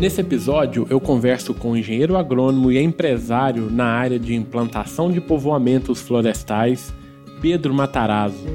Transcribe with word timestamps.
Nesse 0.00 0.22
episódio, 0.22 0.86
eu 0.88 0.98
converso 0.98 1.52
com 1.52 1.72
o 1.72 1.76
engenheiro 1.76 2.16
agrônomo 2.16 2.72
e 2.72 2.78
empresário 2.78 3.70
na 3.70 3.84
área 3.84 4.18
de 4.18 4.34
implantação 4.34 5.12
de 5.12 5.20
povoamentos 5.20 6.00
florestais, 6.00 6.90
Pedro 7.42 7.74
Matarazzo. 7.74 8.46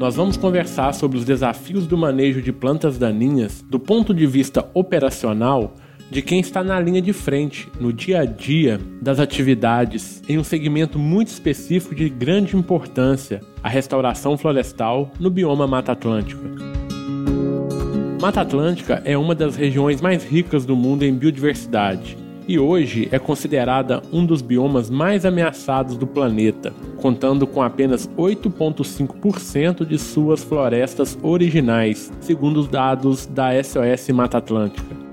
Nós 0.00 0.16
vamos 0.16 0.38
conversar 0.38 0.94
sobre 0.94 1.18
os 1.18 1.26
desafios 1.26 1.86
do 1.86 1.98
manejo 1.98 2.40
de 2.40 2.52
plantas 2.52 2.96
daninhas 2.96 3.62
do 3.68 3.78
ponto 3.78 4.14
de 4.14 4.26
vista 4.26 4.66
operacional 4.72 5.74
de 6.10 6.22
quem 6.22 6.40
está 6.40 6.64
na 6.64 6.80
linha 6.80 7.02
de 7.02 7.12
frente, 7.12 7.68
no 7.78 7.92
dia 7.92 8.20
a 8.20 8.24
dia 8.24 8.80
das 9.02 9.20
atividades, 9.20 10.22
em 10.26 10.38
um 10.38 10.44
segmento 10.44 10.98
muito 10.98 11.28
específico 11.28 11.94
de 11.94 12.08
grande 12.08 12.56
importância, 12.56 13.42
a 13.62 13.68
restauração 13.68 14.38
florestal 14.38 15.12
no 15.20 15.28
bioma 15.28 15.66
Mata 15.66 15.92
Atlântica. 15.92 16.53
Mata 18.24 18.40
Atlântica 18.40 19.02
é 19.04 19.18
uma 19.18 19.34
das 19.34 19.54
regiões 19.54 20.00
mais 20.00 20.24
ricas 20.24 20.64
do 20.64 20.74
mundo 20.74 21.02
em 21.02 21.12
biodiversidade 21.12 22.16
e 22.48 22.58
hoje 22.58 23.06
é 23.12 23.18
considerada 23.18 24.02
um 24.10 24.24
dos 24.24 24.40
biomas 24.40 24.88
mais 24.88 25.26
ameaçados 25.26 25.98
do 25.98 26.06
planeta, 26.06 26.72
contando 27.02 27.46
com 27.46 27.60
apenas 27.60 28.08
8,5% 28.16 29.84
de 29.84 29.98
suas 29.98 30.42
florestas 30.42 31.18
originais, 31.22 32.10
segundo 32.18 32.60
os 32.60 32.66
dados 32.66 33.26
da 33.26 33.62
SOS 33.62 34.08
Mata 34.14 34.38
Atlântica. 34.38 35.03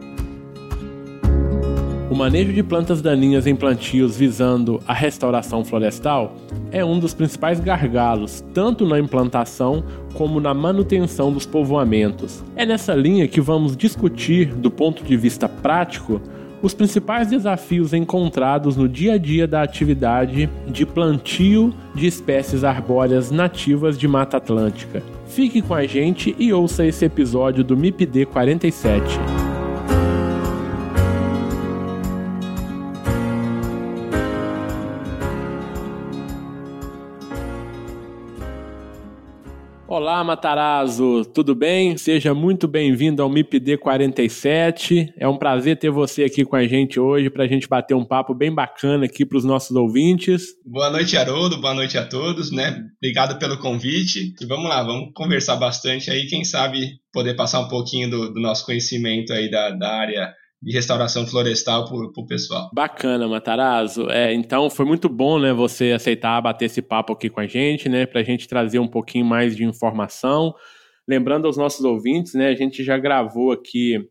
O 2.12 2.14
manejo 2.14 2.52
de 2.52 2.62
plantas 2.62 3.02
daninhas 3.02 3.48
em 3.48 3.56
plantios 3.56 4.18
visando 4.18 4.82
a 4.86 4.94
restauração 4.94 5.64
florestal 5.64 6.36
é 6.70 6.84
um 6.84 7.00
dos 7.00 7.14
principais 7.14 7.62
gargalos, 7.62 8.44
tanto 8.54 8.86
na 8.86 9.00
implantação 9.00 9.82
como 10.14 10.42
na 10.42 10.54
manutenção 10.54 11.32
dos 11.32 11.46
povoamentos. 11.46 12.44
É 12.54 12.66
nessa 12.66 12.94
linha 12.94 13.30
que 13.30 13.40
vamos 13.40 13.78
discutir, 13.78 14.54
do 14.54 14.70
ponto 14.70 15.06
de 15.06 15.16
vista 15.16 15.48
prático, 15.48 16.22
os 16.62 16.74
principais 16.74 17.30
desafios 17.30 17.94
encontrados 17.94 18.76
no 18.76 18.90
dia 18.90 19.14
a 19.14 19.18
dia 19.18 19.48
da 19.48 19.64
atividade 19.64 20.50
de 20.68 20.86
plantio 20.86 21.74
de 21.96 22.08
espécies 22.08 22.66
arbóreas 22.66 23.32
nativas 23.32 23.98
de 23.98 24.06
Mata 24.10 24.36
Atlântica. 24.36 25.02
Fique 25.28 25.62
com 25.62 25.74
a 25.74 25.86
gente 25.86 26.36
e 26.38 26.52
ouça 26.52 26.86
esse 26.86 27.06
episódio 27.06 27.64
do 27.64 27.78
MIPD 27.78 28.26
47. 28.26 29.41
Olá, 40.22 40.28
Matarazzo, 40.28 41.26
tudo 41.34 41.56
bem? 41.56 41.98
Seja 41.98 42.32
muito 42.32 42.68
bem-vindo 42.68 43.24
ao 43.24 43.28
MIPD 43.28 43.80
47. 43.80 45.12
É 45.18 45.28
um 45.28 45.36
prazer 45.36 45.80
ter 45.80 45.90
você 45.90 46.26
aqui 46.26 46.46
com 46.46 46.56
a 46.56 46.68
gente 46.68 47.00
hoje 47.00 47.28
para 47.28 47.44
a 47.44 47.48
gente 47.48 47.68
bater 47.68 47.96
um 47.96 48.06
papo 48.06 48.36
bem 48.36 48.54
bacana 48.54 49.06
aqui 49.06 49.26
para 49.26 49.40
os 49.40 49.44
nossos 49.44 49.76
ouvintes. 49.76 50.44
Boa 50.64 50.92
noite, 50.92 51.18
Haroldo, 51.18 51.60
boa 51.60 51.74
noite 51.74 51.98
a 51.98 52.06
todos, 52.06 52.52
né? 52.52 52.86
Obrigado 52.98 53.40
pelo 53.40 53.58
convite. 53.58 54.36
E 54.40 54.46
vamos 54.46 54.70
lá, 54.70 54.84
vamos 54.84 55.10
conversar 55.16 55.56
bastante 55.56 56.12
aí, 56.12 56.28
quem 56.28 56.44
sabe 56.44 57.00
poder 57.12 57.34
passar 57.36 57.62
um 57.62 57.68
pouquinho 57.68 58.08
do, 58.08 58.32
do 58.32 58.40
nosso 58.40 58.64
conhecimento 58.64 59.34
aí 59.34 59.50
da, 59.50 59.72
da 59.72 59.92
área 59.92 60.32
de 60.62 60.72
restauração 60.72 61.26
florestal 61.26 61.86
para 61.86 62.22
o 62.22 62.28
pessoal. 62.28 62.70
Bacana, 62.72 63.28
Matarazzo. 63.28 64.08
É, 64.12 64.32
então 64.32 64.70
foi 64.70 64.86
muito 64.86 65.10
bom, 65.10 65.40
né, 65.40 65.52
você 65.52 65.92
aceitar 65.92 66.40
bater 66.40 66.66
esse 66.66 66.82
papo 66.82 67.14
aqui 67.14 67.30
com 67.30 67.40
a 67.40 67.48
gente, 67.48 67.90
né, 67.90 68.06
para 68.06 68.22
a 68.22 68.24
gente 68.24 68.48
trazer 68.48 68.78
um 68.78 68.88
pouquinho 68.88 69.26
mais 69.26 69.56
de 69.56 69.64
informação. 69.64 70.54
Lembrando 71.08 71.48
aos 71.48 71.58
nossos 71.58 71.84
ouvintes, 71.84 72.36
né, 72.36 72.50
a 72.50 72.56
gente 72.56 72.84
já 72.84 72.98
gravou 72.98 73.52
aqui 73.52 74.08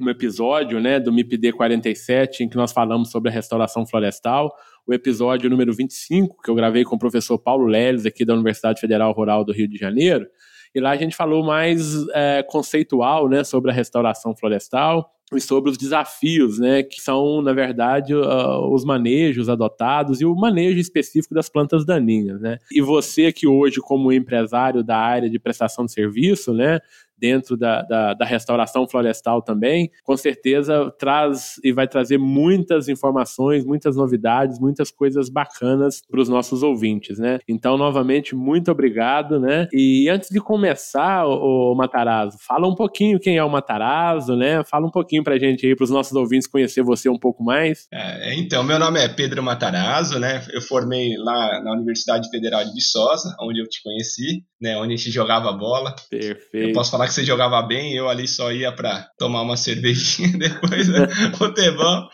um 0.00 0.08
episódio, 0.08 0.80
né, 0.80 1.00
do 1.00 1.12
MIPD 1.12 1.52
47, 1.52 2.44
em 2.44 2.48
que 2.48 2.56
nós 2.56 2.72
falamos 2.72 3.10
sobre 3.10 3.30
a 3.30 3.32
restauração 3.32 3.84
florestal, 3.84 4.52
o 4.86 4.94
episódio 4.94 5.50
número 5.50 5.72
25, 5.74 6.40
que 6.42 6.50
eu 6.50 6.54
gravei 6.54 6.84
com 6.84 6.94
o 6.94 6.98
professor 6.98 7.38
Paulo 7.38 7.66
Leles, 7.66 8.06
aqui 8.06 8.24
da 8.24 8.34
Universidade 8.34 8.80
Federal 8.80 9.12
Rural 9.12 9.44
do 9.44 9.52
Rio 9.52 9.68
de 9.68 9.76
Janeiro, 9.76 10.26
e 10.74 10.80
lá 10.80 10.90
a 10.90 10.96
gente 10.96 11.14
falou 11.14 11.44
mais 11.44 12.06
é, 12.14 12.42
conceitual, 12.48 13.28
né, 13.28 13.42
sobre 13.44 13.70
a 13.70 13.74
restauração 13.74 14.34
florestal, 14.34 15.10
sobre 15.40 15.70
os 15.70 15.78
desafios, 15.78 16.58
né, 16.58 16.82
que 16.82 17.00
são, 17.00 17.40
na 17.42 17.52
verdade, 17.52 18.14
uh, 18.14 18.72
os 18.72 18.84
manejos 18.84 19.48
adotados 19.48 20.20
e 20.20 20.24
o 20.24 20.34
manejo 20.34 20.78
específico 20.78 21.34
das 21.34 21.48
plantas 21.48 21.84
daninhas, 21.84 22.40
né. 22.40 22.58
E 22.70 22.80
você 22.80 23.32
que 23.32 23.46
hoje, 23.46 23.80
como 23.80 24.12
empresário 24.12 24.82
da 24.82 24.96
área 24.96 25.30
de 25.30 25.38
prestação 25.38 25.86
de 25.86 25.92
serviço, 25.92 26.52
né, 26.52 26.80
dentro 27.22 27.56
da, 27.56 27.82
da, 27.82 28.14
da, 28.14 28.24
restauração 28.24 28.88
florestal 28.88 29.40
também, 29.40 29.88
com 30.02 30.16
certeza 30.16 30.92
traz 30.98 31.54
e 31.62 31.72
vai 31.72 31.86
trazer 31.86 32.18
muitas 32.18 32.88
informações, 32.88 33.64
muitas 33.64 33.94
novidades, 33.94 34.58
muitas 34.58 34.90
coisas 34.90 35.28
bacanas 35.28 36.02
para 36.10 36.20
os 36.20 36.28
nossos 36.28 36.64
ouvintes, 36.64 37.20
né? 37.20 37.38
Então, 37.46 37.78
novamente, 37.78 38.34
muito 38.34 38.72
obrigado, 38.72 39.38
né? 39.38 39.68
E 39.72 40.08
antes 40.08 40.30
de 40.30 40.40
começar, 40.40 41.24
o, 41.24 41.72
o 41.72 41.76
Matarazzo, 41.76 42.38
fala 42.40 42.66
um 42.66 42.74
pouquinho 42.74 43.20
quem 43.20 43.36
é 43.36 43.44
o 43.44 43.48
Matarazzo, 43.50 44.34
né? 44.34 44.64
Fala 44.64 44.88
um 44.88 44.90
pouquinho 44.90 45.22
para 45.22 45.34
a 45.34 45.38
gente 45.38 45.64
aí, 45.64 45.76
para 45.76 45.84
os 45.84 45.90
nossos 45.90 46.14
ouvintes 46.14 46.48
conhecer 46.48 46.82
você 46.82 47.08
um 47.08 47.18
pouco 47.18 47.44
mais. 47.44 47.86
É, 47.92 48.34
então, 48.34 48.64
meu 48.64 48.80
nome 48.80 48.98
é 48.98 49.08
Pedro 49.08 49.44
Matarazzo, 49.44 50.18
né? 50.18 50.44
Eu 50.52 50.60
formei 50.60 51.16
lá 51.16 51.62
na 51.62 51.72
Universidade 51.72 52.28
Federal 52.30 52.64
de 52.64 52.72
Viçosa, 52.72 53.36
onde 53.40 53.60
eu 53.60 53.68
te 53.68 53.80
conheci, 53.80 54.44
né? 54.60 54.76
Onde 54.76 54.94
a 54.94 54.96
gente 54.96 55.10
jogava 55.12 55.52
bola. 55.52 55.94
Perfeito. 56.10 56.68
Eu 56.68 56.72
posso 56.72 56.90
falar 56.90 57.06
que 57.06 57.11
que 57.12 57.20
você 57.20 57.24
jogava 57.24 57.60
bem, 57.62 57.94
eu 57.94 58.08
ali 58.08 58.26
só 58.26 58.50
ia 58.50 58.72
para 58.72 59.06
tomar 59.18 59.42
uma 59.42 59.56
cervejinha 59.58 60.36
depois 60.38 60.88
né? 60.88 61.06
futebol, 61.36 62.08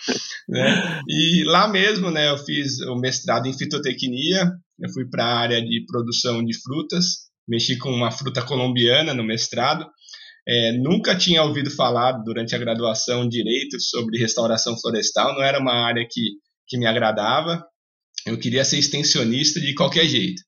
né? 0.49 1.01
E 1.09 1.45
lá 1.45 1.69
mesmo, 1.69 2.11
né, 2.11 2.31
eu 2.31 2.39
fiz 2.39 2.81
o 2.81 2.97
mestrado 2.97 3.47
em 3.47 3.57
fitotecnia, 3.57 4.51
eu 4.81 4.91
fui 4.93 5.09
para 5.09 5.25
a 5.25 5.39
área 5.39 5.63
de 5.63 5.85
produção 5.87 6.45
de 6.45 6.59
frutas, 6.61 7.29
mexi 7.49 7.79
com 7.79 7.91
uma 7.91 8.11
fruta 8.11 8.43
colombiana 8.43 9.15
no 9.15 9.25
mestrado, 9.25 9.87
é, 10.47 10.73
nunca 10.73 11.15
tinha 11.15 11.43
ouvido 11.43 11.71
falar 11.71 12.13
durante 12.25 12.55
a 12.55 12.59
graduação 12.59 13.29
direito 13.29 13.81
sobre 13.81 14.19
restauração 14.19 14.79
florestal, 14.79 15.35
não 15.35 15.43
era 15.43 15.61
uma 15.61 15.87
área 15.87 16.07
que, 16.11 16.33
que 16.67 16.79
me 16.79 16.87
agradava, 16.87 17.65
eu 18.27 18.39
queria 18.39 18.65
ser 18.65 18.79
extensionista 18.79 19.61
de 19.61 19.75
qualquer 19.75 20.07
jeito. 20.07 20.43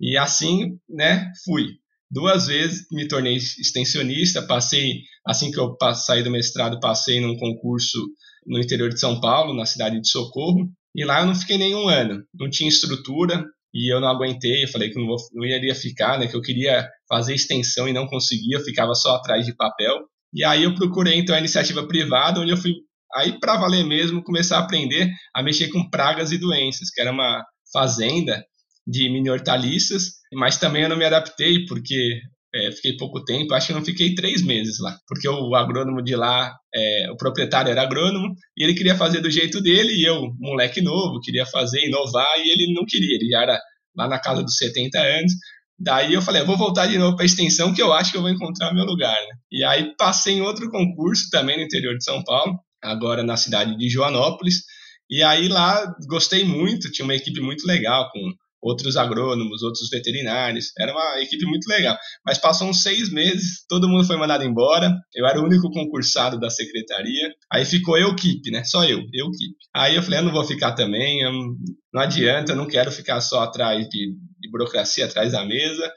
E 0.00 0.16
assim, 0.16 0.78
né, 0.88 1.30
fui. 1.44 1.78
Duas 2.14 2.46
vezes 2.46 2.86
me 2.92 3.08
tornei 3.08 3.34
extensionista, 3.34 4.40
passei, 4.46 5.00
assim 5.26 5.50
que 5.50 5.58
eu 5.58 5.76
saí 5.96 6.22
do 6.22 6.30
mestrado, 6.30 6.78
passei 6.78 7.20
num 7.20 7.36
concurso 7.36 7.98
no 8.46 8.60
interior 8.60 8.88
de 8.88 9.00
São 9.00 9.20
Paulo, 9.20 9.52
na 9.52 9.66
cidade 9.66 10.00
de 10.00 10.08
Socorro, 10.08 10.70
e 10.94 11.04
lá 11.04 11.22
eu 11.22 11.26
não 11.26 11.34
fiquei 11.34 11.58
nenhum 11.58 11.88
ano, 11.88 12.22
não 12.32 12.48
tinha 12.48 12.68
estrutura, 12.68 13.44
e 13.74 13.92
eu 13.92 14.00
não 14.00 14.06
aguentei, 14.06 14.62
eu 14.62 14.68
falei 14.68 14.90
que 14.90 15.00
não, 15.00 15.08
vou, 15.08 15.16
não 15.32 15.44
iria 15.44 15.74
ficar, 15.74 16.16
né, 16.16 16.28
que 16.28 16.36
eu 16.36 16.40
queria 16.40 16.88
fazer 17.08 17.34
extensão 17.34 17.88
e 17.88 17.92
não 17.92 18.06
conseguia, 18.06 18.58
eu 18.58 18.64
ficava 18.64 18.94
só 18.94 19.16
atrás 19.16 19.44
de 19.44 19.56
papel. 19.56 20.04
E 20.32 20.44
aí 20.44 20.62
eu 20.62 20.74
procurei 20.76 21.18
então 21.18 21.34
a 21.34 21.40
iniciativa 21.40 21.84
privada, 21.84 22.38
onde 22.38 22.52
eu 22.52 22.56
fui 22.56 22.74
aí 23.16 23.40
para 23.40 23.56
valer 23.56 23.84
mesmo 23.84 24.22
começar 24.22 24.58
a 24.58 24.60
aprender 24.60 25.10
a 25.34 25.42
mexer 25.42 25.66
com 25.66 25.90
pragas 25.90 26.30
e 26.30 26.38
doenças, 26.38 26.90
que 26.90 27.00
era 27.00 27.10
uma 27.10 27.42
fazenda 27.72 28.40
de 28.86 29.10
mini 29.10 29.30
hortaliças, 29.30 30.12
mas 30.34 30.58
também 30.58 30.82
eu 30.82 30.88
não 30.88 30.96
me 30.96 31.04
adaptei 31.04 31.64
porque 31.66 32.20
é, 32.54 32.70
fiquei 32.72 32.96
pouco 32.96 33.24
tempo, 33.24 33.54
acho 33.54 33.68
que 33.68 33.72
não 33.72 33.84
fiquei 33.84 34.14
três 34.14 34.42
meses 34.42 34.78
lá, 34.80 34.96
porque 35.08 35.28
o 35.28 35.54
agrônomo 35.54 36.02
de 36.02 36.14
lá, 36.14 36.54
é, 36.74 37.10
o 37.10 37.16
proprietário 37.16 37.70
era 37.70 37.82
agrônomo, 37.82 38.34
e 38.56 38.62
ele 38.62 38.74
queria 38.74 38.94
fazer 38.94 39.20
do 39.20 39.30
jeito 39.30 39.60
dele, 39.60 39.92
e 39.92 40.04
eu, 40.04 40.30
moleque 40.38 40.80
novo, 40.80 41.20
queria 41.20 41.44
fazer, 41.46 41.84
inovar, 41.84 42.38
e 42.38 42.50
ele 42.50 42.72
não 42.72 42.84
queria, 42.86 43.16
ele 43.16 43.34
era 43.34 43.58
lá 43.96 44.08
na 44.08 44.20
casa 44.20 44.42
dos 44.42 44.56
70 44.56 44.98
anos, 44.98 45.32
Daí 45.78 46.14
eu 46.14 46.22
falei, 46.22 46.42
eu 46.42 46.46
vou 46.46 46.56
voltar 46.56 46.86
de 46.86 46.96
novo 46.98 47.16
para 47.16 47.24
a 47.24 47.26
extensão, 47.26 47.74
que 47.74 47.82
eu 47.82 47.92
acho 47.92 48.12
que 48.12 48.16
eu 48.16 48.22
vou 48.22 48.30
encontrar 48.30 48.72
meu 48.72 48.84
lugar. 48.84 49.14
Né? 49.14 49.34
E 49.50 49.64
aí 49.64 49.94
passei 49.96 50.34
em 50.34 50.40
outro 50.40 50.70
concurso 50.70 51.28
também 51.30 51.56
no 51.56 51.64
interior 51.64 51.96
de 51.96 52.04
São 52.04 52.22
Paulo, 52.22 52.58
agora 52.82 53.22
na 53.22 53.36
cidade 53.36 53.76
de 53.76 53.88
Joanópolis. 53.88 54.62
E 55.10 55.22
aí 55.22 55.48
lá 55.48 55.84
gostei 56.08 56.44
muito, 56.44 56.90
tinha 56.90 57.04
uma 57.04 57.14
equipe 57.14 57.40
muito 57.40 57.66
legal 57.66 58.08
com 58.12 58.20
outros 58.64 58.96
agrônomos, 58.96 59.62
outros 59.62 59.88
veterinários. 59.90 60.72
Era 60.78 60.92
uma 60.92 61.20
equipe 61.20 61.44
muito 61.44 61.66
legal. 61.68 61.96
Mas 62.24 62.38
passou 62.38 62.68
uns 62.68 62.82
seis 62.82 63.12
meses, 63.12 63.64
todo 63.68 63.88
mundo 63.88 64.06
foi 64.06 64.16
mandado 64.16 64.42
embora. 64.42 64.90
Eu 65.14 65.26
era 65.26 65.38
o 65.38 65.44
único 65.44 65.70
concursado 65.70 66.40
da 66.40 66.48
secretaria. 66.48 67.30
Aí 67.52 67.64
ficou 67.64 67.98
eu 67.98 68.12
equipe, 68.12 68.50
né? 68.50 68.64
Só 68.64 68.84
eu, 68.84 69.00
eu 69.12 69.26
equipe. 69.26 69.56
Aí 69.74 69.94
eu 69.94 70.02
falei, 70.02 70.20
eu 70.20 70.24
não 70.24 70.32
vou 70.32 70.44
ficar 70.44 70.72
também, 70.72 71.22
não 71.92 72.00
adianta, 72.00 72.52
eu 72.52 72.56
não 72.56 72.66
quero 72.66 72.90
ficar 72.90 73.20
só 73.20 73.42
atrás 73.42 73.86
de, 73.88 74.16
de 74.40 74.50
burocracia, 74.50 75.04
atrás 75.04 75.32
da 75.32 75.44
mesa. 75.44 75.92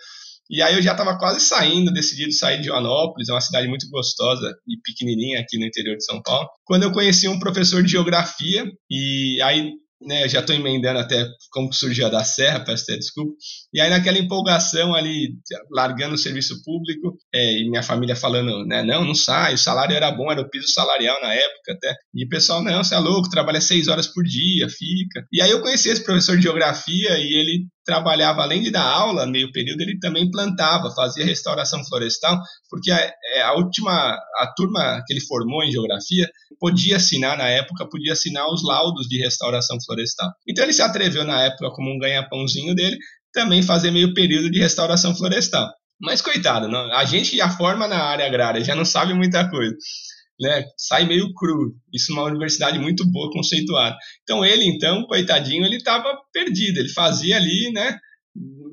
E 0.50 0.62
aí 0.62 0.76
eu 0.76 0.82
já 0.82 0.92
estava 0.92 1.18
quase 1.18 1.42
saindo, 1.42 1.92
decidido 1.92 2.32
sair 2.32 2.60
de 2.60 2.68
Joanópolis, 2.68 3.28
é 3.28 3.34
uma 3.34 3.42
cidade 3.42 3.68
muito 3.68 3.90
gostosa 3.90 4.56
e 4.66 4.80
pequenininha 4.82 5.42
aqui 5.42 5.58
no 5.58 5.66
interior 5.66 5.98
de 5.98 6.06
São 6.06 6.22
Paulo, 6.22 6.48
quando 6.64 6.84
eu 6.84 6.92
conheci 6.92 7.28
um 7.28 7.38
professor 7.38 7.84
de 7.84 7.92
geografia 7.92 8.66
e 8.90 9.42
aí 9.42 9.74
né, 10.02 10.28
já 10.28 10.40
estou 10.40 10.56
emendando 10.56 11.00
até 11.00 11.26
como 11.52 11.74
surgiu 11.74 12.08
a 12.08 12.10
da 12.10 12.24
Serra, 12.24 12.64
peço 12.64 12.84
até 12.84 12.98
desculpa. 12.98 13.34
E 13.74 13.82
aí 13.82 13.90
naquela 13.90 14.18
empolgação 14.18 14.94
ali, 14.94 15.34
largando 15.72 16.16
o 16.16 16.18
serviço 16.18 16.62
público, 16.64 17.18
é, 17.34 17.60
e 17.60 17.70
minha 17.70 17.84
família 17.84 18.16
falando, 18.16 18.66
né, 18.66 18.84
não, 18.84 19.06
não 19.06 19.16
sai, 19.16 19.56
o 19.56 19.58
salário 19.58 19.96
era 19.96 20.12
bom, 20.12 20.32
era 20.32 20.42
o 20.42 20.50
piso 20.50 20.68
salarial 20.70 21.20
na 21.22 21.34
época 21.34 21.74
até. 21.74 21.96
E 22.14 22.26
o 22.26 22.30
pessoal, 22.30 22.64
não, 22.64 22.84
você 22.84 22.96
é 22.96 23.00
louco, 23.00 23.30
trabalha 23.30 23.62
seis 23.62 23.88
horas 23.88 24.08
por 24.08 24.24
dia, 24.24 24.68
fica. 24.70 25.26
E 25.32 25.42
aí 25.42 25.50
eu 25.50 25.62
conheci 25.62 25.90
esse 25.90 26.04
professor 26.04 26.38
de 26.38 26.44
geografia 26.44 27.18
e 27.18 27.34
ele 27.40 27.68
trabalhava, 27.88 28.42
além 28.42 28.62
de 28.62 28.70
dar 28.70 28.84
aula, 28.84 29.26
meio 29.26 29.50
período, 29.54 29.80
ele 29.82 29.98
também 29.98 30.30
plantava, 30.30 30.92
fazia 30.92 31.24
restauração 31.24 31.84
florestal, 31.86 32.38
porque 32.70 32.92
a, 32.92 32.98
é, 32.98 33.42
a, 33.44 33.54
última, 33.54 33.92
a 34.40 34.54
turma 34.56 35.02
que 35.08 35.14
ele 35.14 35.22
formou 35.22 35.64
em 35.64 35.72
geografia 35.72 36.30
podia 36.60 36.98
assinar, 36.98 37.38
na 37.38 37.48
época, 37.48 37.88
podia 37.90 38.12
assinar 38.12 38.46
os 38.48 38.62
laudos 38.62 39.08
de 39.08 39.18
restauração 39.18 39.78
florestal. 39.86 40.30
Então 40.46 40.66
ele 40.66 40.74
se 40.74 40.82
atreveu, 40.82 41.24
na 41.24 41.44
época, 41.44 41.72
como 41.72 41.90
um 41.90 41.98
ganha-pãozinho 41.98 42.76
dele, 42.76 42.98
também 43.32 43.64
fazer 43.64 43.90
meio 43.90 44.14
período 44.14 44.52
de 44.52 44.60
restauração 44.60 45.16
florestal. 45.16 45.72
Mas 46.00 46.22
coitado, 46.22 46.68
não, 46.68 46.94
a 46.94 47.06
gente 47.06 47.38
já 47.38 47.50
forma 47.50 47.88
na 47.88 48.04
área 48.04 48.26
agrária, 48.26 48.64
já 48.64 48.76
não 48.76 48.86
sabe 48.86 49.14
muita 49.14 49.50
coisa 49.50 49.76
né, 50.40 50.64
sai 50.78 51.06
meio 51.06 51.34
cru. 51.34 51.76
Isso 51.94 52.12
é 52.12 52.16
uma 52.16 52.26
universidade 52.26 52.80
muito 52.80 53.06
boa, 53.10 53.32
conceituada. 53.32 53.96
Então 54.24 54.46
ele, 54.46 54.66
então, 54.66 55.06
coitadinho, 55.06 55.66
ele 55.66 55.78
estava 55.78 56.18
perdido. 56.32 56.80
Ele 56.80 56.90
fazia 56.90 57.38
ali, 57.38 57.72
né, 57.72 57.98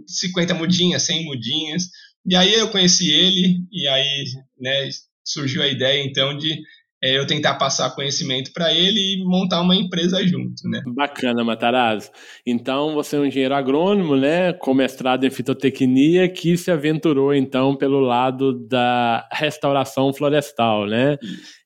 50 0.06 0.55
mudinhas, 0.55 1.02
100 1.05 1.25
mudinhas. 1.25 1.84
E 2.26 2.34
aí 2.34 2.55
eu 2.55 2.70
conheci 2.70 3.11
ele 3.11 3.58
e 3.72 3.87
aí, 3.88 4.25
né, 4.58 4.88
surgiu 5.25 5.62
a 5.62 5.69
ideia 5.69 6.05
então 6.05 6.37
de 6.37 6.61
é, 7.04 7.18
eu 7.18 7.26
tentar 7.26 7.56
passar 7.56 7.90
conhecimento 7.90 8.50
para 8.50 8.72
ele 8.72 8.98
e 8.98 9.24
montar 9.24 9.60
uma 9.60 9.76
empresa 9.76 10.26
junto, 10.26 10.66
né? 10.66 10.80
Bacana, 10.86 11.44
Matarazzo. 11.44 12.10
Então, 12.46 12.94
você 12.94 13.16
é 13.16 13.18
um 13.18 13.26
engenheiro 13.26 13.54
agrônomo, 13.54 14.16
né, 14.16 14.54
com 14.54 14.72
mestrado 14.72 15.26
em 15.26 15.30
fitotecnia, 15.30 16.26
que 16.30 16.56
se 16.56 16.70
aventurou, 16.70 17.34
então, 17.34 17.76
pelo 17.76 18.00
lado 18.00 18.58
da 18.66 19.28
restauração 19.30 20.14
florestal, 20.14 20.86
né? 20.86 21.18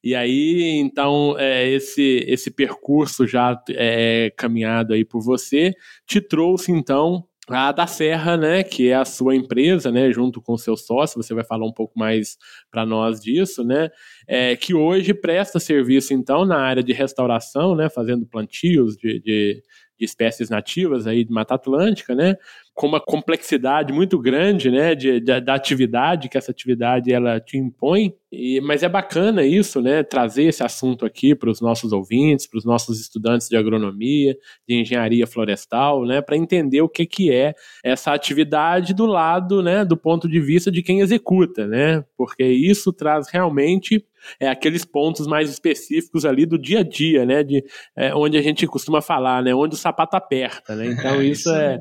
E 0.02 0.12
aí, 0.12 0.72
então, 0.80 1.36
é, 1.38 1.68
esse, 1.68 2.24
esse 2.26 2.50
percurso 2.50 3.24
já 3.24 3.56
é, 3.70 4.32
caminhado 4.36 4.92
aí 4.92 5.04
por 5.04 5.22
você 5.22 5.72
te 6.04 6.20
trouxe, 6.20 6.72
então, 6.72 7.27
a 7.48 7.72
da 7.72 7.86
Serra, 7.86 8.36
né, 8.36 8.62
que 8.62 8.88
é 8.88 8.94
a 8.94 9.04
sua 9.04 9.34
empresa, 9.34 9.90
né, 9.90 10.10
junto 10.12 10.40
com 10.40 10.54
o 10.54 10.58
seu 10.58 10.76
sócio, 10.76 11.22
você 11.22 11.34
vai 11.34 11.44
falar 11.44 11.66
um 11.66 11.72
pouco 11.72 11.98
mais 11.98 12.36
para 12.70 12.84
nós 12.84 13.20
disso, 13.20 13.64
né, 13.64 13.88
é, 14.26 14.56
que 14.56 14.74
hoje 14.74 15.14
presta 15.14 15.58
serviço, 15.58 16.12
então, 16.12 16.44
na 16.44 16.58
área 16.58 16.82
de 16.82 16.92
restauração, 16.92 17.74
né, 17.74 17.88
fazendo 17.88 18.26
plantios 18.26 18.96
de, 18.96 19.20
de, 19.20 19.62
de 19.98 20.04
espécies 20.04 20.50
nativas 20.50 21.06
aí 21.06 21.24
de 21.24 21.32
Mata 21.32 21.54
Atlântica, 21.54 22.14
né, 22.14 22.36
com 22.78 22.86
uma 22.86 23.00
complexidade 23.00 23.92
muito 23.92 24.16
grande, 24.20 24.70
né, 24.70 24.94
de, 24.94 25.18
de, 25.18 25.40
da 25.40 25.54
atividade 25.54 26.28
que 26.28 26.38
essa 26.38 26.52
atividade 26.52 27.12
ela 27.12 27.40
te 27.40 27.58
impõe. 27.58 28.14
E, 28.30 28.60
mas 28.60 28.84
é 28.84 28.88
bacana 28.88 29.44
isso, 29.44 29.82
né, 29.82 30.04
trazer 30.04 30.44
esse 30.44 30.62
assunto 30.62 31.04
aqui 31.04 31.34
para 31.34 31.50
os 31.50 31.60
nossos 31.60 31.92
ouvintes, 31.92 32.46
para 32.46 32.58
os 32.58 32.64
nossos 32.64 33.00
estudantes 33.00 33.48
de 33.48 33.56
agronomia, 33.56 34.36
de 34.68 34.80
engenharia 34.80 35.26
florestal, 35.26 36.06
né, 36.06 36.22
para 36.22 36.36
entender 36.36 36.80
o 36.80 36.88
que, 36.88 37.04
que 37.04 37.32
é 37.32 37.52
essa 37.82 38.12
atividade 38.12 38.94
do 38.94 39.06
lado, 39.06 39.60
né, 39.60 39.84
do 39.84 39.96
ponto 39.96 40.28
de 40.28 40.38
vista 40.38 40.70
de 40.70 40.80
quem 40.80 41.00
executa, 41.00 41.66
né, 41.66 42.04
porque 42.16 42.44
isso 42.44 42.92
traz 42.92 43.28
realmente 43.28 44.04
é 44.38 44.48
aqueles 44.48 44.84
pontos 44.84 45.26
mais 45.26 45.48
específicos 45.48 46.24
ali 46.24 46.44
do 46.44 46.58
dia 46.58 46.80
a 46.80 46.82
dia, 46.82 47.24
né, 47.24 47.42
de 47.42 47.64
é, 47.96 48.14
onde 48.14 48.36
a 48.36 48.42
gente 48.42 48.66
costuma 48.66 49.00
falar, 49.00 49.42
né, 49.42 49.54
onde 49.54 49.74
o 49.74 49.78
sapato 49.78 50.16
aperta, 50.16 50.76
né. 50.76 50.86
Então 50.86 51.20
isso 51.22 51.50
é 51.50 51.74
isso 51.74 51.80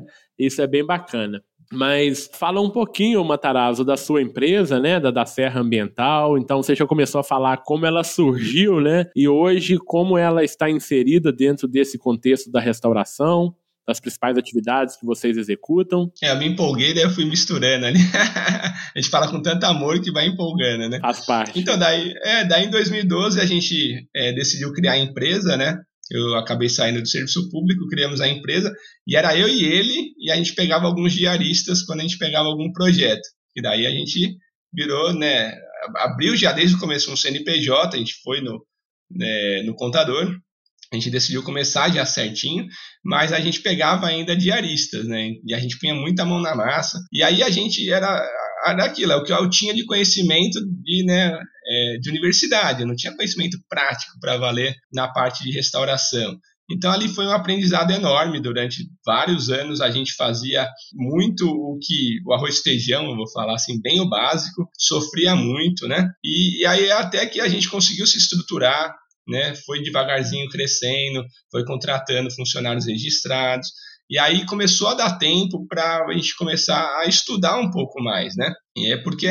bem 0.66 0.84
bacana. 0.84 1.42
Mas 1.70 2.30
fala 2.32 2.60
um 2.60 2.70
pouquinho, 2.70 3.22
Matarazzo, 3.22 3.84
da 3.84 3.96
sua 3.96 4.22
empresa, 4.22 4.80
né, 4.80 4.98
da, 4.98 5.10
da 5.10 5.26
Serra 5.26 5.60
Ambiental. 5.60 6.38
Então 6.38 6.62
você 6.62 6.74
já 6.74 6.86
começou 6.86 7.20
a 7.20 7.24
falar 7.24 7.58
como 7.58 7.84
ela 7.84 8.02
surgiu, 8.02 8.80
né, 8.80 9.06
e 9.14 9.28
hoje 9.28 9.76
como 9.76 10.16
ela 10.16 10.42
está 10.42 10.70
inserida 10.70 11.30
dentro 11.30 11.68
desse 11.68 11.98
contexto 11.98 12.50
da 12.50 12.60
restauração, 12.60 13.54
das 13.86 14.00
principais 14.00 14.36
atividades 14.36 14.96
que 14.96 15.06
vocês 15.06 15.36
executam. 15.38 16.10
É, 16.22 16.30
eu 16.30 16.38
me 16.38 16.46
empolguei, 16.46 16.92
daí 16.92 17.04
eu 17.04 17.10
fui 17.10 17.24
misturando 17.24 17.86
ali. 17.86 17.98
a 18.94 18.98
gente 18.98 19.08
fala 19.08 19.30
com 19.30 19.40
tanto 19.40 19.64
amor 19.64 19.98
que 20.02 20.12
vai 20.12 20.26
empolgando, 20.26 20.90
né? 20.90 21.00
Faz 21.00 21.24
parte. 21.24 21.58
Então, 21.58 21.78
daí, 21.78 22.12
é, 22.22 22.44
daí 22.44 22.66
em 22.66 22.70
2012 22.70 23.40
a 23.40 23.46
gente 23.46 24.06
é, 24.14 24.32
decidiu 24.34 24.74
criar 24.74 24.92
a 24.92 24.98
empresa, 24.98 25.56
né? 25.56 25.80
Eu 26.10 26.34
acabei 26.36 26.68
saindo 26.68 27.02
do 27.02 27.08
serviço 27.08 27.50
público, 27.50 27.86
criamos 27.88 28.20
a 28.20 28.28
empresa, 28.28 28.72
e 29.06 29.16
era 29.16 29.36
eu 29.36 29.48
e 29.48 29.64
ele, 29.64 30.14
e 30.18 30.30
a 30.30 30.36
gente 30.36 30.54
pegava 30.54 30.86
alguns 30.86 31.12
diaristas 31.12 31.82
quando 31.82 32.00
a 32.00 32.02
gente 32.02 32.18
pegava 32.18 32.48
algum 32.48 32.72
projeto. 32.72 33.26
E 33.56 33.62
daí 33.62 33.86
a 33.86 33.90
gente 33.90 34.36
virou, 34.72 35.12
né, 35.12 35.54
abriu 35.96 36.36
já 36.36 36.52
desde 36.52 36.76
o 36.76 36.78
começo 36.78 37.12
um 37.12 37.16
CNPJ, 37.16 37.96
a 37.96 37.98
gente 37.98 38.14
foi 38.22 38.40
no, 38.40 38.64
né, 39.10 39.62
no 39.64 39.74
contador, 39.74 40.34
a 40.90 40.96
gente 40.96 41.10
decidiu 41.10 41.42
começar 41.42 41.92
já 41.92 42.06
certinho, 42.06 42.66
mas 43.04 43.32
a 43.32 43.40
gente 43.40 43.60
pegava 43.60 44.06
ainda 44.06 44.34
diaristas, 44.34 45.06
né? 45.06 45.32
E 45.44 45.54
a 45.54 45.58
gente 45.58 45.78
punha 45.78 45.94
muita 45.94 46.24
mão 46.24 46.40
na 46.40 46.54
massa. 46.54 46.98
E 47.12 47.22
aí 47.22 47.42
a 47.42 47.50
gente 47.50 47.90
era, 47.90 48.08
era 48.66 48.84
aquilo, 48.84 49.12
é 49.12 49.16
o 49.16 49.24
que 49.24 49.32
eu 49.32 49.50
tinha 49.50 49.74
de 49.74 49.84
conhecimento 49.84 50.60
de, 50.82 51.04
né, 51.04 51.32
é, 51.66 51.98
de 52.00 52.10
universidade, 52.10 52.82
eu 52.82 52.86
não 52.86 52.96
tinha 52.96 53.14
conhecimento 53.14 53.58
prático 53.68 54.18
para 54.20 54.36
valer 54.36 54.74
na 54.92 55.08
parte 55.08 55.44
de 55.44 55.52
restauração. 55.52 56.38
Então 56.70 56.92
ali 56.92 57.08
foi 57.08 57.26
um 57.26 57.32
aprendizado 57.32 57.92
enorme 57.92 58.40
durante 58.40 58.84
vários 59.04 59.48
anos 59.48 59.80
a 59.80 59.90
gente 59.90 60.14
fazia 60.14 60.68
muito 60.92 61.46
o 61.48 61.78
que 61.80 62.18
o 62.26 62.34
arroz 62.34 62.58
feijão, 62.58 63.16
vou 63.16 63.30
falar 63.30 63.54
assim 63.54 63.80
bem 63.80 64.00
o 64.00 64.08
básico, 64.08 64.68
sofria 64.78 65.34
muito, 65.34 65.88
né? 65.88 66.10
E, 66.22 66.60
e 66.60 66.66
aí 66.66 66.90
até 66.90 67.24
que 67.24 67.40
a 67.40 67.48
gente 67.48 67.70
conseguiu 67.70 68.06
se 68.06 68.18
estruturar, 68.18 68.94
né? 69.26 69.54
Foi 69.64 69.82
devagarzinho 69.82 70.48
crescendo, 70.50 71.24
foi 71.50 71.64
contratando 71.64 72.30
funcionários 72.30 72.86
registrados. 72.86 73.68
E 74.10 74.18
aí 74.18 74.46
começou 74.46 74.88
a 74.88 74.94
dar 74.94 75.18
tempo 75.18 75.66
para 75.68 76.06
a 76.06 76.12
gente 76.12 76.34
começar 76.36 76.82
a 77.00 77.06
estudar 77.06 77.58
um 77.58 77.70
pouco 77.70 78.02
mais, 78.02 78.34
né? 78.36 78.52
E 78.76 78.92
é 78.92 78.96
porque 78.96 79.26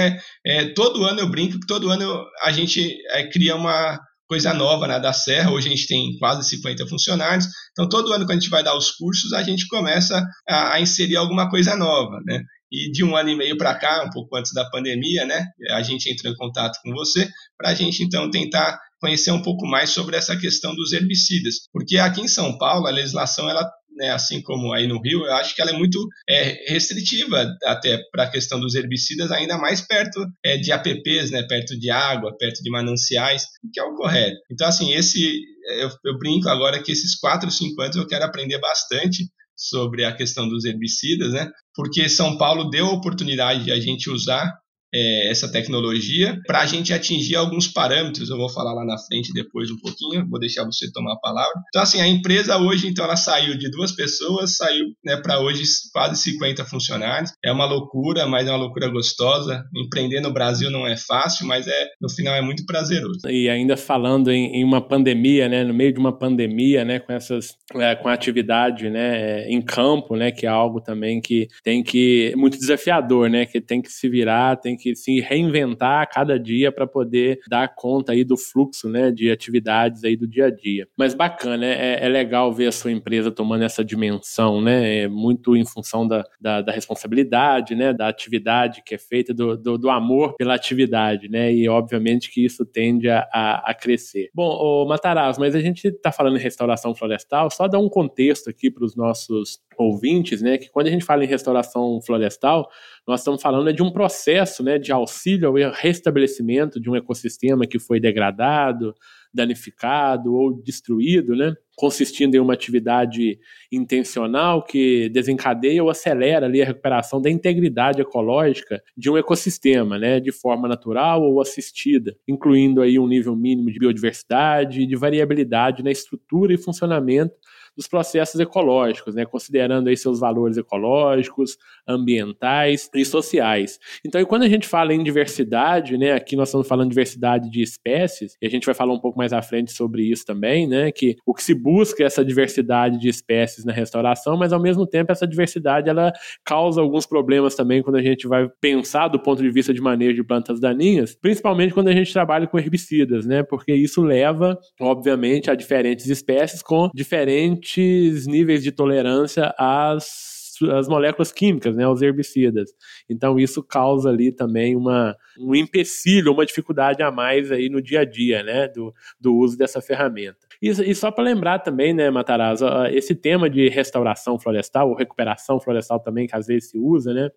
é, 0.46 0.66
todo 0.74 1.04
ano 1.04 1.20
eu 1.20 1.30
brinco 1.30 1.60
que 1.60 1.66
todo 1.66 1.90
ano 1.90 2.24
a 2.44 2.52
gente 2.52 2.96
é, 3.12 3.28
cria 3.28 3.56
uma 3.56 4.00
coisa 4.28 4.54
nova 4.54 4.88
né, 4.88 5.00
da 5.00 5.14
Serra. 5.14 5.52
Hoje 5.52 5.68
a 5.68 5.72
gente 5.72 5.88
tem 5.88 6.16
quase 6.20 6.48
50 6.48 6.86
funcionários. 6.88 7.48
Então 7.72 7.90
todo 7.90 8.14
ano 8.14 8.26
quando 8.26 8.38
a 8.38 8.42
gente 8.42 8.50
vai 8.50 8.64
dar 8.64 8.78
os 8.78 8.92
cursos 8.92 9.34
a 9.34 9.42
gente 9.42 9.68
começa 9.68 10.24
a, 10.48 10.74
a 10.74 10.82
inserir 10.82 11.16
alguma 11.16 11.50
coisa 11.50 11.76
nova, 11.76 12.20
né? 12.26 12.42
E 12.72 12.92
de 12.92 13.04
um 13.04 13.16
ano 13.16 13.30
e 13.30 13.36
meio 13.36 13.58
para 13.58 13.74
cá, 13.76 14.04
um 14.04 14.10
pouco 14.10 14.36
antes 14.36 14.52
da 14.54 14.70
pandemia, 14.70 15.26
né, 15.26 15.46
a 15.72 15.82
gente 15.82 16.12
entrou 16.12 16.34
em 16.34 16.36
contato 16.36 16.78
com 16.84 16.92
você 16.92 17.30
para 17.58 17.70
a 17.70 17.74
gente 17.74 18.04
então 18.04 18.30
tentar 18.30 18.78
conhecer 19.00 19.32
um 19.32 19.42
pouco 19.42 19.66
mais 19.66 19.92
sobre 19.92 20.18
essa 20.18 20.36
questão 20.36 20.76
dos 20.76 20.92
herbicidas, 20.92 21.70
porque 21.72 21.98
aqui 21.98 22.20
em 22.20 22.28
São 22.28 22.58
Paulo 22.58 22.88
a 22.88 22.92
legislação 22.92 23.50
ela 23.50 23.70
né, 23.98 24.12
assim 24.12 24.42
como 24.42 24.74
aí 24.74 24.88
no 24.88 25.02
Rio, 25.02 25.26
eu 25.26 25.34
acho 25.34 25.56
que 25.56 25.62
ela 25.62 25.72
é 25.72 25.78
muito 25.78 26.00
é, 26.30 26.72
restritiva 26.72 27.46
até 27.66 28.00
para 28.12 28.24
a 28.24 28.30
questão 28.30 28.60
dos 28.60 28.76
herbicidas, 28.76 29.32
ainda 29.32 29.58
mais 29.58 29.82
perto 29.82 30.26
é, 30.46 30.58
de 30.58 30.72
APPs, 30.72 31.32
né, 31.32 31.44
perto 31.44 31.78
de 31.78 31.90
água, 31.90 32.36
perto 32.38 32.62
de 32.62 32.70
mananciais, 32.70 33.46
que 33.74 33.80
é 33.80 33.84
o 33.84 33.96
correto. 33.96 34.38
Então, 34.52 34.68
assim, 34.68 34.94
esse 34.94 35.42
eu, 35.68 35.90
eu 36.06 36.18
brinco 36.18 36.48
agora 36.50 36.82
que 36.82 36.92
esses 36.92 37.16
quatro, 37.16 37.52
cinco 37.52 37.82
anos 37.82 37.96
eu 37.96 38.08
quero 38.08 38.24
aprender 38.24 38.60
bastante 38.60 39.26
sobre 39.56 40.06
a 40.06 40.16
questão 40.16 40.48
dos 40.48 40.66
herbicidas, 40.66 41.34
né? 41.34 41.50
Porque 41.76 42.08
São 42.08 42.38
Paulo 42.38 42.70
deu 42.70 42.86
a 42.86 42.94
oportunidade 42.94 43.66
de 43.66 43.72
a 43.72 43.80
gente 43.80 44.10
usar 44.10 44.54
é, 44.98 45.30
essa 45.30 45.52
tecnologia 45.52 46.40
para 46.48 46.62
a 46.62 46.66
gente 46.66 46.92
atingir 46.92 47.36
alguns 47.36 47.68
parâmetros. 47.68 48.30
Eu 48.30 48.38
vou 48.38 48.50
falar 48.50 48.74
lá 48.74 48.84
na 48.84 48.98
frente 48.98 49.32
depois 49.32 49.70
um 49.70 49.78
pouquinho, 49.78 50.28
vou 50.28 50.40
deixar 50.40 50.66
você 50.66 50.92
tomar 50.92 51.14
a 51.14 51.20
palavra. 51.20 51.54
Então, 51.70 51.82
assim, 51.82 52.02
a 52.02 52.08
empresa 52.08 52.58
hoje, 52.58 52.88
então, 52.88 53.06
ela 53.06 53.16
saiu 53.16 53.58
de 53.58 53.70
duas 53.70 53.92
pessoas, 53.92 54.58
saiu 54.58 54.86
né, 55.06 55.18
para 55.18 55.40
hoje 55.40 55.64
quase 55.94 56.22
50 56.22 56.66
funcionários. 56.66 57.32
É 57.46 57.52
uma 57.52 57.66
loucura, 57.66 58.26
mas 58.26 58.48
é 58.48 58.52
uma 58.52 58.58
loucura 58.58 58.90
gostosa. 58.90 59.64
Empreender 59.76 60.22
no 60.22 60.34
Brasil 60.34 60.72
não 60.72 60.88
é 60.88 60.98
fácil, 60.98 61.46
mas 61.46 61.68
é 61.68 61.88
no 62.02 62.10
final 62.10 62.34
é 62.34 62.42
muito 62.42 62.66
prazeroso. 62.66 63.20
E 63.30 63.50
ainda 63.50 63.78
falando 63.78 64.32
em, 64.32 64.62
em 64.62 64.64
uma 64.64 64.82
pandemia, 64.82 65.48
né, 65.48 65.64
no 65.64 65.74
meio 65.74 65.94
de 65.94 66.00
uma 66.00 66.18
pandemia, 66.18 66.84
né, 66.84 67.00
com 67.00 67.14
essas, 67.14 67.56
é, 67.76 67.96
com 67.96 68.08
atividade, 68.08 68.90
né, 68.90 69.48
em 69.50 69.62
campo, 69.62 70.16
né, 70.16 70.32
que 70.32 70.46
é 70.46 70.50
algo 70.50 70.82
também 70.82 71.22
que 71.22 71.48
tem 71.64 71.84
que 71.84 72.34
muito 72.36 72.58
desafiador, 72.58 73.30
né, 73.30 73.46
que 73.46 73.62
tem 73.62 73.82
que 73.82 73.92
se 73.92 74.10
virar, 74.10 74.56
tem 74.58 74.76
que 74.76 74.87
se 74.96 75.20
reinventar 75.20 76.02
a 76.02 76.06
cada 76.06 76.40
dia 76.40 76.72
para 76.72 76.88
poder 76.88 77.40
dar 77.50 77.74
conta 77.76 78.12
aí 78.12 78.24
do 78.24 78.38
fluxo, 78.38 78.90
né, 78.90 79.12
de 79.12 79.32
atividades 79.32 80.04
aí 80.04 80.16
do 80.16 80.28
dia 80.28 80.46
a 80.46 80.52
dia. 80.52 80.88
Mas 80.98 81.14
bacana, 81.14 81.66
é, 81.66 82.06
é 82.06 82.10
legal 82.10 82.54
ver 82.54 82.68
a 82.68 82.72
sua 82.72 82.92
empresa 82.92 83.32
tomando 83.32 83.64
essa 83.64 83.84
dimensão, 83.84 84.62
né, 84.62 85.04
é 85.04 85.08
muito 85.08 85.56
em 85.56 85.66
função 85.66 86.08
da, 86.08 86.24
da, 86.40 86.62
da 86.62 86.72
responsabilidade, 86.72 87.76
né, 87.76 87.94
da 87.94 88.08
atividade 88.08 88.82
que 88.86 88.96
é 88.96 88.98
feita, 88.98 89.34
do, 89.34 89.58
do, 89.58 89.78
do, 89.78 89.90
amor 89.90 90.36
pela 90.38 90.56
atividade, 90.56 91.30
né, 91.30 91.54
e 91.54 91.68
obviamente 91.68 92.32
que 92.32 92.46
isso 92.46 92.66
tende 92.66 93.10
a, 93.10 93.28
a, 93.34 93.72
a 93.72 93.74
crescer. 93.74 94.30
Bom, 94.34 94.50
o 94.50 94.86
Matarazzo, 94.88 95.40
mas 95.40 95.56
a 95.56 95.60
gente 95.60 95.88
está 95.88 96.12
falando 96.12 96.38
em 96.38 96.42
restauração 96.42 96.94
florestal, 96.94 97.50
só 97.50 97.68
dar 97.68 97.80
um 97.80 97.90
contexto 97.90 98.50
aqui 98.50 98.70
para 98.70 98.84
os 98.84 98.96
nossos 98.96 99.60
ouvintes, 99.78 100.42
né, 100.42 100.58
que 100.58 100.70
quando 100.70 100.88
a 100.88 100.92
gente 100.92 101.06
fala 101.06 101.24
em 101.24 101.28
restauração 101.28 102.00
florestal, 102.02 102.70
nós 103.08 103.22
estamos 103.22 103.42
falando 103.42 103.72
de 103.72 103.82
um 103.82 103.92
processo, 103.92 104.64
né, 104.64 104.78
de 104.78 104.92
auxílio 104.92 105.48
ao 105.48 105.72
restabelecimento 105.72 106.80
de 106.80 106.90
um 106.90 106.96
ecossistema 106.96 107.66
que 107.66 107.80
foi 107.80 108.00
degradado, 108.00 108.94
danificado 109.34 110.34
ou 110.34 110.62
destruído, 110.62 111.36
né, 111.36 111.54
consistindo 111.76 112.36
em 112.36 112.40
uma 112.40 112.54
atividade 112.54 113.38
intencional 113.72 114.64
que 114.64 115.10
desencadeia 115.10 115.84
ou 115.84 115.90
acelera 115.90 116.48
ali 116.48 116.62
a 116.62 116.66
recuperação 116.66 117.22
da 117.22 117.30
integridade 117.30 118.02
ecológica 118.02 118.82
de 118.98 119.10
um 119.10 119.18
ecossistema, 119.18 120.00
né, 120.00 120.20
de 120.20 120.32
forma 120.32 120.68
natural 120.68 121.22
ou 121.22 121.40
assistida, 121.40 122.16
incluindo 122.28 122.82
aí 122.82 122.98
um 122.98 123.08
nível 123.08 123.36
mínimo 123.36 123.72
de 123.72 123.78
biodiversidade 123.78 124.82
e 124.82 124.88
de 124.88 124.96
variabilidade 124.96 125.84
na 125.84 125.92
estrutura 125.92 126.54
e 126.54 126.58
funcionamento 126.58 127.36
dos 127.78 127.88
processos 127.88 128.40
ecológicos, 128.40 129.14
né, 129.14 129.24
considerando 129.26 129.88
aí 129.88 129.96
seus 129.96 130.20
valores 130.20 130.58
ecológicos, 130.58 131.58
ambientais 131.88 132.90
e 132.94 133.06
sociais. 133.06 133.80
Então, 134.04 134.24
quando 134.26 134.44
a 134.44 134.50
gente 134.50 134.68
fala 134.68 134.94
em 134.94 135.04
diversidade, 135.04 135.98
né, 135.98 136.14
aqui 136.14 136.36
nós 136.36 136.50
estamos 136.50 136.68
falando 136.68 136.90
de 136.90 136.96
diversidade 136.98 137.50
de 137.52 137.62
espécies, 137.62 138.36
e 138.42 138.48
a 138.48 138.50
gente 138.50 138.66
vai 138.66 138.74
falar 138.74 138.94
um 138.94 139.00
pouco 139.00 139.18
mais 139.18 139.32
à 139.32 139.42
frente 139.42 139.72
sobre 139.72 140.04
isso 140.04 140.26
também, 140.26 140.68
né, 140.68 140.92
que 140.92 141.16
o 141.26 141.34
que 141.34 141.44
se 141.44 141.54
busca 141.54 142.02
é 142.02 142.08
essa 142.08 142.26
diversidade 142.26 143.00
de 143.00 143.08
espécies 143.08 143.64
na 143.64 143.72
restauração, 143.72 144.36
mas 144.36 144.52
ao 144.52 144.60
mesmo 144.60 144.88
tempo 144.88 145.12
essa 145.12 145.28
diversidade 145.28 145.88
ela 145.88 146.12
causa 146.44 146.82
alguns 146.82 147.06
problemas 147.06 147.54
também 147.54 147.84
quando 147.84 147.98
a 147.98 148.02
gente 148.02 148.28
vai 148.28 148.50
pensar 148.60 149.08
do 149.08 149.20
ponto 149.20 149.44
de 149.44 149.52
vista 149.52 149.74
de 149.74 149.82
manejo 149.82 150.16
de 150.16 150.24
plantas 150.24 150.60
daninhas, 150.60 151.16
principalmente 151.16 151.74
quando 151.74 151.90
a 151.90 151.94
gente 151.94 152.12
trabalha 152.12 152.48
com 152.48 152.58
herbicidas, 152.58 153.28
né, 153.28 153.44
porque 153.44 153.74
isso 153.74 154.02
leva, 154.02 154.58
obviamente, 154.82 155.52
a 155.52 155.56
diferentes 155.56 156.08
espécies 156.08 156.64
com 156.64 156.90
diferentes 156.96 157.67
diferentes 157.68 158.26
níveis 158.26 158.64
de 158.64 158.72
tolerância 158.72 159.54
às 159.58 160.37
as 160.74 160.88
moléculas 160.88 161.32
químicas, 161.32 161.76
né, 161.76 161.88
os 161.88 162.02
herbicidas. 162.02 162.72
Então 163.10 163.40
isso 163.40 163.64
causa 163.64 164.10
ali 164.10 164.32
também 164.32 164.76
uma, 164.76 165.16
um 165.40 165.56
empecilho, 165.56 166.34
uma 166.34 166.46
dificuldade 166.46 167.04
a 167.04 167.12
mais 167.12 167.52
aí 167.52 167.70
no 167.70 167.82
dia 167.82 168.02
a 168.02 168.06
dia, 168.06 168.44
né, 168.44 168.68
do, 168.68 168.94
do 169.20 169.36
uso 169.36 169.58
dessa 169.58 169.82
ferramenta. 169.82 170.48
E, 170.62 170.70
e 170.70 170.96
só 170.96 171.12
para 171.12 171.24
lembrar 171.24 171.60
também, 171.60 171.94
né, 171.94 172.10
Matarazzo, 172.10 172.66
esse 172.92 173.14
tema 173.14 173.50
de 173.50 173.70
restauração 173.70 174.40
florestal, 174.40 174.90
ou 174.90 174.96
recuperação 174.96 175.60
florestal 175.60 176.00
também, 176.00 176.28
que 176.28 176.36
às 176.36 176.48
vezes 176.48 176.70
se 176.70 176.80
usa, 176.80 177.14
né, 177.14 177.30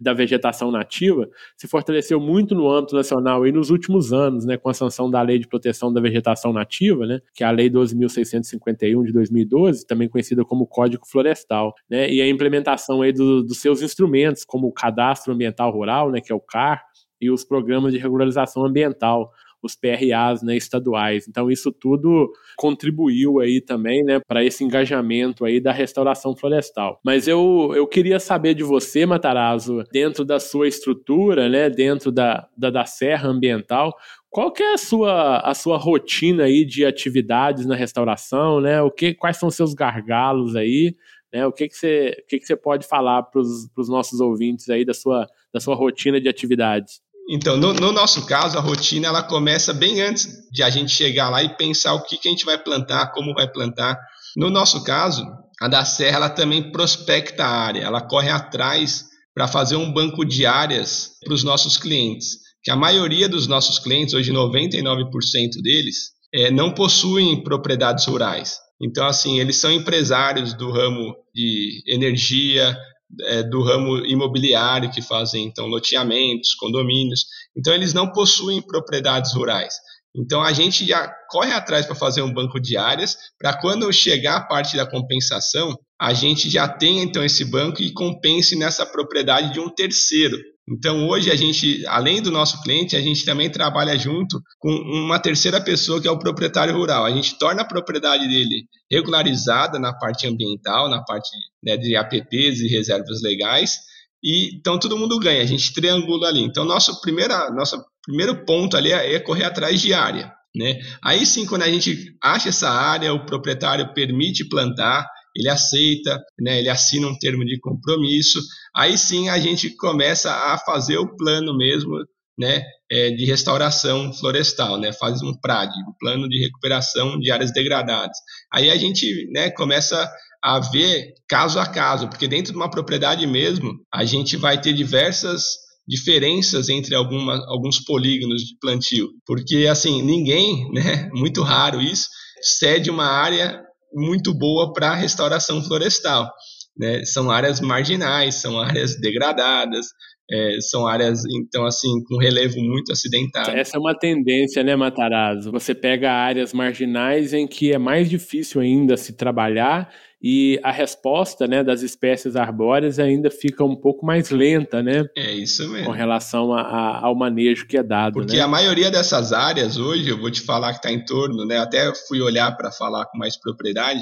da 0.00 0.12
vegetação 0.12 0.70
nativa, 0.70 1.28
se 1.56 1.66
fortaleceu 1.66 2.20
muito 2.20 2.54
no 2.54 2.70
âmbito 2.70 2.94
nacional 2.94 3.46
e 3.46 3.52
nos 3.52 3.70
últimos 3.70 4.12
anos, 4.12 4.44
né, 4.44 4.56
com 4.56 4.68
a 4.68 4.74
sanção 4.74 5.10
da 5.10 5.22
Lei 5.22 5.38
de 5.38 5.48
Proteção 5.48 5.92
da 5.92 6.00
Vegetação 6.00 6.52
Nativa, 6.52 7.06
né, 7.06 7.20
que 7.34 7.42
é 7.42 7.46
a 7.46 7.50
Lei 7.50 7.70
12.651 7.70 9.04
de 9.04 9.12
2012, 9.12 9.86
também 9.86 10.08
conhecida 10.08 10.44
como 10.44 10.66
Código 10.66 11.06
Florestal, 11.06 11.74
né, 11.88 12.10
e 12.10 12.20
a 12.20 12.28
implementação 12.28 12.65
aí 13.02 13.12
do, 13.12 13.42
dos 13.42 13.58
seus 13.58 13.82
instrumentos, 13.82 14.44
como 14.44 14.66
o 14.66 14.72
Cadastro 14.72 15.32
Ambiental 15.32 15.70
Rural, 15.70 16.10
né, 16.10 16.20
que 16.20 16.32
é 16.32 16.34
o 16.34 16.40
CAR, 16.40 16.82
e 17.20 17.30
os 17.30 17.44
programas 17.44 17.92
de 17.92 17.98
regularização 17.98 18.64
ambiental, 18.64 19.30
os 19.62 19.74
PRAs 19.74 20.42
né, 20.42 20.56
estaduais. 20.56 21.26
Então 21.28 21.50
isso 21.50 21.72
tudo 21.72 22.30
contribuiu 22.56 23.40
aí 23.40 23.60
também 23.60 24.04
né, 24.04 24.20
para 24.26 24.44
esse 24.44 24.64
engajamento 24.64 25.44
aí 25.44 25.60
da 25.60 25.72
restauração 25.72 26.36
florestal. 26.36 27.00
Mas 27.04 27.26
eu, 27.26 27.72
eu 27.74 27.86
queria 27.86 28.20
saber 28.20 28.54
de 28.54 28.62
você, 28.62 29.04
Matarazzo, 29.04 29.82
dentro 29.92 30.24
da 30.24 30.38
sua 30.38 30.68
estrutura, 30.68 31.48
né, 31.48 31.68
dentro 31.68 32.12
da, 32.12 32.48
da, 32.56 32.70
da 32.70 32.84
Serra 32.84 33.28
Ambiental, 33.28 33.94
qual 34.30 34.52
que 34.52 34.62
é 34.62 34.74
a 34.74 34.78
sua, 34.78 35.38
a 35.38 35.54
sua 35.54 35.78
rotina 35.78 36.44
aí 36.44 36.64
de 36.64 36.84
atividades 36.84 37.64
na 37.64 37.74
restauração, 37.74 38.60
né? 38.60 38.82
O 38.82 38.90
que, 38.90 39.14
quais 39.14 39.38
são 39.38 39.48
os 39.48 39.54
seus 39.54 39.72
gargalos 39.72 40.54
aí? 40.54 40.94
Né? 41.36 41.46
O 41.46 41.52
que, 41.52 41.68
que, 41.68 41.76
você, 41.76 42.16
o 42.24 42.26
que, 42.26 42.38
que 42.38 42.46
você 42.46 42.56
pode 42.56 42.86
falar 42.86 43.22
para 43.24 43.40
os 43.40 43.88
nossos 43.88 44.20
ouvintes 44.20 44.70
aí 44.70 44.86
da 44.86 44.94
sua, 44.94 45.26
da 45.52 45.60
sua 45.60 45.74
rotina 45.74 46.18
de 46.18 46.30
atividades? 46.30 47.00
Então, 47.28 47.58
no, 47.58 47.74
no, 47.74 47.92
nosso 47.92 48.24
caso, 48.24 48.56
a 48.56 48.60
rotina 48.60 49.08
ela 49.08 49.22
começa 49.22 49.74
bem 49.74 50.00
antes 50.00 50.48
de 50.50 50.62
a 50.62 50.70
gente 50.70 50.92
chegar 50.92 51.28
lá 51.28 51.42
e 51.42 51.56
pensar 51.56 51.92
o 51.92 52.02
que, 52.04 52.16
que 52.16 52.28
a 52.28 52.30
gente 52.30 52.46
vai 52.46 52.56
plantar, 52.56 53.12
como 53.12 53.34
vai 53.34 53.50
plantar. 53.50 53.98
No 54.34 54.48
nosso 54.48 54.82
caso, 54.82 55.26
a 55.60 55.68
da 55.68 55.84
Serra 55.84 56.16
ela 56.16 56.30
também 56.30 56.70
prospecta 56.70 57.44
a 57.44 57.50
área, 57.50 57.82
ela 57.82 58.00
corre 58.00 58.30
atrás 58.30 59.04
para 59.34 59.46
fazer 59.46 59.76
um 59.76 59.92
banco 59.92 60.24
de 60.24 60.46
áreas 60.46 61.10
para 61.22 61.34
os 61.34 61.44
nossos 61.44 61.76
clientes. 61.76 62.38
Que 62.62 62.70
a 62.70 62.76
maioria 62.76 63.28
dos 63.28 63.46
nossos 63.46 63.78
clientes, 63.78 64.14
hoje 64.14 64.32
99% 64.32 65.60
deles, 65.62 66.12
é, 66.32 66.50
não 66.50 66.72
possuem 66.72 67.42
propriedades 67.42 68.06
rurais. 68.06 68.56
Então, 68.80 69.06
assim, 69.06 69.40
eles 69.40 69.56
são 69.56 69.72
empresários 69.72 70.52
do 70.54 70.70
ramo 70.70 71.16
de 71.34 71.82
energia, 71.86 72.76
é, 73.22 73.42
do 73.42 73.62
ramo 73.62 74.04
imobiliário 74.04 74.90
que 74.90 75.00
fazem 75.00 75.44
então 75.44 75.66
loteamentos, 75.66 76.54
condomínios. 76.54 77.26
Então 77.56 77.72
eles 77.72 77.94
não 77.94 78.10
possuem 78.12 78.60
propriedades 78.60 79.32
rurais. 79.34 79.74
Então 80.14 80.42
a 80.42 80.52
gente 80.52 80.84
já 80.86 81.08
corre 81.28 81.52
atrás 81.52 81.86
para 81.86 81.94
fazer 81.94 82.22
um 82.22 82.32
banco 82.32 82.58
de 82.58 82.76
áreas 82.76 83.16
para 83.38 83.58
quando 83.60 83.92
chegar 83.92 84.36
a 84.36 84.46
parte 84.46 84.76
da 84.76 84.86
compensação, 84.86 85.78
a 86.00 86.12
gente 86.12 86.50
já 86.50 86.66
tenha 86.68 87.02
então 87.02 87.24
esse 87.24 87.44
banco 87.44 87.82
e 87.82 87.92
compense 87.92 88.56
nessa 88.56 88.84
propriedade 88.84 89.52
de 89.52 89.60
um 89.60 89.68
terceiro. 89.68 90.36
Então, 90.68 91.08
hoje, 91.08 91.30
a 91.30 91.36
gente, 91.36 91.86
além 91.86 92.20
do 92.20 92.32
nosso 92.32 92.60
cliente, 92.62 92.96
a 92.96 93.00
gente 93.00 93.24
também 93.24 93.48
trabalha 93.48 93.96
junto 93.96 94.42
com 94.58 94.68
uma 94.70 95.18
terceira 95.18 95.60
pessoa 95.60 96.00
que 96.00 96.08
é 96.08 96.10
o 96.10 96.18
proprietário 96.18 96.76
rural. 96.76 97.04
A 97.04 97.10
gente 97.10 97.38
torna 97.38 97.62
a 97.62 97.68
propriedade 97.68 98.26
dele 98.26 98.64
regularizada 98.90 99.78
na 99.78 99.92
parte 99.92 100.26
ambiental, 100.26 100.90
na 100.90 101.04
parte 101.04 101.30
né, 101.62 101.76
de 101.76 101.94
APPs 101.94 102.60
e 102.60 102.68
reservas 102.68 103.22
legais, 103.22 103.78
e 104.22 104.56
então 104.56 104.76
todo 104.76 104.98
mundo 104.98 105.20
ganha, 105.20 105.40
a 105.40 105.46
gente 105.46 105.72
triangula 105.72 106.28
ali. 106.28 106.40
Então, 106.40 106.64
nosso, 106.64 107.00
primeira, 107.00 107.48
nosso 107.50 107.80
primeiro 108.04 108.44
ponto 108.44 108.76
ali 108.76 108.90
é, 108.90 109.14
é 109.14 109.20
correr 109.20 109.44
atrás 109.44 109.80
de 109.80 109.94
área. 109.94 110.32
Né? 110.54 110.80
Aí 111.04 111.24
sim, 111.26 111.46
quando 111.46 111.62
a 111.62 111.68
gente 111.68 112.16
acha 112.20 112.48
essa 112.48 112.68
área, 112.68 113.12
o 113.12 113.24
proprietário 113.24 113.92
permite 113.92 114.48
plantar, 114.48 115.06
ele 115.36 115.48
aceita, 115.48 116.18
né, 116.40 116.58
ele 116.58 116.68
assina 116.68 117.06
um 117.06 117.18
termo 117.18 117.44
de 117.44 117.58
compromisso, 117.60 118.40
aí 118.74 118.96
sim 118.96 119.28
a 119.28 119.38
gente 119.38 119.70
começa 119.76 120.32
a 120.32 120.58
fazer 120.58 120.96
o 120.96 121.14
plano 121.16 121.56
mesmo 121.56 121.96
né, 122.38 122.62
é, 122.90 123.10
de 123.10 123.24
restauração 123.24 124.12
florestal, 124.12 124.78
né, 124.78 124.92
faz 124.92 125.22
um 125.22 125.34
PRAD, 125.34 125.72
um 125.88 125.92
plano 125.98 126.28
de 126.28 126.38
recuperação 126.42 127.18
de 127.18 127.30
áreas 127.30 127.52
degradadas. 127.52 128.16
Aí 128.52 128.70
a 128.70 128.76
gente 128.76 129.28
né, 129.32 129.50
começa 129.50 130.10
a 130.42 130.58
ver 130.58 131.14
caso 131.28 131.58
a 131.58 131.66
caso, 131.66 132.08
porque 132.08 132.28
dentro 132.28 132.52
de 132.52 132.58
uma 132.58 132.70
propriedade 132.70 133.26
mesmo, 133.26 133.72
a 133.92 134.04
gente 134.04 134.36
vai 134.36 134.60
ter 134.60 134.72
diversas 134.72 135.66
diferenças 135.88 136.68
entre 136.68 136.94
alguma, 136.94 137.36
alguns 137.46 137.78
polígonos 137.80 138.42
de 138.42 138.56
plantio, 138.60 139.08
porque 139.24 139.66
assim, 139.70 140.02
ninguém, 140.02 140.70
né, 140.72 141.08
muito 141.12 141.42
raro 141.42 141.80
isso, 141.80 142.08
cede 142.42 142.90
uma 142.90 143.06
área 143.06 143.65
muito 143.96 144.34
boa 144.34 144.72
para 144.72 144.94
restauração 144.94 145.62
florestal. 145.62 146.30
Né? 146.78 147.04
São 147.04 147.30
áreas 147.30 147.60
marginais, 147.60 148.36
são 148.36 148.60
áreas 148.60 149.00
degradadas, 149.00 149.86
é, 150.30 150.60
são 150.60 150.86
áreas, 150.86 151.22
então, 151.24 151.64
assim, 151.64 152.02
com 152.04 152.18
relevo 152.18 152.60
muito 152.60 152.92
acidentado. 152.92 153.50
Essa 153.50 153.76
é 153.76 153.80
uma 153.80 153.96
tendência, 153.96 154.62
né, 154.62 154.76
Matarazzo? 154.76 155.50
Você 155.52 155.74
pega 155.74 156.12
áreas 156.12 156.52
marginais 156.52 157.32
em 157.32 157.46
que 157.46 157.72
é 157.72 157.78
mais 157.78 158.10
difícil 158.10 158.60
ainda 158.60 158.96
se 158.96 159.12
trabalhar 159.14 159.88
e 160.20 160.58
a 160.62 160.72
resposta 160.72 161.46
né, 161.46 161.62
das 161.62 161.82
espécies 161.82 162.36
arbóreas 162.36 162.98
ainda 162.98 163.30
fica 163.30 163.62
um 163.62 163.76
pouco 163.76 164.06
mais 164.06 164.30
lenta, 164.30 164.82
né? 164.82 165.04
É 165.16 165.30
isso 165.32 165.68
mesmo. 165.68 165.86
Com 165.86 165.92
relação 165.92 166.52
a, 166.54 166.62
a, 166.62 167.06
ao 167.06 167.14
manejo 167.14 167.66
que 167.66 167.76
é 167.76 167.82
dado. 167.82 168.14
Porque 168.14 168.36
né? 168.36 168.42
a 168.42 168.48
maioria 168.48 168.90
dessas 168.90 169.32
áreas 169.32 169.76
hoje, 169.76 170.08
eu 170.08 170.18
vou 170.18 170.30
te 170.30 170.40
falar 170.40 170.72
que 170.72 170.78
está 170.78 170.90
em 170.90 171.04
torno, 171.04 171.44
né? 171.44 171.58
Até 171.58 171.92
fui 172.08 172.20
olhar 172.20 172.50
para 172.56 172.72
falar 172.72 173.04
com 173.06 173.18
mais 173.18 173.38
propriedade, 173.38 174.00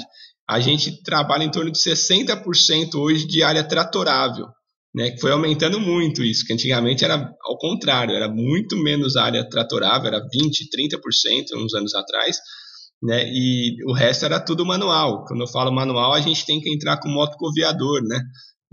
a 0.49 0.59
gente 0.59 1.03
trabalha 1.03 1.43
em 1.43 1.51
torno 1.51 1.71
de 1.71 1.79
60% 1.79 2.95
hoje 2.95 3.27
de 3.27 3.43
área 3.43 3.63
tratorável. 3.63 4.47
Né, 4.93 5.11
que 5.11 5.19
foi 5.19 5.31
aumentando 5.31 5.77
muito 5.77 6.23
isso, 6.23 6.45
que 6.45 6.53
antigamente 6.53 7.03
era 7.03 7.15
ao 7.15 7.57
contrário, 7.57 8.15
era 8.15 8.29
muito 8.29 8.77
menos 8.77 9.17
área 9.17 9.43
tratorável, 9.43 10.07
era 10.07 10.25
20, 10.31 10.69
30% 10.69 11.57
uns 11.57 11.73
anos 11.73 11.93
atrás, 11.93 12.37
né? 13.05 13.23
E 13.27 13.77
o 13.87 13.93
resto 13.93 14.25
era 14.25 14.39
tudo 14.39 14.65
manual. 14.65 15.25
Quando 15.25 15.41
eu 15.41 15.47
falo 15.47 15.71
manual, 15.71 16.13
a 16.13 16.21
gente 16.21 16.45
tem 16.45 16.59
que 16.59 16.73
entrar 16.73 16.97
com 16.99 17.09
moto 17.09 17.37
coviador, 17.37 18.01
né? 18.03 18.19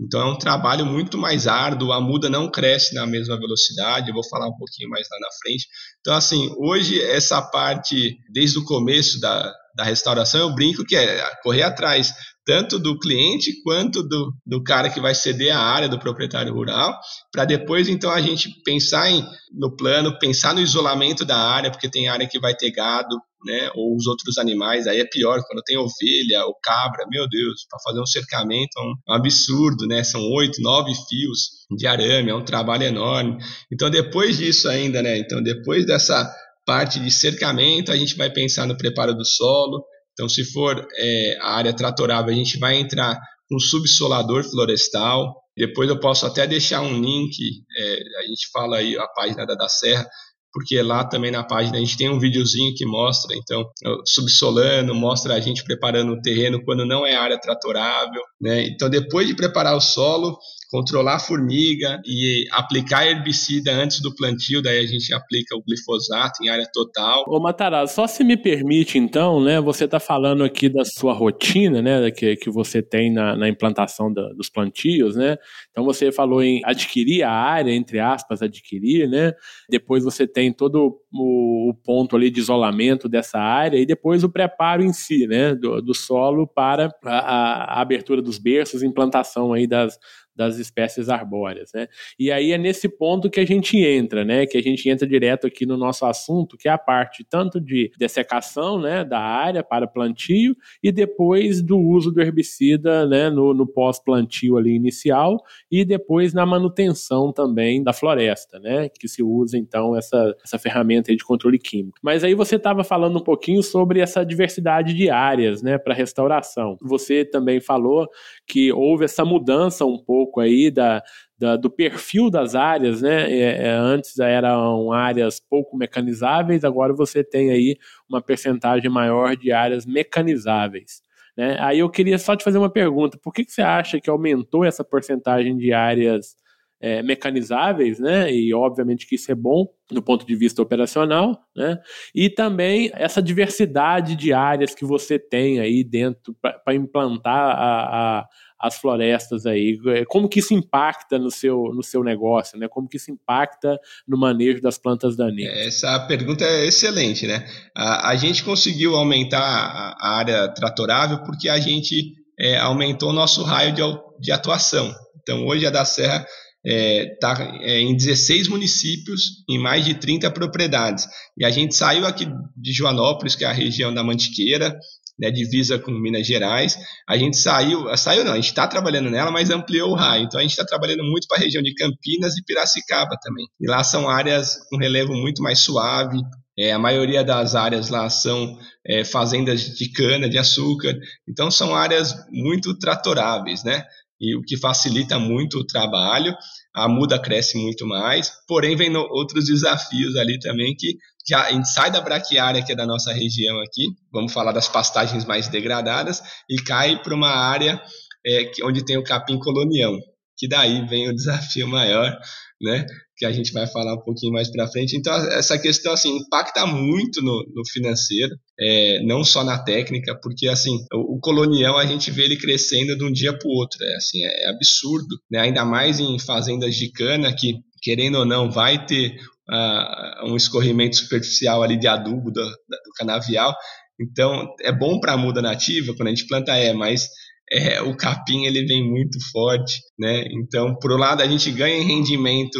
Então 0.01 0.21
é 0.21 0.25
um 0.25 0.37
trabalho 0.37 0.85
muito 0.85 1.17
mais 1.17 1.47
árduo, 1.47 1.91
a 1.91 2.01
muda 2.01 2.29
não 2.29 2.49
cresce 2.49 2.95
na 2.95 3.05
mesma 3.05 3.37
velocidade, 3.37 4.09
eu 4.09 4.13
vou 4.13 4.27
falar 4.27 4.47
um 4.47 4.57
pouquinho 4.57 4.89
mais 4.89 5.07
lá 5.09 5.17
na 5.19 5.29
frente. 5.41 5.67
Então, 6.01 6.15
assim, 6.15 6.51
hoje 6.57 6.99
essa 7.01 7.41
parte, 7.41 8.17
desde 8.31 8.57
o 8.57 8.65
começo 8.65 9.19
da, 9.19 9.53
da 9.75 9.83
restauração, 9.83 10.41
eu 10.41 10.55
brinco 10.55 10.83
que 10.83 10.95
é 10.95 11.23
correr 11.43 11.63
atrás 11.63 12.11
tanto 12.45 12.77
do 12.77 12.99
cliente 12.99 13.61
quanto 13.63 14.03
do, 14.03 14.33
do 14.45 14.61
cara 14.63 14.89
que 14.89 14.99
vai 14.99 15.15
ceder 15.15 15.55
a 15.55 15.61
área 15.61 15.87
do 15.87 15.99
proprietário 15.99 16.53
rural, 16.53 16.93
para 17.31 17.45
depois 17.45 17.87
então 17.87 18.11
a 18.11 18.19
gente 18.19 18.49
pensar 18.65 19.09
em, 19.09 19.25
no 19.53 19.73
plano, 19.75 20.17
pensar 20.19 20.53
no 20.53 20.59
isolamento 20.59 21.23
da 21.23 21.37
área, 21.37 21.71
porque 21.71 21.89
tem 21.89 22.09
área 22.09 22.27
que 22.27 22.39
vai 22.39 22.53
ter 22.53 22.71
gado, 22.71 23.15
né, 23.45 23.69
ou 23.75 23.95
os 23.95 24.07
outros 24.07 24.37
animais, 24.37 24.87
aí 24.87 24.99
é 24.99 25.05
pior, 25.05 25.41
quando 25.47 25.63
tem 25.63 25.77
ovelha 25.77 26.45
ou 26.45 26.55
cabra, 26.61 27.05
meu 27.09 27.27
Deus, 27.27 27.65
para 27.69 27.79
fazer 27.83 28.01
um 28.01 28.05
cercamento 28.05 28.77
é 28.77 28.81
um, 28.81 29.15
absurdo, 29.15 29.87
né, 29.87 30.03
são 30.03 30.21
oito, 30.21 30.61
nove 30.61 30.93
fios 31.07 31.65
de 31.77 31.87
arame, 31.87 32.31
é 32.31 32.35
um 32.35 32.45
trabalho 32.45 32.83
enorme. 32.83 33.37
Então 33.71 33.89
depois 33.89 34.37
disso 34.37 34.67
ainda, 34.69 35.01
né, 35.01 35.17
então 35.17 35.41
depois 35.41 35.85
dessa 35.85 36.31
parte 36.65 36.99
de 36.99 37.11
cercamento, 37.11 37.91
a 37.91 37.97
gente 37.97 38.15
vai 38.15 38.29
pensar 38.29 38.65
no 38.65 38.77
preparo 38.77 39.13
do 39.13 39.25
solo, 39.25 39.83
então, 40.13 40.29
se 40.29 40.45
for 40.45 40.87
é, 40.95 41.37
a 41.41 41.55
área 41.55 41.75
tratorável, 41.75 42.31
a 42.31 42.35
gente 42.35 42.57
vai 42.59 42.75
entrar 42.75 43.19
com 43.49 43.59
subsolador 43.59 44.43
florestal. 44.43 45.35
Depois 45.57 45.89
eu 45.89 45.99
posso 45.99 46.25
até 46.25 46.47
deixar 46.47 46.81
um 46.81 46.99
link, 46.99 47.35
é, 47.77 47.99
a 48.19 48.27
gente 48.27 48.49
fala 48.51 48.77
aí 48.77 48.95
a 48.97 49.07
página 49.07 49.45
da, 49.45 49.55
da 49.55 49.67
Serra, 49.67 50.07
porque 50.53 50.79
lá 50.81 51.03
também 51.03 51.31
na 51.31 51.43
página 51.43 51.77
a 51.77 51.79
gente 51.79 51.97
tem 51.97 52.09
um 52.09 52.19
videozinho 52.19 52.75
que 52.75 52.85
mostra, 52.85 53.35
então, 53.35 53.65
subsolando, 54.05 54.93
mostra 54.93 55.33
a 55.33 55.39
gente 55.39 55.63
preparando 55.63 56.13
o 56.13 56.21
terreno 56.21 56.63
quando 56.63 56.85
não 56.85 57.05
é 57.05 57.15
área 57.15 57.39
tratorável, 57.39 58.21
né? 58.39 58.67
Então, 58.67 58.87
depois 58.89 59.27
de 59.27 59.35
preparar 59.35 59.75
o 59.75 59.81
solo, 59.81 60.37
controlar 60.73 61.17
a 61.17 61.19
formiga 61.19 62.01
e 62.03 62.47
aplicar 62.51 63.05
herbicida 63.05 63.71
antes 63.71 64.01
do 64.01 64.13
plantio, 64.15 64.59
daí 64.59 64.79
a 64.79 64.87
gente 64.87 65.13
aplica 65.13 65.55
o 65.55 65.61
glifosato 65.61 66.43
em 66.43 66.49
área 66.49 66.67
total. 66.73 67.23
Ô 67.27 67.39
Matarazzo, 67.39 67.93
só 67.93 68.07
se 68.07 68.23
me 68.23 68.35
permite 68.35 68.97
então, 68.97 69.39
né, 69.39 69.61
você 69.61 69.85
está 69.85 69.99
falando 69.99 70.43
aqui 70.43 70.67
da 70.67 70.83
sua 70.83 71.13
rotina, 71.13 71.79
né, 71.79 72.09
que, 72.09 72.35
que 72.37 72.49
você 72.49 72.81
tem 72.81 73.13
na, 73.13 73.35
na 73.35 73.47
implantação 73.47 74.11
da, 74.11 74.27
dos 74.29 74.49
plantios, 74.49 75.15
né, 75.15 75.37
então 75.69 75.83
você 75.83 76.11
falou 76.11 76.41
em 76.41 76.59
adquirir 76.65 77.21
a 77.21 77.31
área, 77.31 77.71
entre 77.71 77.99
aspas, 77.99 78.41
adquirir, 78.41 79.07
né, 79.07 79.31
depois 79.69 80.03
você 80.03 80.25
tem 80.25 80.51
todo 80.51 80.99
o, 81.13 81.69
o 81.69 81.73
ponto 81.85 82.15
ali 82.15 82.31
de 82.31 82.39
isolamento 82.39 83.07
dessa 83.07 83.37
área 83.37 83.77
e 83.77 83.85
depois 83.85 84.23
o 84.23 84.29
preparo 84.29 84.83
em 84.83 84.91
si, 84.91 85.27
né, 85.27 85.53
do, 85.53 85.79
do 85.83 85.93
solo 85.93 86.47
para 86.47 86.89
a, 87.05 87.75
a 87.77 87.81
abertura 87.81 88.23
dos 88.23 88.39
berços, 88.39 88.81
implantação 88.81 89.53
aí 89.53 89.67
das 89.67 89.99
das 90.35 90.57
espécies 90.57 91.09
arbóreas, 91.09 91.71
né? 91.73 91.87
E 92.19 92.31
aí 92.31 92.51
é 92.51 92.57
nesse 92.57 92.89
ponto 92.89 93.29
que 93.29 93.39
a 93.39 93.45
gente 93.45 93.77
entra, 93.77 94.25
né? 94.25 94.45
Que 94.45 94.57
a 94.57 94.61
gente 94.61 94.89
entra 94.89 95.07
direto 95.07 95.47
aqui 95.47 95.65
no 95.65 95.77
nosso 95.77 96.05
assunto, 96.05 96.57
que 96.57 96.67
é 96.67 96.71
a 96.71 96.77
parte 96.77 97.23
tanto 97.23 97.59
de 97.59 97.91
dessecação, 97.97 98.79
né, 98.79 99.03
da 99.03 99.19
área 99.19 99.63
para 99.63 99.87
plantio 99.87 100.55
e 100.81 100.91
depois 100.91 101.61
do 101.61 101.77
uso 101.77 102.11
do 102.11 102.21
herbicida, 102.21 103.05
né, 103.05 103.29
no, 103.29 103.53
no 103.53 103.67
pós-plantio 103.67 104.57
ali 104.57 104.75
inicial 104.75 105.37
e 105.71 105.85
depois 105.85 106.33
na 106.33 106.45
manutenção 106.45 107.31
também 107.31 107.83
da 107.83 107.93
floresta, 107.93 108.59
né? 108.59 108.89
Que 108.89 109.07
se 109.07 109.21
usa 109.21 109.57
então 109.57 109.95
essa, 109.95 110.35
essa 110.43 110.57
ferramenta 110.57 111.15
de 111.15 111.23
controle 111.23 111.59
químico. 111.59 111.97
Mas 112.01 112.23
aí 112.23 112.33
você 112.33 112.55
estava 112.55 112.83
falando 112.83 113.17
um 113.17 113.23
pouquinho 113.23 113.61
sobre 113.61 113.99
essa 113.99 114.25
diversidade 114.25 114.93
de 114.93 115.09
áreas, 115.09 115.61
né, 115.61 115.77
para 115.77 115.93
restauração. 115.93 116.77
Você 116.81 117.25
também 117.25 117.59
falou 117.59 118.07
que 118.47 118.71
houve 118.71 119.05
essa 119.05 119.23
mudança 119.23 119.85
um 119.85 119.97
pouco 119.97 120.22
pouco 120.23 120.39
aí 120.39 120.71
da, 120.71 121.03
da, 121.37 121.55
do 121.55 121.69
perfil 121.69 122.29
das 122.29 122.55
áreas, 122.55 123.01
né? 123.01 123.31
É, 123.31 123.67
é, 123.67 123.69
antes 123.71 124.17
eram 124.19 124.91
áreas 124.91 125.39
pouco 125.39 125.75
mecanizáveis, 125.75 126.63
agora 126.63 126.93
você 126.93 127.23
tem 127.23 127.51
aí 127.51 127.75
uma 128.09 128.21
percentagem 128.21 128.89
maior 128.89 129.35
de 129.35 129.51
áreas 129.51 129.85
mecanizáveis. 129.85 131.01
Né? 131.37 131.57
Aí 131.59 131.79
eu 131.79 131.89
queria 131.89 132.17
só 132.17 132.35
te 132.35 132.43
fazer 132.43 132.57
uma 132.57 132.69
pergunta: 132.69 133.19
por 133.21 133.33
que, 133.33 133.43
que 133.43 133.51
você 133.51 133.61
acha 133.61 133.99
que 133.99 134.09
aumentou 134.09 134.63
essa 134.63 134.83
porcentagem 134.83 135.57
de 135.57 135.73
áreas 135.73 136.35
é, 136.83 137.01
mecanizáveis, 137.01 137.97
né? 137.97 138.29
E 138.29 138.53
obviamente 138.53 139.07
que 139.07 139.15
isso 139.15 139.31
é 139.31 139.35
bom 139.35 139.65
do 139.89 140.01
ponto 140.03 140.27
de 140.27 140.35
vista 140.35 140.61
operacional, 140.61 141.41
né? 141.55 141.79
E 142.13 142.29
também 142.29 142.91
essa 142.93 143.21
diversidade 143.21 144.17
de 144.17 144.33
áreas 144.33 144.75
que 144.75 144.83
você 144.83 145.17
tem 145.17 145.61
aí 145.61 145.81
dentro 145.81 146.35
para 146.41 146.75
implantar 146.75 147.55
a, 147.57 148.19
a, 148.19 148.27
as 148.63 148.77
florestas 148.77 149.45
aí? 149.45 149.77
É, 149.87 150.05
como 150.05 150.29
que 150.29 150.39
isso 150.39 150.53
impacta 150.53 151.19
no 151.19 151.29
seu, 151.29 151.73
no 151.75 151.83
seu 151.83 152.01
negócio, 152.01 152.57
né? 152.57 152.69
Como 152.69 152.87
que 152.87 152.95
isso 152.95 153.11
impacta 153.11 153.77
no 154.07 154.17
manejo 154.17 154.61
das 154.61 154.77
plantas 154.77 155.17
daninhas? 155.17 155.53
Essa 155.67 155.99
pergunta 156.07 156.45
é 156.45 156.65
excelente, 156.65 157.27
né? 157.27 157.45
A, 157.75 158.11
a 158.11 158.15
gente 158.15 158.41
conseguiu 158.41 158.95
aumentar 158.95 159.41
a, 159.41 159.95
a, 159.99 160.17
área 160.17 160.47
tratorável 160.47 161.23
porque 161.23 161.49
a 161.49 161.59
gente 161.59 162.13
é, 162.39 162.57
aumentou 162.57 163.09
o 163.09 163.13
nosso 163.13 163.43
raio 163.43 163.73
de, 163.73 163.81
de 164.21 164.31
atuação. 164.31 164.95
Então, 165.21 165.45
hoje 165.45 165.65
a 165.65 165.69
da 165.69 165.83
Serra 165.83 166.25
está 166.65 166.65
é, 166.65 167.17
tá, 167.19 167.57
é, 167.63 167.81
em 167.81 167.97
16 167.97 168.47
municípios, 168.47 169.43
em 169.49 169.59
mais 169.59 169.83
de 169.83 169.95
30 169.95 170.31
propriedades. 170.31 171.05
E 171.37 171.43
a 171.43 171.49
gente 171.49 171.75
saiu 171.75 172.05
aqui 172.05 172.25
de 172.55 172.71
Joanópolis, 172.71 173.35
que 173.35 173.43
é 173.43 173.47
a 173.47 173.53
região 173.53 173.93
da 173.93 174.03
Mantiqueira, 174.05 174.73
né, 175.17 175.31
divisa 175.31 175.77
com 175.79 175.91
Minas 175.91 176.25
Gerais. 176.25 176.77
A 177.07 177.17
gente 177.17 177.37
saiu, 177.37 177.95
saiu 177.97 178.23
não, 178.23 178.33
a 178.33 178.35
gente 178.35 178.47
está 178.47 178.67
trabalhando 178.67 179.09
nela, 179.09 179.31
mas 179.31 179.49
ampliou 179.49 179.91
o 179.91 179.95
raio. 179.95 180.25
Então 180.25 180.39
a 180.39 180.43
gente 180.43 180.51
está 180.51 180.65
trabalhando 180.65 181.03
muito 181.03 181.27
para 181.27 181.37
a 181.37 181.41
região 181.41 181.61
de 181.61 181.73
Campinas 181.73 182.37
e 182.37 182.43
Piracicaba 182.43 183.17
também. 183.21 183.45
E 183.59 183.69
lá 183.69 183.83
são 183.83 184.09
áreas 184.09 184.57
com 184.69 184.77
relevo 184.77 185.13
muito 185.13 185.41
mais 185.41 185.59
suave. 185.59 186.17
É, 186.57 186.71
a 186.71 186.79
maioria 186.79 187.23
das 187.23 187.55
áreas 187.55 187.89
lá 187.89 188.09
são 188.09 188.57
é, 188.85 189.03
fazendas 189.03 189.61
de 189.61 189.91
cana, 189.91 190.29
de 190.29 190.37
açúcar. 190.37 190.95
Então 191.27 191.49
são 191.49 191.75
áreas 191.75 192.15
muito 192.31 192.77
tratoráveis, 192.77 193.63
né? 193.63 193.83
E 194.21 194.35
o 194.35 194.41
que 194.41 194.57
facilita 194.57 195.19
muito 195.19 195.59
o 195.59 195.65
trabalho 195.65 196.33
a 196.73 196.87
muda 196.87 197.19
cresce 197.19 197.57
muito 197.57 197.85
mais, 197.85 198.31
porém 198.47 198.75
vem 198.75 198.95
outros 198.95 199.45
desafios 199.45 200.15
ali 200.15 200.39
também 200.39 200.75
que 200.75 200.97
já 201.27 201.45
a 201.45 201.51
gente 201.51 201.69
sai 201.69 201.91
da 201.91 202.01
braquiária 202.01 202.63
que 202.63 202.71
é 202.71 202.75
da 202.75 202.85
nossa 202.85 203.13
região 203.13 203.59
aqui, 203.61 203.87
vamos 204.11 204.33
falar 204.33 204.51
das 204.51 204.67
pastagens 204.67 205.25
mais 205.25 205.47
degradadas 205.47 206.21
e 206.49 206.57
cai 206.61 207.01
para 207.01 207.15
uma 207.15 207.29
área 207.29 207.81
é, 208.25 208.51
onde 208.63 208.85
tem 208.85 208.97
o 208.97 209.03
capim 209.03 209.37
colonião, 209.39 209.97
que 210.37 210.47
daí 210.47 210.85
vem 210.87 211.09
o 211.09 211.13
desafio 211.15 211.67
maior, 211.67 212.17
né? 212.61 212.85
Que 213.17 213.25
a 213.25 213.31
gente 213.31 213.53
vai 213.53 213.67
falar 213.67 213.93
um 213.93 214.01
pouquinho 214.03 214.33
mais 214.33 214.51
para 214.51 214.67
frente. 214.67 214.97
Então 214.97 215.13
essa 215.31 215.57
questão 215.57 215.93
assim 215.93 216.17
impacta 216.17 216.65
muito 216.65 217.21
no, 217.21 217.43
no 217.53 217.65
financeiro, 217.71 218.35
é, 218.59 219.01
não 219.03 219.23
só 219.23 219.43
na 219.43 219.63
técnica, 219.63 220.17
porque 220.21 220.47
assim 220.47 220.75
o, 220.93 221.15
o, 221.15 221.19
colonião 221.19 221.77
a 221.77 221.85
gente 221.85 222.11
vê 222.11 222.23
ele 222.23 222.37
crescendo 222.37 222.97
de 222.97 223.03
um 223.03 223.11
dia 223.11 223.37
para 223.37 223.47
o 223.47 223.53
outro, 223.53 223.83
é 223.83 223.95
assim 223.95 224.23
é, 224.25 224.45
é 224.45 224.49
absurdo, 224.49 225.17
né? 225.31 225.41
Ainda 225.41 225.63
mais 225.63 225.99
em 225.99 226.17
fazendas 226.19 226.75
de 226.75 226.91
cana 226.91 227.33
que 227.33 227.55
querendo 227.81 228.19
ou 228.19 228.25
não 228.25 228.49
vai 228.49 228.85
ter 228.85 229.15
uh, 229.49 230.31
um 230.31 230.35
escorrimento 230.35 230.95
superficial 230.97 231.63
ali 231.63 231.77
de 231.77 231.87
adubo 231.87 232.31
do, 232.31 232.43
do 232.43 232.93
canavial. 232.97 233.55
Então 233.99 234.47
é 234.61 234.71
bom 234.71 234.99
para 234.99 235.13
a 235.13 235.17
muda 235.17 235.41
nativa 235.41 235.93
quando 235.95 236.07
a 236.07 236.11
gente 236.11 236.27
planta 236.27 236.55
é, 236.55 236.73
mas 236.73 237.07
é, 237.51 237.81
o 237.81 237.95
capim 237.95 238.45
ele 238.45 238.65
vem 238.65 238.83
muito 238.83 239.17
forte, 239.31 239.79
né? 239.97 240.23
Então, 240.31 240.75
por 240.79 240.91
um 240.91 240.97
lado, 240.97 241.21
a 241.21 241.27
gente 241.27 241.51
ganha 241.51 241.77
em 241.77 241.85
rendimento 241.85 242.59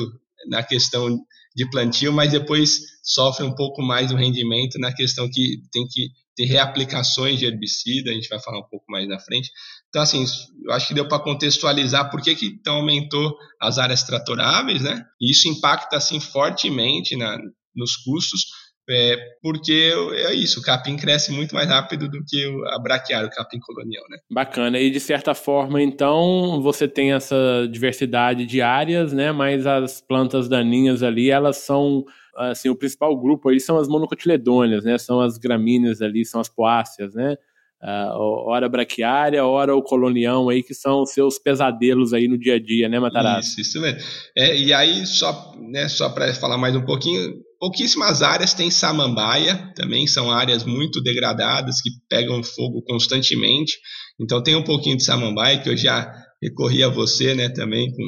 na 0.50 0.62
questão 0.62 1.18
de 1.56 1.70
plantio, 1.70 2.12
mas 2.12 2.32
depois 2.32 2.80
sofre 3.04 3.46
um 3.46 3.54
pouco 3.54 3.82
mais 3.82 4.12
no 4.12 4.18
rendimento 4.18 4.80
na 4.80 4.94
questão 4.94 5.30
que 5.30 5.58
tem 5.72 5.88
que 5.88 6.10
ter 6.36 6.46
reaplicações 6.46 7.40
de 7.40 7.46
herbicida, 7.46 8.10
a 8.10 8.14
gente 8.14 8.28
vai 8.28 8.40
falar 8.40 8.60
um 8.60 8.68
pouco 8.70 8.86
mais 8.90 9.08
na 9.08 9.20
frente. 9.20 9.52
Então, 9.90 10.02
assim, 10.02 10.26
eu 10.66 10.74
acho 10.74 10.88
que 10.88 10.94
deu 10.94 11.08
para 11.08 11.20
contextualizar 11.20 12.10
por 12.10 12.22
que, 12.22 12.36
que 12.36 12.48
então 12.48 12.78
aumentou 12.78 13.36
as 13.62 13.78
áreas 13.78 14.04
tratoráveis, 14.04 14.82
né? 14.82 15.06
E 15.22 15.32
isso 15.32 15.48
impacta, 15.48 15.98
assim, 15.98 16.20
fortemente 16.20 17.16
na, 17.16 17.38
nos 17.76 17.96
custos, 17.98 18.46
É, 18.90 19.16
porque 19.42 19.94
é 20.14 20.34
isso, 20.34 20.60
o 20.60 20.64
capim 20.64 20.98
cresce 20.98 21.32
muito 21.32 21.56
mais 21.56 21.70
rápido 21.70 22.10
do 22.10 22.24
que 22.26 22.46
a 22.68 22.80
braquiária, 22.80 23.28
o 23.28 23.32
capim 23.32 23.60
colonial, 23.60 24.04
né? 24.10 24.18
Bacana. 24.30 24.78
E 24.80 24.90
de 24.90 25.00
certa 25.00 25.34
forma, 25.34 25.82
então, 25.82 26.62
você 26.62 26.88
tem 26.88 27.14
essa 27.14 27.68
diversidade 27.72 28.46
de 28.46 28.62
áreas, 28.62 29.14
né? 29.14 29.32
Mas 29.32 29.66
as 29.66 30.02
plantas 30.02 30.50
daninhas 30.50 31.02
ali, 31.02 31.30
elas 31.30 31.58
são 31.58 32.04
assim, 32.36 32.70
o 32.70 32.76
principal 32.76 33.16
grupo 33.16 33.50
aí 33.50 33.60
são 33.60 33.78
as 33.78 33.88
monocotiledôneas, 33.88 34.84
né? 34.84 34.98
São 34.98 35.22
as 35.22 35.38
gramíneas 35.38 36.02
ali, 36.02 36.26
são 36.26 36.42
as 36.42 36.50
poáceas, 36.50 37.14
né? 37.14 37.38
Uh, 37.82 38.48
hora 38.48 38.70
braquiária, 38.70 39.46
hora 39.46 39.76
o 39.76 39.84
colonião 39.84 40.48
aí, 40.48 40.64
que 40.64 40.74
são 40.74 41.02
os 41.02 41.12
seus 41.12 41.38
pesadelos 41.38 42.14
aí 42.14 42.30
no 42.30 42.38
dia 42.38 42.56
a 42.56 42.60
dia, 42.60 42.88
né, 42.88 42.98
Matarazzo? 42.98 43.50
Isso, 43.50 43.62
isso 43.62 43.82
mesmo. 43.82 44.00
É, 44.38 44.58
e 44.58 44.74
aí, 44.74 45.06
só, 45.06 45.54
né, 45.60 45.90
só 45.90 46.10
para 46.10 46.34
falar 46.34 46.58
mais 46.58 46.74
um 46.78 46.86
pouquinho, 46.86 47.34
pouquíssimas 47.64 48.22
áreas 48.22 48.54
tem 48.54 48.70
samambaia, 48.70 49.72
também 49.74 50.06
são 50.06 50.30
áreas 50.30 50.66
muito 50.66 51.02
degradadas, 51.02 51.80
que 51.80 51.90
pegam 52.10 52.44
fogo 52.44 52.84
constantemente. 52.84 53.80
Então 54.20 54.44
tem 54.44 54.54
um 54.54 54.66
pouquinho 54.66 54.98
de 54.98 55.04
samambaia, 55.06 55.62
que 55.62 55.70
eu 55.70 55.78
já 55.78 56.14
recorri 56.44 56.84
a 56.84 56.90
você, 56.90 57.34
né, 57.34 57.48
também, 57.48 57.90
com, 57.90 58.04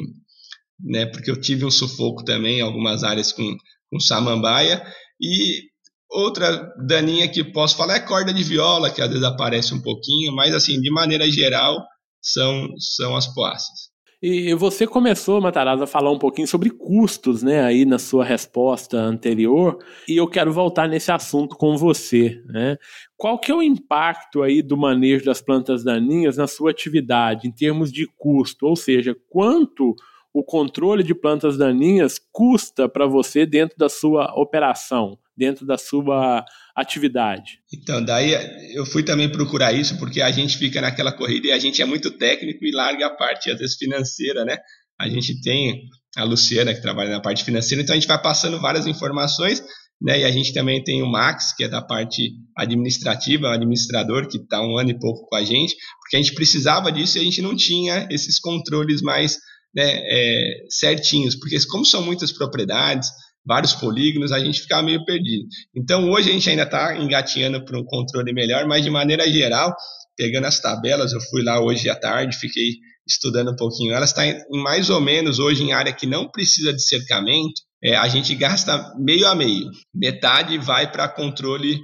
né, 0.80 1.06
porque 1.06 1.30
eu 1.30 1.40
tive 1.40 1.64
um 1.64 1.70
sufoco 1.70 2.22
também 2.22 2.58
em 2.58 2.60
algumas 2.60 3.02
áreas 3.02 3.32
com, 3.32 3.56
com 3.90 3.98
samambaia. 3.98 4.84
E 5.18 5.62
Outra 6.08 6.72
daninha 6.86 7.26
que 7.26 7.42
posso 7.42 7.76
falar 7.76 7.96
é 7.96 8.00
corda 8.00 8.32
de 8.32 8.44
viola, 8.44 8.90
que 8.90 9.02
às 9.02 9.08
vezes 9.08 9.24
aparece 9.24 9.74
um 9.74 9.82
pouquinho, 9.82 10.32
mas 10.36 10.54
assim, 10.54 10.80
de 10.80 10.88
maneira 10.88 11.28
geral, 11.28 11.82
são, 12.22 12.68
são 12.78 13.16
as 13.16 13.26
poáceas. 13.34 13.85
E 14.22 14.54
você 14.54 14.86
começou, 14.86 15.42
Matarazzo, 15.42 15.84
a 15.84 15.86
falar 15.86 16.10
um 16.10 16.18
pouquinho 16.18 16.48
sobre 16.48 16.70
custos, 16.70 17.42
né, 17.42 17.62
aí 17.62 17.84
na 17.84 17.98
sua 17.98 18.24
resposta 18.24 18.96
anterior, 18.96 19.78
e 20.08 20.16
eu 20.16 20.26
quero 20.26 20.50
voltar 20.50 20.88
nesse 20.88 21.12
assunto 21.12 21.54
com 21.54 21.76
você, 21.76 22.42
né? 22.46 22.78
Qual 23.14 23.38
que 23.38 23.52
é 23.52 23.54
o 23.54 23.62
impacto 23.62 24.42
aí 24.42 24.62
do 24.62 24.74
manejo 24.76 25.26
das 25.26 25.42
plantas 25.42 25.84
daninhas 25.84 26.38
na 26.38 26.46
sua 26.46 26.70
atividade, 26.70 27.46
em 27.46 27.52
termos 27.52 27.92
de 27.92 28.06
custo? 28.16 28.66
Ou 28.66 28.74
seja, 28.74 29.14
quanto 29.28 29.94
o 30.38 30.44
controle 30.44 31.02
de 31.02 31.14
plantas 31.14 31.56
daninhas 31.56 32.20
custa 32.30 32.86
para 32.86 33.06
você 33.06 33.46
dentro 33.46 33.78
da 33.78 33.88
sua 33.88 34.34
operação? 34.38 35.18
dentro 35.38 35.66
da 35.66 35.76
sua 35.76 36.42
atividade? 36.74 37.58
Então, 37.70 38.02
daí 38.02 38.32
eu 38.74 38.86
fui 38.86 39.02
também 39.02 39.30
procurar 39.30 39.70
isso, 39.74 39.98
porque 39.98 40.22
a 40.22 40.30
gente 40.30 40.56
fica 40.56 40.80
naquela 40.80 41.12
corrida 41.12 41.48
e 41.48 41.52
a 41.52 41.58
gente 41.58 41.82
é 41.82 41.84
muito 41.84 42.10
técnico 42.12 42.64
e 42.64 42.72
larga 42.72 43.08
a 43.08 43.14
parte, 43.14 43.50
às 43.50 43.58
vezes, 43.58 43.76
financeira, 43.76 44.46
né? 44.46 44.56
A 44.98 45.10
gente 45.10 45.38
tem 45.42 45.82
a 46.16 46.24
Luciana, 46.24 46.74
que 46.74 46.80
trabalha 46.80 47.10
na 47.10 47.20
parte 47.20 47.44
financeira, 47.44 47.82
então 47.82 47.94
a 47.94 47.98
gente 47.98 48.08
vai 48.08 48.20
passando 48.22 48.58
várias 48.58 48.86
informações, 48.86 49.62
né? 50.00 50.20
E 50.20 50.24
a 50.24 50.30
gente 50.30 50.54
também 50.54 50.82
tem 50.82 51.02
o 51.02 51.06
Max, 51.06 51.54
que 51.54 51.64
é 51.64 51.68
da 51.68 51.82
parte 51.82 52.32
administrativa, 52.56 53.48
um 53.48 53.52
administrador 53.52 54.26
que 54.26 54.38
está 54.38 54.62
um 54.62 54.78
ano 54.78 54.88
e 54.88 54.98
pouco 54.98 55.26
com 55.28 55.36
a 55.36 55.44
gente, 55.44 55.76
porque 56.00 56.16
a 56.16 56.22
gente 56.22 56.34
precisava 56.34 56.90
disso 56.90 57.18
e 57.18 57.20
a 57.20 57.24
gente 57.24 57.42
não 57.42 57.54
tinha 57.54 58.08
esses 58.10 58.38
controles 58.38 59.02
mais 59.02 59.36
né, 59.76 59.84
é, 59.84 60.64
certinhos, 60.70 61.34
porque 61.36 61.56
como 61.68 61.84
são 61.84 62.02
muitas 62.02 62.32
propriedades, 62.32 63.10
vários 63.44 63.74
polígonos, 63.74 64.32
a 64.32 64.40
gente 64.40 64.62
ficava 64.62 64.82
meio 64.82 65.04
perdido. 65.04 65.46
Então 65.76 66.10
hoje 66.10 66.30
a 66.30 66.32
gente 66.32 66.48
ainda 66.48 66.62
está 66.62 66.96
engatinhando 66.96 67.64
para 67.64 67.78
um 67.78 67.84
controle 67.84 68.32
melhor, 68.32 68.66
mas 68.66 68.82
de 68.82 68.90
maneira 68.90 69.30
geral, 69.30 69.74
pegando 70.16 70.46
as 70.46 70.58
tabelas, 70.58 71.12
eu 71.12 71.20
fui 71.20 71.44
lá 71.44 71.62
hoje 71.62 71.88
à 71.90 71.94
tarde, 71.94 72.36
fiquei 72.36 72.72
estudando 73.06 73.52
um 73.52 73.56
pouquinho. 73.56 73.94
Elas 73.94 74.10
está 74.10 74.26
em 74.26 74.40
mais 74.50 74.88
ou 74.90 75.00
menos 75.00 75.38
hoje 75.38 75.62
em 75.62 75.72
área 75.72 75.92
que 75.92 76.06
não 76.06 76.28
precisa 76.28 76.72
de 76.72 76.82
cercamento, 76.82 77.60
é, 77.84 77.94
a 77.94 78.08
gente 78.08 78.34
gasta 78.34 78.94
meio 78.98 79.26
a 79.28 79.34
meio. 79.34 79.70
Metade 79.94 80.58
vai 80.58 80.90
para 80.90 81.06
controle 81.06 81.78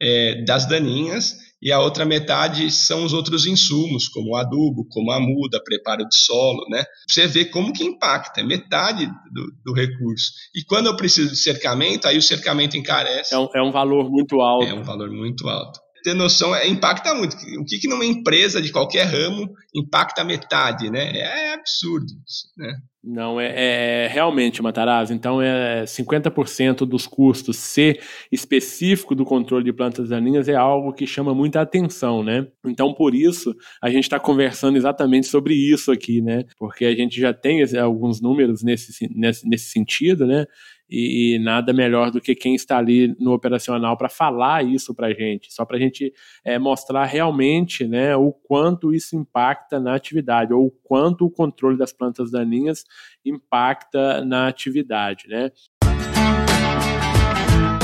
é, 0.00 0.44
das 0.44 0.66
daninhas 0.66 1.34
e 1.60 1.72
a 1.72 1.80
outra 1.80 2.04
metade 2.04 2.70
são 2.70 3.04
os 3.04 3.12
outros 3.12 3.46
insumos, 3.46 4.08
como 4.08 4.30
o 4.30 4.36
adubo, 4.36 4.86
como 4.88 5.10
a 5.10 5.20
muda, 5.20 5.62
preparo 5.62 6.06
de 6.08 6.16
solo, 6.16 6.64
né? 6.70 6.84
Você 7.08 7.26
vê 7.26 7.44
como 7.44 7.72
que 7.72 7.84
impacta, 7.84 8.40
é 8.40 8.44
metade 8.44 9.06
do, 9.06 9.52
do, 9.64 9.72
recurso. 9.72 10.32
E 10.54 10.62
quando 10.64 10.86
eu 10.86 10.96
preciso 10.96 11.30
de 11.30 11.36
cercamento, 11.36 12.06
aí 12.06 12.16
o 12.16 12.22
cercamento 12.22 12.76
encarece. 12.76 13.34
É 13.34 13.38
um, 13.38 13.48
é 13.54 13.62
um 13.62 13.72
valor 13.72 14.08
muito 14.08 14.40
alto. 14.40 14.66
É 14.66 14.74
um 14.74 14.82
valor 14.82 15.10
muito 15.10 15.48
alto. 15.48 15.80
Ter 16.08 16.14
noção, 16.14 16.56
é, 16.56 16.66
impacta 16.66 17.12
muito. 17.12 17.36
O 17.60 17.64
que, 17.66 17.78
que 17.78 17.86
numa 17.86 18.02
empresa 18.02 18.62
de 18.62 18.72
qualquer 18.72 19.04
ramo 19.04 19.52
impacta 19.74 20.24
metade, 20.24 20.90
né? 20.90 21.18
É 21.18 21.52
absurdo, 21.52 22.06
né? 22.56 22.78
Não, 23.04 23.38
é, 23.38 24.04
é 24.04 24.08
realmente, 24.08 24.62
Matarazzo. 24.62 25.12
Então, 25.12 25.42
é 25.42 25.84
50% 25.84 26.86
dos 26.86 27.06
custos 27.06 27.58
ser 27.58 28.00
específico 28.32 29.14
do 29.14 29.22
controle 29.22 29.62
de 29.62 29.72
plantas 29.72 30.08
daninhas 30.08 30.48
é 30.48 30.54
algo 30.54 30.94
que 30.94 31.06
chama 31.06 31.34
muita 31.34 31.60
atenção, 31.60 32.24
né? 32.24 32.46
Então, 32.64 32.94
por 32.94 33.14
isso, 33.14 33.54
a 33.82 33.90
gente 33.90 34.04
está 34.04 34.18
conversando 34.18 34.78
exatamente 34.78 35.26
sobre 35.26 35.52
isso 35.52 35.92
aqui, 35.92 36.22
né? 36.22 36.44
Porque 36.58 36.86
a 36.86 36.94
gente 36.94 37.20
já 37.20 37.34
tem 37.34 37.62
alguns 37.76 38.18
números 38.22 38.62
nesse, 38.62 39.06
nesse, 39.14 39.46
nesse 39.46 39.70
sentido, 39.70 40.26
né? 40.26 40.46
E, 40.88 41.34
e, 41.34 41.38
nada 41.38 41.72
melhor 41.72 42.10
do 42.10 42.20
que 42.20 42.34
quem 42.34 42.54
está 42.54 42.78
ali 42.78 43.14
no 43.18 43.32
operacional 43.32 43.96
para 43.96 44.08
falar 44.08 44.64
isso 44.64 44.94
para 44.94 45.08
a 45.08 45.12
gente, 45.12 45.52
só 45.52 45.64
para 45.64 45.76
a 45.76 45.80
gente 45.80 46.12
é, 46.44 46.58
mostrar 46.58 47.04
realmente 47.04 47.86
né, 47.86 48.16
o 48.16 48.32
quanto 48.32 48.94
isso 48.94 49.16
impacta 49.16 49.78
na 49.78 49.94
atividade, 49.94 50.52
ou 50.52 50.66
o 50.66 50.70
quanto 50.70 51.26
o 51.26 51.30
controle 51.30 51.76
das 51.76 51.92
plantas 51.92 52.30
daninhas 52.30 52.84
impacta 53.24 54.24
na 54.24 54.48
atividade. 54.48 55.28
Né? 55.28 55.50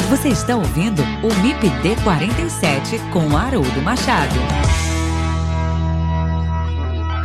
Você 0.08 0.28
está 0.28 0.56
ouvindo 0.56 1.02
o 1.22 1.42
MIPD 1.42 2.02
47 2.04 2.98
com 3.12 3.36
Haroldo 3.36 3.82
Machado. 3.82 4.63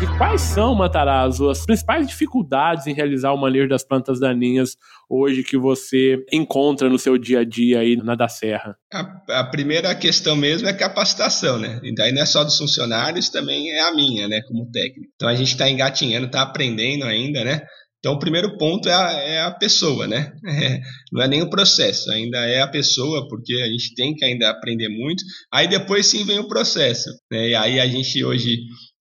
E 0.01 0.17
quais 0.17 0.39
são, 0.39 0.73
Matarazzo, 0.73 1.49
as 1.49 1.65
principais 1.65 2.07
dificuldades 2.07 2.88
em 2.88 2.93
realizar 2.93 3.33
o 3.33 3.38
manejo 3.38 3.67
das 3.67 3.83
plantas 3.83 4.17
daninhas 4.17 4.77
hoje 5.09 5.43
que 5.43 5.57
você 5.57 6.23
encontra 6.31 6.88
no 6.88 6.97
seu 6.97 7.17
dia 7.17 7.39
a 7.39 7.43
dia 7.43 7.79
aí 7.79 7.97
na 7.97 8.15
da 8.15 8.29
Serra? 8.29 8.77
A, 8.93 9.39
a 9.41 9.43
primeira 9.43 9.93
questão 9.93 10.38
mesmo 10.38 10.69
é 10.69 10.73
capacitação, 10.73 11.59
né? 11.59 11.81
E 11.83 11.93
daí 11.93 12.13
não 12.13 12.21
é 12.21 12.25
só 12.25 12.45
dos 12.45 12.57
funcionários, 12.57 13.29
também 13.29 13.71
é 13.71 13.81
a 13.81 13.93
minha, 13.93 14.25
né, 14.29 14.41
como 14.47 14.71
técnico. 14.71 15.12
Então 15.15 15.27
a 15.27 15.35
gente 15.35 15.51
está 15.51 15.69
engatinhando, 15.69 16.27
está 16.27 16.43
aprendendo 16.43 17.03
ainda, 17.03 17.43
né? 17.43 17.62
Então, 17.99 18.13
o 18.13 18.19
primeiro 18.19 18.57
ponto 18.57 18.88
é 18.88 18.93
a, 18.93 19.12
é 19.12 19.41
a 19.41 19.51
pessoa, 19.51 20.07
né? 20.07 20.31
É, 20.49 20.79
não 21.12 21.21
é 21.21 21.27
nem 21.27 21.41
o 21.41 21.49
processo, 21.49 22.09
ainda 22.12 22.38
é 22.45 22.62
a 22.62 22.67
pessoa, 22.67 23.27
porque 23.27 23.53
a 23.53 23.67
gente 23.67 23.93
tem 23.95 24.15
que 24.15 24.25
ainda 24.25 24.49
aprender 24.49 24.89
muito. 24.89 25.23
Aí 25.53 25.67
depois 25.67 26.05
sim 26.05 26.25
vem 26.25 26.39
o 26.39 26.47
processo. 26.47 27.09
Né? 27.31 27.49
E 27.49 27.55
aí 27.55 27.79
a 27.79 27.88
gente 27.88 28.23
hoje 28.23 28.57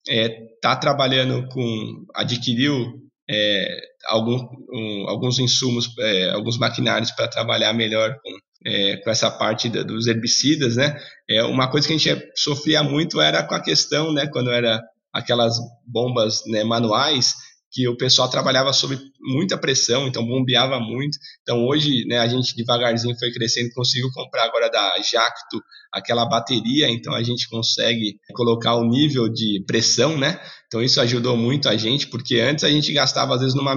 está 0.07 0.13
é, 0.13 0.29
tá 0.61 0.75
trabalhando 0.75 1.47
com, 1.49 2.05
adquiriu 2.15 2.93
é, 3.29 3.79
algum, 4.07 4.37
um, 4.73 5.05
alguns 5.07 5.39
insumos, 5.39 5.93
é, 5.99 6.29
alguns 6.31 6.57
maquinários 6.57 7.11
para 7.11 7.27
trabalhar 7.27 7.73
melhor 7.73 8.15
com, 8.21 8.37
é, 8.65 8.97
com 8.97 9.09
essa 9.09 9.29
parte 9.29 9.69
da, 9.69 9.83
dos 9.83 10.07
herbicidas, 10.07 10.75
né? 10.75 10.99
É, 11.29 11.43
uma 11.43 11.69
coisa 11.69 11.87
que 11.87 11.93
a 11.93 11.97
gente 11.97 12.31
sofria 12.35 12.83
muito 12.83 13.21
era 13.21 13.43
com 13.43 13.53
a 13.53 13.61
questão, 13.61 14.11
né, 14.11 14.27
quando 14.27 14.51
era 14.51 14.81
aquelas 15.13 15.57
bombas 15.85 16.43
né, 16.47 16.63
manuais, 16.63 17.35
que 17.71 17.87
o 17.87 17.95
pessoal 17.95 18.29
trabalhava 18.29 18.73
sob 18.73 18.99
muita 19.19 19.57
pressão, 19.57 20.07
então 20.07 20.25
bombeava 20.25 20.79
muito. 20.79 21.17
Então 21.41 21.65
hoje, 21.65 22.05
né, 22.05 22.19
a 22.19 22.27
gente 22.27 22.55
devagarzinho 22.55 23.17
foi 23.17 23.31
crescendo, 23.31 23.69
conseguiu 23.73 24.09
comprar 24.13 24.45
agora 24.45 24.69
da 24.69 24.95
Jacto 25.01 25.61
aquela 25.91 26.25
bateria, 26.25 26.89
então 26.89 27.13
a 27.13 27.23
gente 27.23 27.47
consegue 27.49 28.19
colocar 28.33 28.75
o 28.75 28.85
nível 28.85 29.29
de 29.29 29.63
pressão, 29.67 30.17
né? 30.17 30.39
Então 30.67 30.81
isso 30.81 30.99
ajudou 31.01 31.37
muito 31.37 31.69
a 31.69 31.77
gente, 31.77 32.07
porque 32.07 32.39
antes 32.39 32.63
a 32.63 32.69
gente 32.69 32.91
gastava 32.91 33.35
às 33.35 33.41
vezes 33.41 33.55
numa 33.55 33.75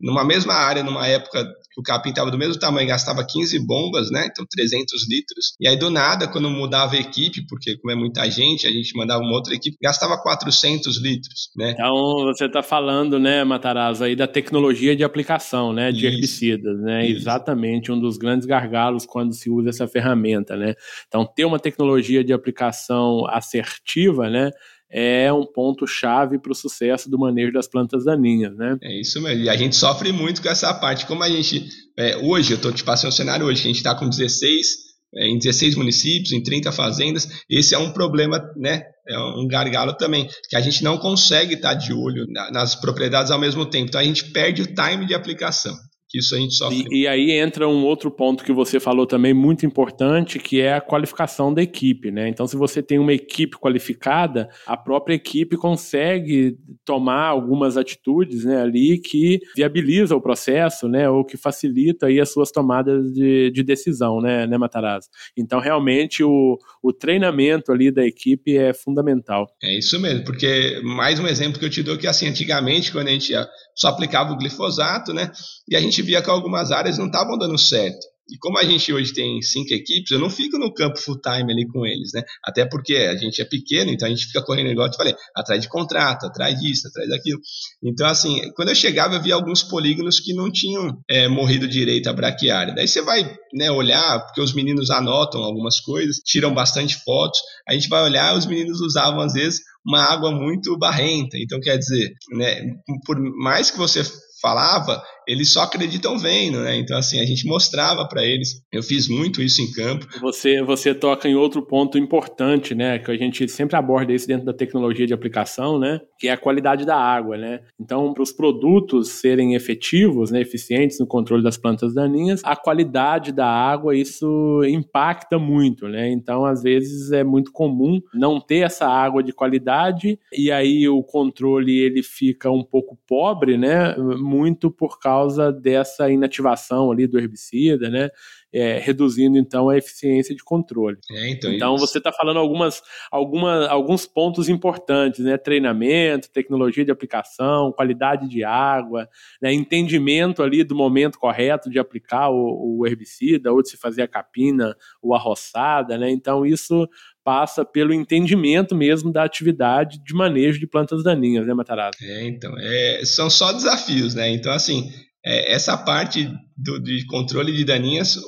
numa 0.00 0.24
mesma 0.24 0.54
área, 0.54 0.82
numa 0.82 1.06
época 1.06 1.46
que 1.72 1.80
o 1.80 1.82
capim 1.82 2.10
estava 2.10 2.30
do 2.30 2.38
mesmo 2.38 2.58
tamanho, 2.58 2.88
gastava 2.88 3.24
15 3.24 3.58
bombas, 3.66 4.10
né? 4.10 4.28
Então 4.30 4.44
300 4.48 5.08
litros. 5.08 5.54
E 5.60 5.66
aí 5.66 5.76
do 5.76 5.90
nada, 5.90 6.28
quando 6.28 6.50
mudava 6.50 6.94
a 6.94 7.00
equipe, 7.00 7.46
porque 7.46 7.76
como 7.78 7.92
é 7.92 7.94
muita 7.94 8.28
gente, 8.30 8.66
a 8.66 8.70
gente 8.70 8.96
mandava 8.96 9.22
uma 9.22 9.34
outra 9.34 9.54
equipe, 9.54 9.76
gastava 9.82 10.20
400 10.20 11.00
litros, 11.02 11.50
né? 11.56 11.72
Então 11.72 12.24
você 12.24 12.46
está 12.46 12.62
falando, 12.62 13.18
né, 13.18 13.42
Matarazzo, 13.44 14.04
aí 14.04 14.14
da 14.14 14.26
tecnologia 14.26 14.94
de 14.94 15.04
aplicação, 15.04 15.72
né, 15.72 15.90
de 15.90 16.06
Isso. 16.06 16.06
herbicidas, 16.06 16.80
né? 16.80 17.06
Isso. 17.06 17.22
Exatamente 17.22 17.90
um 17.90 17.98
dos 17.98 18.16
grandes 18.16 18.46
gargalos 18.46 19.06
quando 19.06 19.32
se 19.32 19.50
usa 19.50 19.70
essa 19.70 19.88
ferramenta, 19.88 20.56
né? 20.56 20.74
Então 21.08 21.24
ter 21.24 21.44
uma 21.44 21.58
tecnologia 21.58 22.22
de 22.22 22.32
aplicação 22.32 23.26
assertiva, 23.28 24.28
né? 24.28 24.50
É 24.92 25.32
um 25.32 25.46
ponto 25.46 25.86
chave 25.86 26.38
para 26.38 26.52
o 26.52 26.54
sucesso 26.54 27.08
do 27.08 27.18
manejo 27.18 27.52
das 27.52 27.66
plantas 27.66 28.04
daninhas, 28.04 28.54
né? 28.56 28.76
É 28.82 29.00
isso 29.00 29.20
mesmo. 29.22 29.44
E 29.44 29.48
a 29.48 29.56
gente 29.56 29.74
sofre 29.74 30.12
muito 30.12 30.42
com 30.42 30.48
essa 30.48 30.72
parte. 30.74 31.06
Como 31.06 31.22
a 31.22 31.30
gente 31.30 31.66
é, 31.98 32.18
hoje, 32.18 32.52
eu 32.52 32.56
estou 32.56 32.72
te 32.72 32.84
passando 32.84 33.08
um 33.08 33.16
cenário 33.16 33.46
hoje, 33.46 33.60
a 33.62 33.66
gente 33.68 33.76
está 33.76 33.94
com 33.94 34.08
16 34.08 34.92
é, 35.14 35.26
em 35.28 35.38
16 35.38 35.76
municípios, 35.76 36.32
em 36.32 36.42
30 36.42 36.70
fazendas. 36.72 37.26
Esse 37.48 37.74
é 37.74 37.78
um 37.78 37.90
problema, 37.90 38.38
né? 38.56 38.82
É 39.08 39.18
um 39.18 39.48
gargalo 39.48 39.94
também, 39.94 40.28
que 40.48 40.56
a 40.56 40.60
gente 40.60 40.84
não 40.84 40.98
consegue 40.98 41.54
estar 41.54 41.70
tá 41.70 41.74
de 41.74 41.92
olho 41.92 42.26
nas 42.52 42.74
propriedades 42.74 43.32
ao 43.32 43.40
mesmo 43.40 43.66
tempo. 43.66 43.88
Então 43.88 44.00
a 44.00 44.04
gente 44.04 44.30
perde 44.30 44.62
o 44.62 44.66
time 44.66 45.06
de 45.06 45.14
aplicação 45.14 45.74
que 46.12 46.18
isso 46.18 46.34
a 46.34 46.38
gente 46.38 46.54
sofre. 46.54 46.84
E, 46.90 47.02
e, 47.02 47.08
aí 47.08 47.30
entra 47.30 47.66
um 47.66 47.84
outro 47.86 48.10
ponto 48.10 48.44
que 48.44 48.52
você 48.52 48.78
falou 48.78 49.06
também 49.06 49.32
muito 49.32 49.64
importante, 49.64 50.38
que 50.38 50.60
é 50.60 50.74
a 50.74 50.80
qualificação 50.80 51.52
da 51.52 51.62
equipe, 51.62 52.10
né? 52.10 52.28
Então, 52.28 52.46
se 52.46 52.54
você 52.54 52.82
tem 52.82 52.98
uma 52.98 53.14
equipe 53.14 53.56
qualificada, 53.56 54.50
a 54.66 54.76
própria 54.76 55.14
equipe 55.14 55.56
consegue 55.56 56.58
tomar 56.84 57.28
algumas 57.28 57.78
atitudes, 57.78 58.44
né, 58.44 58.60
ali 58.60 58.98
que 58.98 59.40
viabiliza 59.56 60.14
o 60.14 60.20
processo, 60.20 60.86
né, 60.86 61.08
ou 61.08 61.24
que 61.24 61.38
facilita 61.38 62.06
aí 62.06 62.20
as 62.20 62.30
suas 62.30 62.50
tomadas 62.50 63.10
de, 63.12 63.50
de 63.50 63.62
decisão, 63.62 64.20
né, 64.20 64.46
né, 64.46 64.58
Matarazzo? 64.58 65.08
Então, 65.34 65.60
realmente 65.60 66.22
o, 66.22 66.58
o 66.82 66.92
treinamento 66.92 67.72
ali 67.72 67.90
da 67.90 68.04
equipe 68.04 68.58
é 68.58 68.74
fundamental. 68.74 69.46
É 69.62 69.78
isso 69.78 69.98
mesmo, 69.98 70.24
porque 70.24 70.78
mais 70.84 71.18
um 71.18 71.26
exemplo 71.26 71.58
que 71.58 71.64
eu 71.64 71.70
te 71.70 71.82
dou 71.82 71.96
que 71.96 72.06
assim, 72.06 72.28
antigamente 72.28 72.92
quando 72.92 73.08
a 73.08 73.12
gente 73.12 73.32
só 73.76 73.88
aplicava 73.88 74.32
o 74.32 74.36
glifosato, 74.36 75.12
né, 75.12 75.30
e 75.68 75.76
a 75.76 75.80
gente 75.80 76.02
via 76.02 76.22
que 76.22 76.30
algumas 76.30 76.70
áreas 76.70 76.98
não 76.98 77.06
estavam 77.06 77.38
dando 77.38 77.58
certo. 77.58 78.12
E 78.30 78.38
como 78.38 78.56
a 78.56 78.64
gente 78.64 78.92
hoje 78.92 79.12
tem 79.12 79.42
cinco 79.42 79.74
equipes, 79.74 80.10
eu 80.10 80.18
não 80.18 80.30
fico 80.30 80.56
no 80.56 80.72
campo 80.72 80.98
full 80.98 81.20
time 81.20 81.52
ali 81.52 81.66
com 81.66 81.84
eles, 81.84 82.12
né? 82.14 82.22
Até 82.42 82.64
porque 82.64 82.94
a 82.94 83.16
gente 83.16 83.42
é 83.42 83.44
pequeno, 83.44 83.90
então 83.90 84.06
a 84.06 84.10
gente 84.10 84.26
fica 84.26 84.42
correndo, 84.42 84.70
igual 84.70 84.86
eu 84.86 84.90
te 84.90 84.96
falei, 84.96 85.14
atrás 85.36 85.60
de 85.60 85.68
contrato, 85.68 86.24
atrás 86.24 86.58
disso, 86.58 86.88
atrás 86.88 87.10
daquilo. 87.10 87.40
Então, 87.82 88.06
assim, 88.06 88.40
quando 88.54 88.68
eu 88.68 88.74
chegava, 88.74 89.16
eu 89.16 89.22
via 89.22 89.34
alguns 89.34 89.62
polígonos 89.62 90.20
que 90.20 90.32
não 90.32 90.50
tinham 90.50 90.98
é, 91.10 91.28
morrido 91.28 91.66
direito 91.68 92.08
a 92.08 92.12
braquiária. 92.12 92.74
Daí 92.74 92.86
você 92.86 93.02
vai 93.02 93.36
né, 93.52 93.70
olhar, 93.70 94.24
porque 94.24 94.40
os 94.40 94.54
meninos 94.54 94.88
anotam 94.90 95.42
algumas 95.42 95.80
coisas, 95.80 96.16
tiram 96.24 96.54
bastante 96.54 96.96
fotos, 97.04 97.40
a 97.68 97.74
gente 97.74 97.88
vai 97.88 98.02
olhar, 98.02 98.36
os 98.36 98.46
meninos 98.46 98.80
usavam, 98.80 99.20
às 99.20 99.32
vezes, 99.34 99.60
uma 99.84 100.02
água 100.02 100.30
muito 100.30 100.78
barrenta. 100.78 101.36
Então, 101.38 101.60
quer 101.60 101.76
dizer, 101.76 102.12
né, 102.32 102.74
por 103.04 103.18
mais 103.20 103.70
que 103.70 103.78
você 103.78 104.02
falava, 104.40 105.02
eles 105.26 105.52
só 105.52 105.62
acreditam 105.62 106.18
vendo, 106.18 106.60
né? 106.60 106.76
Então, 106.76 106.96
assim, 106.96 107.20
a 107.20 107.24
gente 107.24 107.46
mostrava 107.46 108.06
para 108.06 108.24
eles. 108.24 108.62
Eu 108.72 108.82
fiz 108.82 109.08
muito 109.08 109.42
isso 109.42 109.62
em 109.62 109.70
campo. 109.72 110.06
Você, 110.20 110.62
você 110.62 110.94
toca 110.94 111.28
em 111.28 111.34
outro 111.34 111.62
ponto 111.62 111.96
importante, 111.98 112.74
né? 112.74 112.98
Que 112.98 113.10
a 113.10 113.16
gente 113.16 113.48
sempre 113.48 113.76
aborda 113.76 114.12
isso 114.12 114.26
dentro 114.26 114.44
da 114.44 114.52
tecnologia 114.52 115.06
de 115.06 115.14
aplicação, 115.14 115.78
né? 115.78 116.00
Que 116.18 116.28
é 116.28 116.32
a 116.32 116.36
qualidade 116.36 116.84
da 116.84 116.96
água, 116.96 117.36
né? 117.36 117.60
Então, 117.80 118.12
para 118.12 118.22
os 118.22 118.32
produtos 118.32 119.08
serem 119.08 119.54
efetivos, 119.54 120.30
né, 120.30 120.40
eficientes 120.40 120.98
no 120.98 121.06
controle 121.06 121.42
das 121.42 121.56
plantas 121.56 121.94
daninhas, 121.94 122.40
a 122.44 122.56
qualidade 122.56 123.32
da 123.32 123.46
água, 123.46 123.96
isso 123.96 124.62
impacta 124.64 125.38
muito, 125.38 125.88
né? 125.88 126.10
Então, 126.10 126.44
às 126.44 126.62
vezes, 126.62 127.12
é 127.12 127.24
muito 127.24 127.52
comum 127.52 128.00
não 128.14 128.40
ter 128.40 128.64
essa 128.64 128.86
água 128.86 129.22
de 129.22 129.32
qualidade 129.32 130.18
e 130.32 130.50
aí 130.50 130.88
o 130.88 131.02
controle 131.02 131.78
ele 131.78 132.02
fica 132.02 132.50
um 132.50 132.62
pouco 132.62 132.98
pobre, 133.06 133.56
né? 133.56 133.94
muito 134.18 134.70
por 134.70 134.98
causa 134.98 135.11
dessa 135.60 136.10
inativação 136.10 136.90
ali 136.90 137.06
do 137.06 137.18
herbicida, 137.18 137.88
né? 137.88 138.10
É, 138.54 138.78
reduzindo 138.78 139.38
então 139.38 139.70
a 139.70 139.78
eficiência 139.78 140.34
de 140.34 140.44
controle. 140.44 140.98
É, 141.10 141.30
então, 141.30 141.52
então 141.52 141.76
você 141.78 141.96
está 141.96 142.12
falando 142.12 142.38
algumas, 142.38 142.82
alguma, 143.10 143.66
alguns 143.66 144.04
pontos 144.04 144.46
importantes, 144.46 145.24
né? 145.24 145.38
Treinamento, 145.38 146.30
tecnologia 146.30 146.84
de 146.84 146.90
aplicação, 146.90 147.72
qualidade 147.72 148.28
de 148.28 148.44
água, 148.44 149.08
né? 149.40 149.52
entendimento 149.54 150.42
ali 150.42 150.62
do 150.64 150.74
momento 150.74 151.18
correto 151.18 151.70
de 151.70 151.78
aplicar 151.78 152.28
o, 152.30 152.78
o 152.78 152.86
herbicida 152.86 153.50
ou 153.50 153.62
de 153.62 153.70
se 153.70 153.78
fazer 153.78 154.02
a 154.02 154.08
capina 154.08 154.76
ou 155.00 155.14
a 155.14 155.18
roçada, 155.18 155.96
né? 155.96 156.10
Então 156.10 156.44
isso 156.44 156.86
passa 157.24 157.64
pelo 157.64 157.92
entendimento 157.92 158.74
mesmo 158.74 159.12
da 159.12 159.24
atividade 159.24 160.02
de 160.04 160.14
manejo 160.14 160.58
de 160.58 160.66
plantas 160.66 161.02
daninhas, 161.02 161.46
né, 161.46 161.54
Matarazzo? 161.54 161.98
É, 162.02 162.26
então, 162.26 162.52
é, 162.58 163.02
são 163.04 163.30
só 163.30 163.52
desafios, 163.52 164.14
né? 164.14 164.28
Então, 164.30 164.52
assim, 164.52 164.90
é, 165.24 165.52
essa 165.54 165.76
parte 165.76 166.28
do, 166.56 166.80
de 166.80 167.06
controle 167.06 167.52
de 167.52 167.64
daninhas, 167.64 168.18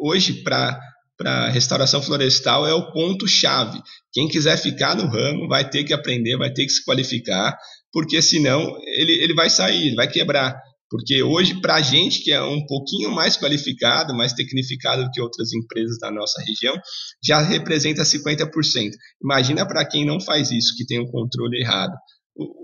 hoje, 0.00 0.42
para 0.42 0.78
para 1.16 1.48
restauração 1.48 2.02
florestal 2.02 2.66
é 2.66 2.74
o 2.74 2.92
ponto-chave. 2.92 3.80
Quem 4.12 4.28
quiser 4.28 4.56
ficar 4.58 4.94
no 4.94 5.06
ramo 5.06 5.48
vai 5.48 5.68
ter 5.68 5.82
que 5.82 5.94
aprender, 5.94 6.36
vai 6.36 6.52
ter 6.52 6.64
que 6.64 6.72
se 6.72 6.84
qualificar, 6.84 7.56
porque 7.90 8.20
senão 8.20 8.60
ele, 8.98 9.12
ele 9.22 9.34
vai 9.34 9.48
sair, 9.48 9.86
ele 9.86 9.96
vai 9.96 10.08
quebrar. 10.08 10.54
Porque 10.88 11.22
hoje, 11.22 11.60
para 11.60 11.76
a 11.76 11.82
gente 11.82 12.22
que 12.22 12.32
é 12.32 12.42
um 12.42 12.64
pouquinho 12.66 13.10
mais 13.10 13.36
qualificado, 13.36 14.14
mais 14.14 14.32
tecnificado 14.32 15.04
do 15.04 15.10
que 15.10 15.20
outras 15.20 15.52
empresas 15.52 15.98
da 15.98 16.10
nossa 16.10 16.40
região, 16.42 16.74
já 17.24 17.40
representa 17.40 18.02
50%. 18.02 18.90
Imagina 19.22 19.66
para 19.66 19.86
quem 19.86 20.06
não 20.06 20.20
faz 20.20 20.50
isso, 20.50 20.74
que 20.76 20.86
tem 20.86 21.00
um 21.00 21.10
controle 21.10 21.60
errado. 21.60 21.92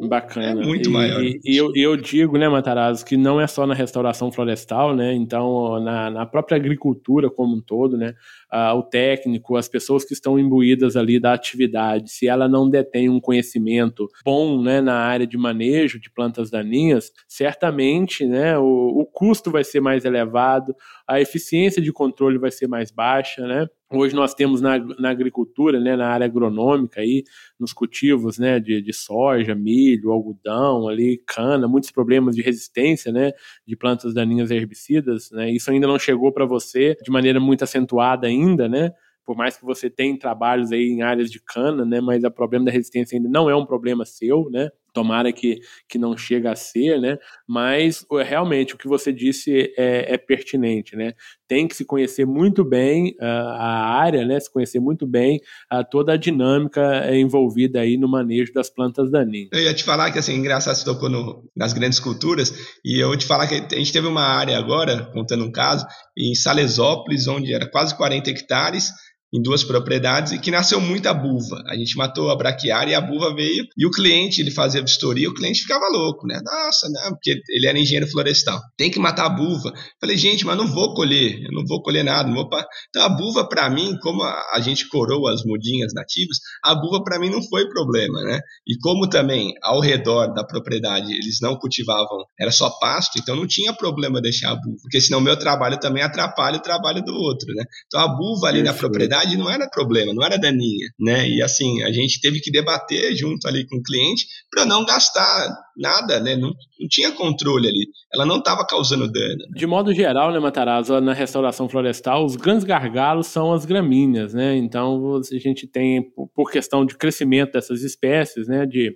Bacana. 0.06 0.62
É 0.62 0.66
muito 0.66 0.90
e, 0.90 0.92
maior. 0.92 1.22
E, 1.22 1.40
e 1.44 1.56
eu, 1.56 1.72
eu, 1.74 1.96
digo, 1.96 2.36
né, 2.36 2.46
Matarazzo, 2.46 3.04
que 3.04 3.16
não 3.16 3.40
é 3.40 3.46
só 3.46 3.66
na 3.66 3.72
restauração 3.72 4.30
florestal, 4.30 4.94
né? 4.94 5.14
Então, 5.14 5.80
na, 5.80 6.10
na 6.10 6.26
própria 6.26 6.56
agricultura 6.56 7.30
como 7.30 7.56
um 7.56 7.60
todo, 7.60 7.96
né? 7.96 8.14
Uh, 8.52 8.76
o 8.76 8.82
técnico, 8.82 9.56
as 9.56 9.68
pessoas 9.68 10.04
que 10.04 10.12
estão 10.12 10.38
imbuídas 10.38 10.94
ali 10.94 11.18
da 11.18 11.32
atividade, 11.32 12.10
se 12.10 12.28
ela 12.28 12.46
não 12.46 12.68
detém 12.68 13.08
um 13.08 13.18
conhecimento 13.18 14.06
bom, 14.22 14.60
né, 14.60 14.82
na 14.82 14.96
área 14.96 15.26
de 15.26 15.38
manejo 15.38 15.98
de 15.98 16.10
plantas 16.10 16.50
daninhas, 16.50 17.10
certamente, 17.26 18.26
né, 18.26 18.58
o, 18.58 18.64
o 18.64 19.06
custo 19.06 19.50
vai 19.50 19.64
ser 19.64 19.80
mais 19.80 20.04
elevado, 20.04 20.76
a 21.12 21.20
eficiência 21.20 21.82
de 21.82 21.92
controle 21.92 22.38
vai 22.38 22.50
ser 22.50 22.66
mais 22.66 22.90
baixa, 22.90 23.46
né? 23.46 23.66
Hoje 23.90 24.14
nós 24.14 24.32
temos 24.32 24.62
na, 24.62 24.78
na 24.78 25.10
agricultura, 25.10 25.78
né, 25.78 25.94
na 25.94 26.08
área 26.08 26.24
agronômica 26.24 27.02
aí, 27.02 27.24
nos 27.60 27.74
cultivos, 27.74 28.38
né, 28.38 28.58
de, 28.58 28.80
de 28.80 28.92
soja, 28.94 29.54
milho, 29.54 30.10
algodão, 30.10 30.88
ali, 30.88 31.22
cana, 31.26 31.68
muitos 31.68 31.90
problemas 31.90 32.34
de 32.34 32.40
resistência, 32.40 33.12
né, 33.12 33.32
de 33.66 33.76
plantas 33.76 34.14
daninhas 34.14 34.50
herbicidas, 34.50 35.30
né? 35.30 35.50
Isso 35.50 35.70
ainda 35.70 35.86
não 35.86 35.98
chegou 35.98 36.32
para 36.32 36.46
você 36.46 36.96
de 37.02 37.10
maneira 37.10 37.38
muito 37.38 37.64
acentuada 37.64 38.26
ainda, 38.26 38.68
né? 38.68 38.92
por 39.24 39.36
mais 39.36 39.56
que 39.56 39.64
você 39.64 39.88
tenha 39.88 40.18
trabalhos 40.18 40.72
aí 40.72 40.82
em 40.82 41.02
áreas 41.02 41.30
de 41.30 41.40
cana, 41.40 41.84
né, 41.84 42.00
mas 42.00 42.24
o 42.24 42.30
problema 42.30 42.64
da 42.64 42.72
resistência 42.72 43.16
ainda 43.16 43.28
não 43.28 43.48
é 43.48 43.54
um 43.54 43.64
problema 43.64 44.04
seu, 44.04 44.50
né, 44.50 44.68
tomara 44.92 45.32
que, 45.32 45.60
que 45.88 45.98
não 45.98 46.16
chegue 46.16 46.46
a 46.46 46.54
ser, 46.54 47.00
né, 47.00 47.18
mas 47.48 48.04
realmente 48.24 48.74
o 48.74 48.78
que 48.78 48.88
você 48.88 49.12
disse 49.12 49.72
é, 49.76 50.14
é 50.14 50.18
pertinente, 50.18 50.96
né, 50.96 51.14
tem 51.48 51.68
que 51.68 51.76
se 51.76 51.84
conhecer 51.84 52.26
muito 52.26 52.64
bem 52.64 53.10
uh, 53.20 53.24
a 53.24 53.94
área, 54.00 54.24
né, 54.24 54.40
se 54.40 54.50
conhecer 54.50 54.80
muito 54.80 55.06
bem 55.06 55.40
uh, 55.72 55.84
toda 55.90 56.14
a 56.14 56.16
dinâmica 56.16 57.14
envolvida 57.14 57.80
aí 57.80 57.98
no 57.98 58.08
manejo 58.08 58.52
das 58.52 58.70
plantas 58.70 59.10
daninhas. 59.10 59.50
Eu 59.52 59.60
ia 59.60 59.74
te 59.74 59.84
falar 59.84 60.10
que, 60.10 60.18
assim, 60.18 60.34
engraçado, 60.34 60.76
você 60.76 60.84
tocou 60.84 61.10
no, 61.10 61.44
nas 61.54 61.72
grandes 61.72 62.00
culturas, 62.00 62.52
e 62.84 63.02
eu 63.02 63.08
vou 63.08 63.16
te 63.16 63.26
falar 63.26 63.46
que 63.46 63.54
a 63.54 63.78
gente 63.78 63.92
teve 63.92 64.06
uma 64.06 64.22
área 64.22 64.56
agora, 64.56 65.10
contando 65.12 65.44
um 65.44 65.52
caso, 65.52 65.86
em 66.16 66.34
Salesópolis, 66.34 67.28
onde 67.28 67.52
era 67.52 67.70
quase 67.70 67.96
40 67.96 68.30
hectares, 68.30 68.90
em 69.32 69.40
duas 69.40 69.64
propriedades 69.64 70.32
e 70.32 70.38
que 70.38 70.50
nasceu 70.50 70.80
muita 70.80 71.14
buva. 71.14 71.62
A 71.66 71.74
gente 71.74 71.96
matou 71.96 72.30
a 72.30 72.36
braquiária 72.36 72.92
e 72.92 72.94
a 72.94 73.00
buva 73.00 73.34
veio 73.34 73.64
e 73.76 73.86
o 73.86 73.90
cliente, 73.90 74.40
ele 74.40 74.50
fazia 74.50 74.82
vistoria, 74.82 75.28
o 75.28 75.34
cliente 75.34 75.62
ficava 75.62 75.88
louco, 75.88 76.26
né? 76.26 76.38
Nossa, 76.44 76.88
né? 76.90 77.00
Porque 77.10 77.40
ele 77.48 77.66
era 77.66 77.78
engenheiro 77.78 78.10
florestal. 78.10 78.60
Tem 78.76 78.90
que 78.90 78.98
matar 78.98 79.26
a 79.26 79.30
buva. 79.30 79.72
Falei, 80.00 80.16
gente, 80.18 80.44
mas 80.44 80.56
não 80.56 80.66
vou 80.66 80.94
colher, 80.94 81.42
eu 81.42 81.52
não 81.52 81.64
vou 81.66 81.82
colher 81.82 82.04
nada. 82.04 82.30
Vou 82.32 82.48
pa... 82.48 82.64
Então 82.90 83.02
a 83.02 83.08
buva 83.08 83.48
para 83.48 83.70
mim, 83.70 83.96
como 84.02 84.22
a, 84.22 84.60
gente 84.60 84.88
coroa 84.88 85.32
as 85.32 85.42
mudinhas 85.44 85.92
nativas, 85.94 86.36
a 86.62 86.74
buva 86.74 87.02
para 87.02 87.18
mim 87.18 87.30
não 87.30 87.42
foi 87.42 87.68
problema, 87.68 88.20
né? 88.22 88.38
E 88.66 88.76
como 88.78 89.08
também 89.08 89.54
ao 89.62 89.80
redor 89.80 90.28
da 90.34 90.44
propriedade 90.44 91.12
eles 91.12 91.38
não 91.40 91.56
cultivavam, 91.56 92.24
era 92.38 92.50
só 92.50 92.68
pasto, 92.78 93.18
então 93.18 93.34
não 93.34 93.46
tinha 93.46 93.72
problema 93.72 94.20
deixar 94.20 94.50
a 94.50 94.56
buva, 94.56 94.76
porque 94.82 95.00
senão 95.00 95.20
meu 95.20 95.36
trabalho 95.36 95.78
também 95.78 96.02
atrapalha 96.02 96.58
o 96.58 96.62
trabalho 96.62 97.02
do 97.02 97.14
outro, 97.14 97.52
né? 97.54 97.64
Então 97.86 98.00
a 98.00 98.08
buva 98.08 98.48
ali 98.48 98.62
na 98.62 98.74
propriedade 98.74 99.21
não 99.36 99.50
era 99.50 99.68
problema, 99.68 100.12
não 100.14 100.24
era 100.24 100.38
daninha, 100.38 100.88
né? 100.98 101.28
E 101.28 101.42
assim, 101.42 101.82
a 101.82 101.92
gente 101.92 102.20
teve 102.20 102.40
que 102.40 102.50
debater 102.50 103.14
junto 103.16 103.46
ali 103.46 103.66
com 103.66 103.76
o 103.76 103.82
cliente 103.82 104.26
para 104.50 104.64
não 104.64 104.84
gastar 104.84 105.48
nada, 105.76 106.20
né? 106.20 106.36
Não, 106.36 106.48
não 106.48 106.88
tinha 106.88 107.12
controle 107.12 107.68
ali. 107.68 107.86
Ela 108.12 108.26
não 108.26 108.38
estava 108.38 108.66
causando 108.66 109.10
dano. 109.10 109.36
Né? 109.36 109.58
De 109.58 109.66
modo 109.66 109.92
geral, 109.94 110.32
né, 110.32 110.38
Matarazzo, 110.38 111.00
na 111.00 111.12
restauração 111.12 111.68
florestal, 111.68 112.24
os 112.24 112.36
grandes 112.36 112.64
gargalos 112.64 113.26
são 113.26 113.52
as 113.52 113.64
gramíneas, 113.64 114.34
né? 114.34 114.56
Então, 114.56 115.16
a 115.16 115.38
gente 115.38 115.66
tem, 115.66 116.02
por 116.34 116.50
questão 116.50 116.84
de 116.84 116.96
crescimento 116.96 117.52
dessas 117.52 117.82
espécies, 117.82 118.46
né, 118.48 118.66
de 118.66 118.92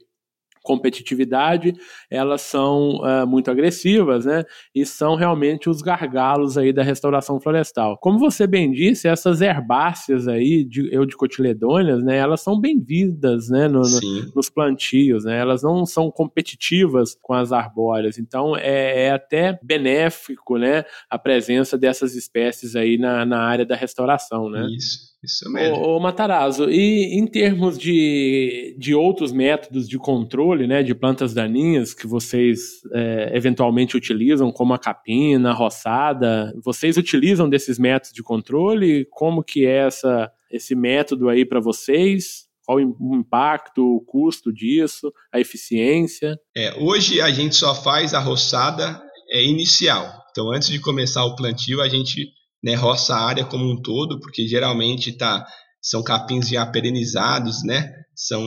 competitividade, 0.67 1.73
elas 2.11 2.43
são 2.43 2.97
uh, 2.97 3.27
muito 3.27 3.51
agressivas, 3.51 4.27
né? 4.27 4.45
E 4.75 4.85
são 4.85 5.15
realmente 5.15 5.71
os 5.71 5.81
gargalos 5.81 6.59
aí 6.59 6.73
da 6.73 6.83
restauração 6.83 7.41
florestal. 7.41 7.97
Como 7.99 8.19
você 8.19 8.49
bem 8.49 8.73
disse, 8.73 9.07
essas 9.07 9.41
herbáceas 9.41 10.27
aí, 10.27 10.65
de, 10.65 10.93
eudicotiledôneas, 10.93 12.03
né? 12.03 12.17
Elas 12.17 12.41
são 12.41 12.61
bem-vindas, 12.61 13.49
né? 13.49 13.69
No, 13.69 13.81
no, 13.81 14.33
nos 14.35 14.51
plantios, 14.51 15.25
né? 15.25 15.39
Elas 15.39 15.63
não 15.63 15.87
são 15.87 16.11
competitivas 16.11 17.17
com 17.23 17.33
as 17.33 17.53
arbóreas. 17.53 18.19
Então, 18.19 18.57
é, 18.57 19.05
é, 19.05 19.11
até 19.13 19.57
benéfico, 19.63 20.59
né? 20.59 20.85
A 21.09 21.17
presença 21.17 21.79
dessas 21.79 22.17
espécies 22.17 22.75
aí 22.75 22.99
na, 22.99 23.25
na 23.25 23.41
área 23.43 23.65
da 23.65 23.77
restauração, 23.77 24.51
né? 24.51 24.67
Isso. 24.77 25.16
Isso 25.27 25.51
mesmo. 25.51 25.77
Ô, 25.77 25.97
ô 25.97 26.01
Matarazzo, 26.01 26.71
e 26.71 27.19
em 27.19 27.27
termos 27.27 27.77
de, 27.77 28.77
de 28.79 28.95
outros 28.95 29.33
métodos 29.33 29.89
de 29.89 29.99
controle 29.99 30.69
né, 30.69 30.85
de 30.85 30.95
plantas 30.95 31.35
daninhas 31.35 31.93
que 31.93 32.07
vocês 32.07 32.81
é, 32.93 33.33
eventualmente 33.35 33.97
utilizam, 33.97 34.53
como 34.53 34.73
a 34.73 34.79
capina, 34.79 35.51
a 35.51 35.53
roçada, 35.53 36.55
vocês 36.63 36.97
utilizam 36.97 37.49
desses 37.49 37.77
métodos 37.77 38.13
de 38.13 38.23
controle? 38.23 39.05
Como 39.11 39.43
que 39.43 39.67
é 39.67 39.87
essa, 39.87 40.31
esse 40.51 40.77
método 40.77 41.29
aí 41.29 41.45
para 41.45 41.59
vocês? 41.59 42.47
Qual 42.65 42.79
o 42.79 43.17
impacto, 43.17 43.97
o 43.97 44.01
custo 44.01 44.53
disso, 44.53 45.13
a 45.33 45.41
eficiência? 45.41 46.39
É, 46.57 46.73
hoje 46.81 47.21
a 47.21 47.31
gente 47.31 47.57
só 47.57 47.75
faz 47.75 48.15
a 48.15 48.21
roçada 48.21 49.03
é, 49.31 49.45
inicial. 49.45 50.25
Então, 50.31 50.53
antes 50.53 50.69
de 50.69 50.81
começar 50.81 51.25
o 51.25 51.35
plantio, 51.35 51.81
a 51.81 51.89
gente 51.89 52.29
né, 52.67 52.75
roça 52.75 53.15
a 53.15 53.25
área 53.25 53.45
como 53.45 53.65
um 53.65 53.81
todo, 53.81 54.19
porque 54.19 54.49
geralmente 54.49 55.13
tá, 55.13 55.47
são 55.81 56.03
capins 56.03 56.49
já 56.49 56.67
perenizados, 56.67 57.63
né? 57.63 57.93
São, 58.13 58.43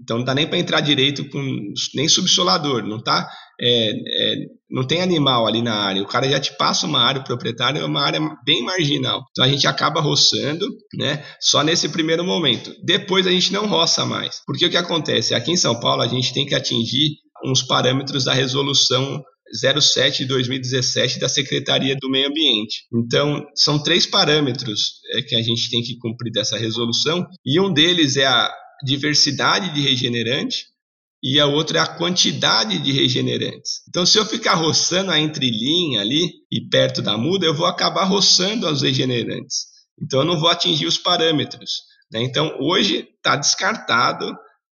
então 0.00 0.18
não 0.18 0.24
dá 0.24 0.32
nem 0.32 0.46
para 0.46 0.58
entrar 0.58 0.80
direito 0.80 1.28
com 1.28 1.42
nem 1.94 2.06
subsolador, 2.06 2.86
não 2.86 3.02
tá? 3.02 3.28
É, 3.60 3.90
é, 3.90 4.34
não 4.70 4.86
tem 4.86 5.02
animal 5.02 5.44
ali 5.48 5.60
na 5.60 5.74
área. 5.74 6.02
O 6.02 6.06
cara 6.06 6.30
já 6.30 6.38
te 6.38 6.56
passa 6.56 6.86
uma 6.86 7.00
área, 7.00 7.20
o 7.20 7.24
proprietário 7.24 7.80
é 7.80 7.84
uma 7.84 8.02
área 8.02 8.20
bem 8.44 8.62
marginal. 8.62 9.24
Então 9.32 9.44
a 9.44 9.48
gente 9.48 9.66
acaba 9.66 10.00
roçando, 10.00 10.68
né? 10.96 11.24
Só 11.40 11.64
nesse 11.64 11.88
primeiro 11.88 12.22
momento. 12.22 12.72
Depois 12.84 13.26
a 13.26 13.30
gente 13.32 13.52
não 13.52 13.66
roça 13.66 14.04
mais. 14.04 14.40
Porque 14.46 14.66
o 14.66 14.70
que 14.70 14.76
acontece? 14.76 15.34
Aqui 15.34 15.50
em 15.50 15.56
São 15.56 15.80
Paulo 15.80 16.02
a 16.02 16.06
gente 16.06 16.32
tem 16.32 16.46
que 16.46 16.54
atingir 16.54 17.16
uns 17.44 17.60
parâmetros 17.62 18.24
da 18.24 18.32
resolução 18.32 19.20
07 19.52 20.18
de 20.18 20.24
2017 20.26 21.18
da 21.18 21.28
Secretaria 21.28 21.96
do 22.00 22.10
Meio 22.10 22.28
Ambiente. 22.28 22.86
Então, 22.92 23.44
são 23.54 23.82
três 23.82 24.06
parâmetros 24.06 25.00
é, 25.12 25.22
que 25.22 25.36
a 25.36 25.42
gente 25.42 25.70
tem 25.70 25.82
que 25.82 25.98
cumprir 25.98 26.32
dessa 26.32 26.56
resolução, 26.56 27.26
e 27.44 27.60
um 27.60 27.72
deles 27.72 28.16
é 28.16 28.26
a 28.26 28.52
diversidade 28.84 29.72
de 29.74 29.80
regenerante, 29.80 30.66
e 31.22 31.40
a 31.40 31.46
outra 31.46 31.78
é 31.78 31.80
a 31.80 31.86
quantidade 31.86 32.78
de 32.78 32.92
regenerantes. 32.92 33.80
Então, 33.88 34.04
se 34.04 34.18
eu 34.18 34.26
ficar 34.26 34.54
roçando 34.54 35.10
a 35.10 35.18
entrelinha 35.18 36.02
ali 36.02 36.30
e 36.52 36.68
perto 36.68 37.00
da 37.00 37.16
muda, 37.16 37.46
eu 37.46 37.54
vou 37.54 37.66
acabar 37.66 38.04
roçando 38.04 38.68
os 38.68 38.82
regenerantes. 38.82 39.64
Então, 40.02 40.20
eu 40.20 40.26
não 40.26 40.38
vou 40.38 40.50
atingir 40.50 40.86
os 40.86 40.98
parâmetros. 40.98 41.70
Né? 42.12 42.22
Então, 42.22 42.54
hoje 42.60 43.08
está 43.16 43.36
descartado 43.36 44.30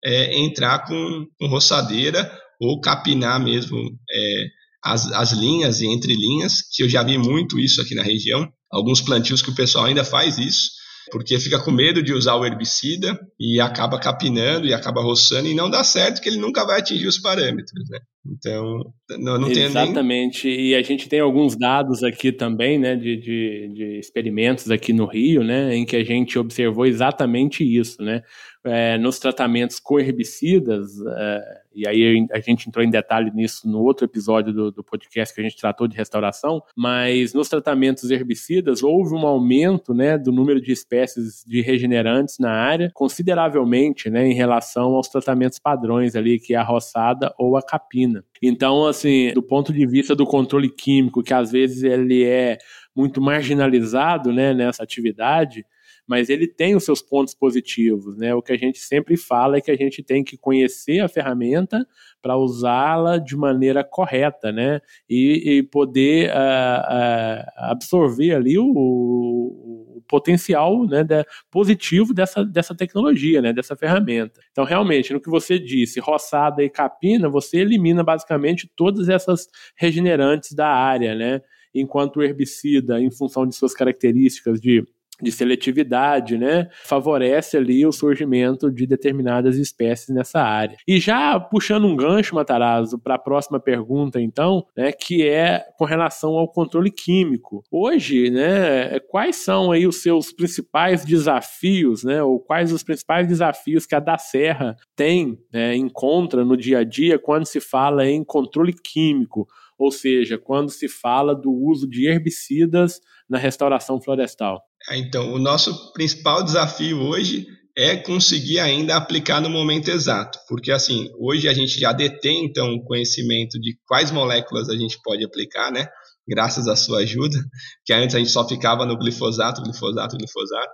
é, 0.03 0.39
entrar 0.39 0.85
com, 0.85 1.25
com 1.37 1.47
roçadeira 1.47 2.31
ou 2.61 2.79
capinar 2.79 3.43
mesmo 3.43 3.77
é, 4.09 4.45
as, 4.91 5.11
as 5.11 5.31
linhas 5.31 5.81
e 5.81 5.87
entre 5.87 6.13
linhas, 6.13 6.61
que 6.73 6.83
eu 6.83 6.89
já 6.89 7.03
vi 7.03 7.17
muito 7.17 7.59
isso 7.59 7.81
aqui 7.81 7.93
na 7.93 8.03
região. 8.03 8.47
Alguns 8.71 9.01
plantios 9.01 9.41
que 9.41 9.49
o 9.49 9.55
pessoal 9.55 9.85
ainda 9.85 10.03
faz 10.03 10.37
isso, 10.37 10.71
porque 11.11 11.39
fica 11.39 11.59
com 11.59 11.71
medo 11.71 12.01
de 12.01 12.13
usar 12.13 12.35
o 12.35 12.45
herbicida 12.45 13.17
e 13.39 13.59
acaba 13.59 13.99
capinando 13.99 14.67
e 14.67 14.73
acaba 14.73 15.01
roçando 15.01 15.47
e 15.47 15.53
não 15.53 15.69
dá 15.69 15.83
certo 15.83 16.21
que 16.21 16.29
ele 16.29 16.37
nunca 16.37 16.65
vai 16.65 16.79
atingir 16.79 17.07
os 17.07 17.17
parâmetros, 17.17 17.89
né? 17.89 17.99
Então, 18.29 18.83
não, 19.17 19.39
não 19.39 19.49
Exatamente, 19.49 20.47
nem... 20.47 20.67
e 20.67 20.75
a 20.75 20.81
gente 20.81 21.07
tem 21.07 21.21
alguns 21.21 21.55
dados 21.55 22.03
aqui 22.03 22.33
também, 22.33 22.77
né, 22.77 22.93
de, 22.95 23.15
de, 23.15 23.71
de, 23.73 23.99
experimentos 23.99 24.69
aqui 24.69 24.91
no 24.91 25.05
Rio, 25.05 25.45
né, 25.45 25.73
em 25.73 25.85
que 25.85 25.95
a 25.95 26.03
gente 26.03 26.37
observou 26.37 26.85
exatamente 26.85 27.63
isso, 27.63 28.01
né, 28.01 28.21
é, 28.65 28.97
nos 28.97 29.17
tratamentos 29.17 29.79
com 29.79 29.97
herbicidas, 29.97 30.89
é, 31.17 31.41
e 31.77 31.87
aí 31.87 32.27
a 32.31 32.39
gente 32.39 32.67
entrou 32.67 32.83
em 32.83 32.89
detalhe 32.89 33.29
nisso 33.31 33.69
no 33.69 33.83
outro 33.83 34.05
episódio 34.05 34.51
do, 34.51 34.71
do, 34.71 34.83
podcast 34.83 35.33
que 35.33 35.39
a 35.39 35.43
gente 35.43 35.55
tratou 35.55 35.87
de 35.87 35.95
restauração, 35.95 36.59
mas 36.75 37.35
nos 37.35 37.47
tratamentos 37.47 38.09
herbicidas 38.09 38.81
houve 38.81 39.13
um 39.13 39.27
aumento 39.27 39.93
né, 39.93 40.17
do 40.17 40.31
número 40.31 40.59
de 40.59 40.71
espécies 40.71 41.43
de 41.45 41.61
regenerantes 41.61 42.39
na 42.39 42.51
área 42.51 42.89
consideravelmente 42.95 44.09
né, 44.09 44.27
em 44.27 44.33
relação 44.33 44.95
aos 44.95 45.07
tratamentos 45.07 45.59
padrões 45.59 46.15
ali, 46.15 46.39
que 46.39 46.55
é 46.55 46.57
a 46.57 46.63
roçada 46.63 47.31
ou 47.37 47.55
a 47.55 47.61
capina. 47.61 48.25
Então, 48.41 48.87
assim, 48.87 49.31
do 49.33 49.43
ponto 49.43 49.71
de 49.71 49.85
vista 49.85 50.15
do 50.15 50.25
controle 50.25 50.69
químico, 50.69 51.21
que 51.21 51.33
às 51.33 51.51
vezes 51.51 51.83
ele 51.83 52.23
é 52.23 52.57
muito 52.95 53.21
marginalizado 53.21 54.33
né, 54.33 54.51
nessa 54.51 54.81
atividade, 54.81 55.63
mas 56.07 56.29
ele 56.29 56.47
tem 56.47 56.75
os 56.75 56.85
seus 56.85 57.01
pontos 57.01 57.35
positivos, 57.35 58.17
né? 58.17 58.33
O 58.33 58.41
que 58.41 58.53
a 58.53 58.57
gente 58.57 58.79
sempre 58.79 59.17
fala 59.17 59.57
é 59.57 59.61
que 59.61 59.71
a 59.71 59.75
gente 59.75 60.01
tem 60.01 60.23
que 60.23 60.37
conhecer 60.37 61.01
a 61.01 61.07
ferramenta 61.07 61.85
para 62.21 62.37
usá-la 62.37 63.17
de 63.17 63.35
maneira 63.35 63.83
correta, 63.83 64.51
né? 64.51 64.79
E, 65.09 65.57
e 65.57 65.63
poder 65.63 66.29
uh, 66.29 66.33
uh, 66.33 67.71
absorver 67.71 68.33
ali 68.33 68.57
o, 68.57 68.65
o 68.65 70.01
potencial 70.07 70.85
né, 70.85 71.05
positivo 71.51 72.13
dessa, 72.13 72.43
dessa 72.43 72.73
tecnologia, 72.73 73.41
né, 73.41 73.51
dessa 73.51 73.75
ferramenta. 73.75 74.39
Então, 74.51 74.63
realmente, 74.63 75.13
no 75.13 75.19
que 75.19 75.29
você 75.29 75.59
disse, 75.59 75.99
roçada 75.99 76.63
e 76.63 76.69
capina, 76.69 77.29
você 77.29 77.57
elimina 77.57 78.03
basicamente 78.03 78.71
todas 78.75 79.09
essas 79.09 79.47
regenerantes 79.75 80.53
da 80.53 80.67
área, 80.67 81.13
né? 81.13 81.41
Enquanto 81.73 82.17
o 82.17 82.23
herbicida, 82.23 82.99
em 82.99 83.11
função 83.11 83.45
de 83.45 83.53
suas 83.53 83.73
características 83.73 84.59
de 84.59 84.83
de 85.21 85.31
seletividade, 85.31 86.37
né, 86.37 86.69
favorece 86.83 87.57
ali 87.57 87.85
o 87.85 87.91
surgimento 87.91 88.71
de 88.71 88.85
determinadas 88.85 89.57
espécies 89.57 90.13
nessa 90.13 90.41
área. 90.41 90.77
E 90.87 90.99
já 90.99 91.39
puxando 91.39 91.85
um 91.85 91.95
gancho, 91.95 92.35
Matarazzo, 92.35 92.99
para 92.99 93.15
a 93.15 93.19
próxima 93.19 93.59
pergunta, 93.59 94.21
então, 94.21 94.65
né, 94.75 94.91
que 94.91 95.27
é 95.27 95.65
com 95.77 95.85
relação 95.85 96.33
ao 96.33 96.47
controle 96.51 96.91
químico. 96.91 97.63
Hoje, 97.71 98.29
né, 98.29 98.99
quais 99.09 99.37
são 99.37 99.71
aí 99.71 99.87
os 99.87 100.01
seus 100.01 100.31
principais 100.31 101.03
desafios, 101.03 102.03
né, 102.03 102.21
ou 102.21 102.39
quais 102.39 102.71
os 102.71 102.83
principais 102.83 103.27
desafios 103.27 103.85
que 103.85 103.95
a 103.95 103.99
da 103.99 104.17
Serra 104.17 104.75
tem, 104.95 105.37
né, 105.51 105.75
encontra 105.75 106.45
no 106.45 106.55
dia 106.55 106.79
a 106.79 106.83
dia 106.83 107.17
quando 107.17 107.45
se 107.45 107.59
fala 107.59 108.07
em 108.07 108.23
controle 108.23 108.73
químico, 108.73 109.47
ou 109.77 109.91
seja, 109.91 110.37
quando 110.37 110.69
se 110.69 110.87
fala 110.87 111.35
do 111.35 111.51
uso 111.51 111.87
de 111.87 112.07
herbicidas 112.07 112.99
na 113.29 113.37
restauração 113.37 114.01
florestal? 114.01 114.66
Então, 114.91 115.33
o 115.33 115.39
nosso 115.39 115.91
principal 115.91 116.43
desafio 116.43 117.01
hoje 117.01 117.45
é 117.77 117.95
conseguir 117.95 118.59
ainda 118.59 118.95
aplicar 118.95 119.39
no 119.39 119.49
momento 119.49 119.89
exato, 119.89 120.39
porque 120.47 120.71
assim, 120.71 121.11
hoje 121.19 121.47
a 121.47 121.53
gente 121.53 121.79
já 121.79 121.93
detém 121.93 122.45
então 122.45 122.73
o 122.73 122.83
conhecimento 122.83 123.59
de 123.59 123.77
quais 123.85 124.09
moléculas 124.09 124.67
a 124.67 124.75
gente 124.75 124.97
pode 125.03 125.23
aplicar, 125.23 125.71
né? 125.71 125.85
Graças 126.27 126.67
à 126.67 126.75
sua 126.75 126.99
ajuda, 126.99 127.37
que 127.85 127.93
antes 127.93 128.15
a 128.15 128.19
gente 128.19 128.31
só 128.31 128.47
ficava 128.47 128.83
no 128.83 128.97
glifosato, 128.97 129.61
glifosato, 129.61 130.17
glifosato, 130.17 130.71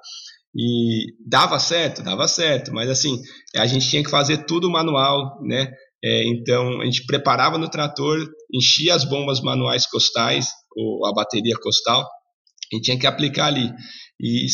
e 0.55 1.07
dava 1.27 1.59
certo, 1.59 2.01
dava 2.01 2.25
certo, 2.27 2.71
mas 2.71 2.89
assim, 2.89 3.19
a 3.55 3.65
gente 3.65 3.89
tinha 3.89 4.03
que 4.03 4.09
fazer 4.09 4.45
tudo 4.45 4.71
manual, 4.71 5.41
né? 5.41 5.67
É, 6.01 6.23
então 6.27 6.81
a 6.81 6.85
gente 6.85 7.05
preparava 7.05 7.57
no 7.57 7.69
trator, 7.69 8.17
enchia 8.53 8.95
as 8.95 9.03
bombas 9.03 9.41
manuais 9.41 9.85
costais, 9.87 10.47
ou 10.75 11.05
a 11.05 11.13
bateria 11.13 11.55
costal, 11.61 12.07
gente 12.71 12.85
tinha 12.85 12.99
que 12.99 13.07
aplicar 13.07 13.47
ali 13.47 13.71
e 14.19 14.45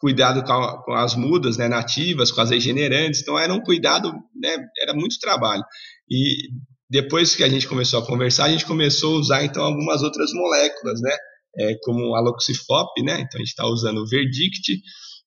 cuidado 0.00 0.42
com, 0.42 0.52
a, 0.52 0.82
com 0.82 0.92
as 0.94 1.14
mudas 1.14 1.58
né, 1.58 1.68
nativas, 1.68 2.30
com 2.30 2.40
as 2.40 2.50
regenerantes. 2.50 3.20
Então 3.20 3.38
era 3.38 3.52
um 3.52 3.60
cuidado, 3.60 4.12
né, 4.34 4.56
era 4.80 4.94
muito 4.94 5.18
trabalho. 5.20 5.62
E 6.10 6.48
depois 6.88 7.36
que 7.36 7.44
a 7.44 7.48
gente 7.48 7.68
começou 7.68 8.00
a 8.00 8.06
conversar, 8.06 8.44
a 8.44 8.50
gente 8.50 8.66
começou 8.66 9.16
a 9.16 9.20
usar 9.20 9.44
então 9.44 9.62
algumas 9.62 10.02
outras 10.02 10.32
moléculas, 10.32 11.00
né, 11.00 11.16
é, 11.58 11.74
como 11.82 12.14
a 12.14 12.20
loxifop, 12.20 13.02
né. 13.02 13.20
Então 13.20 13.36
a 13.36 13.38
gente 13.38 13.48
está 13.48 13.66
usando 13.66 13.98
o 13.98 14.06
Verdict. 14.06 14.80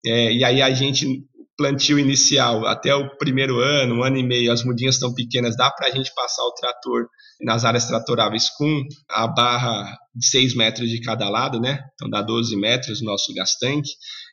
É, 0.05 0.33
e 0.33 0.42
aí 0.42 0.61
a 0.61 0.73
gente 0.73 1.07
plantio 1.57 1.99
inicial 1.99 2.67
até 2.67 2.95
o 2.95 3.17
primeiro 3.17 3.61
ano, 3.61 3.97
um 3.97 4.03
ano 4.03 4.17
e 4.17 4.23
meio, 4.23 4.53
as 4.53 4.65
mudinhas 4.65 4.97
estão 4.97 5.12
pequenas, 5.15 5.57
dá 5.57 5.71
para 5.71 5.88
a 5.88 5.91
gente 5.91 6.12
passar 6.15 6.43
o 6.43 6.55
trator 6.55 7.07
nas 7.41 7.65
áreas 7.65 7.87
tratoráveis 7.87 8.49
com 8.51 8.83
a 9.11 9.27
barra 9.27 9.97
de 10.15 10.27
6 10.27 10.55
metros 10.55 10.88
de 10.88 11.01
cada 11.01 11.29
lado, 11.29 11.61
né? 11.61 11.81
Então 11.95 12.09
dá 12.09 12.23
12 12.23 12.57
metros 12.57 13.01
o 13.01 13.05
nosso 13.05 13.33
gas 13.35 13.57
tanque. 13.59 13.91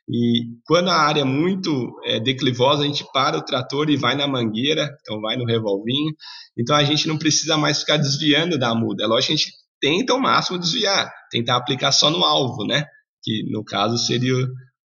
E 0.08 0.44
quando 0.66 0.88
a 0.88 0.96
área 0.96 1.20
é 1.20 1.24
muito 1.24 1.70
é, 2.04 2.18
declivosa, 2.18 2.82
a 2.82 2.86
gente 2.86 3.04
para 3.12 3.38
o 3.38 3.44
trator 3.44 3.90
e 3.90 3.96
vai 3.96 4.16
na 4.16 4.26
mangueira, 4.26 4.88
então 5.00 5.20
vai 5.20 5.36
no 5.36 5.44
revolvinho. 5.44 6.12
Então 6.58 6.74
a 6.74 6.84
gente 6.84 7.06
não 7.06 7.18
precisa 7.18 7.56
mais 7.56 7.80
ficar 7.80 7.96
desviando 7.96 8.58
da 8.58 8.74
muda. 8.74 9.04
É 9.04 9.06
lógico 9.06 9.28
que 9.28 9.32
a 9.34 9.36
gente 9.36 9.52
tenta 9.80 10.12
ao 10.12 10.20
máximo 10.20 10.58
desviar, 10.58 11.10
tentar 11.30 11.56
aplicar 11.56 11.92
só 11.92 12.10
no 12.10 12.24
alvo, 12.24 12.66
né? 12.66 12.84
Que 13.22 13.44
no 13.50 13.64
caso 13.64 13.98
seria 13.98 14.34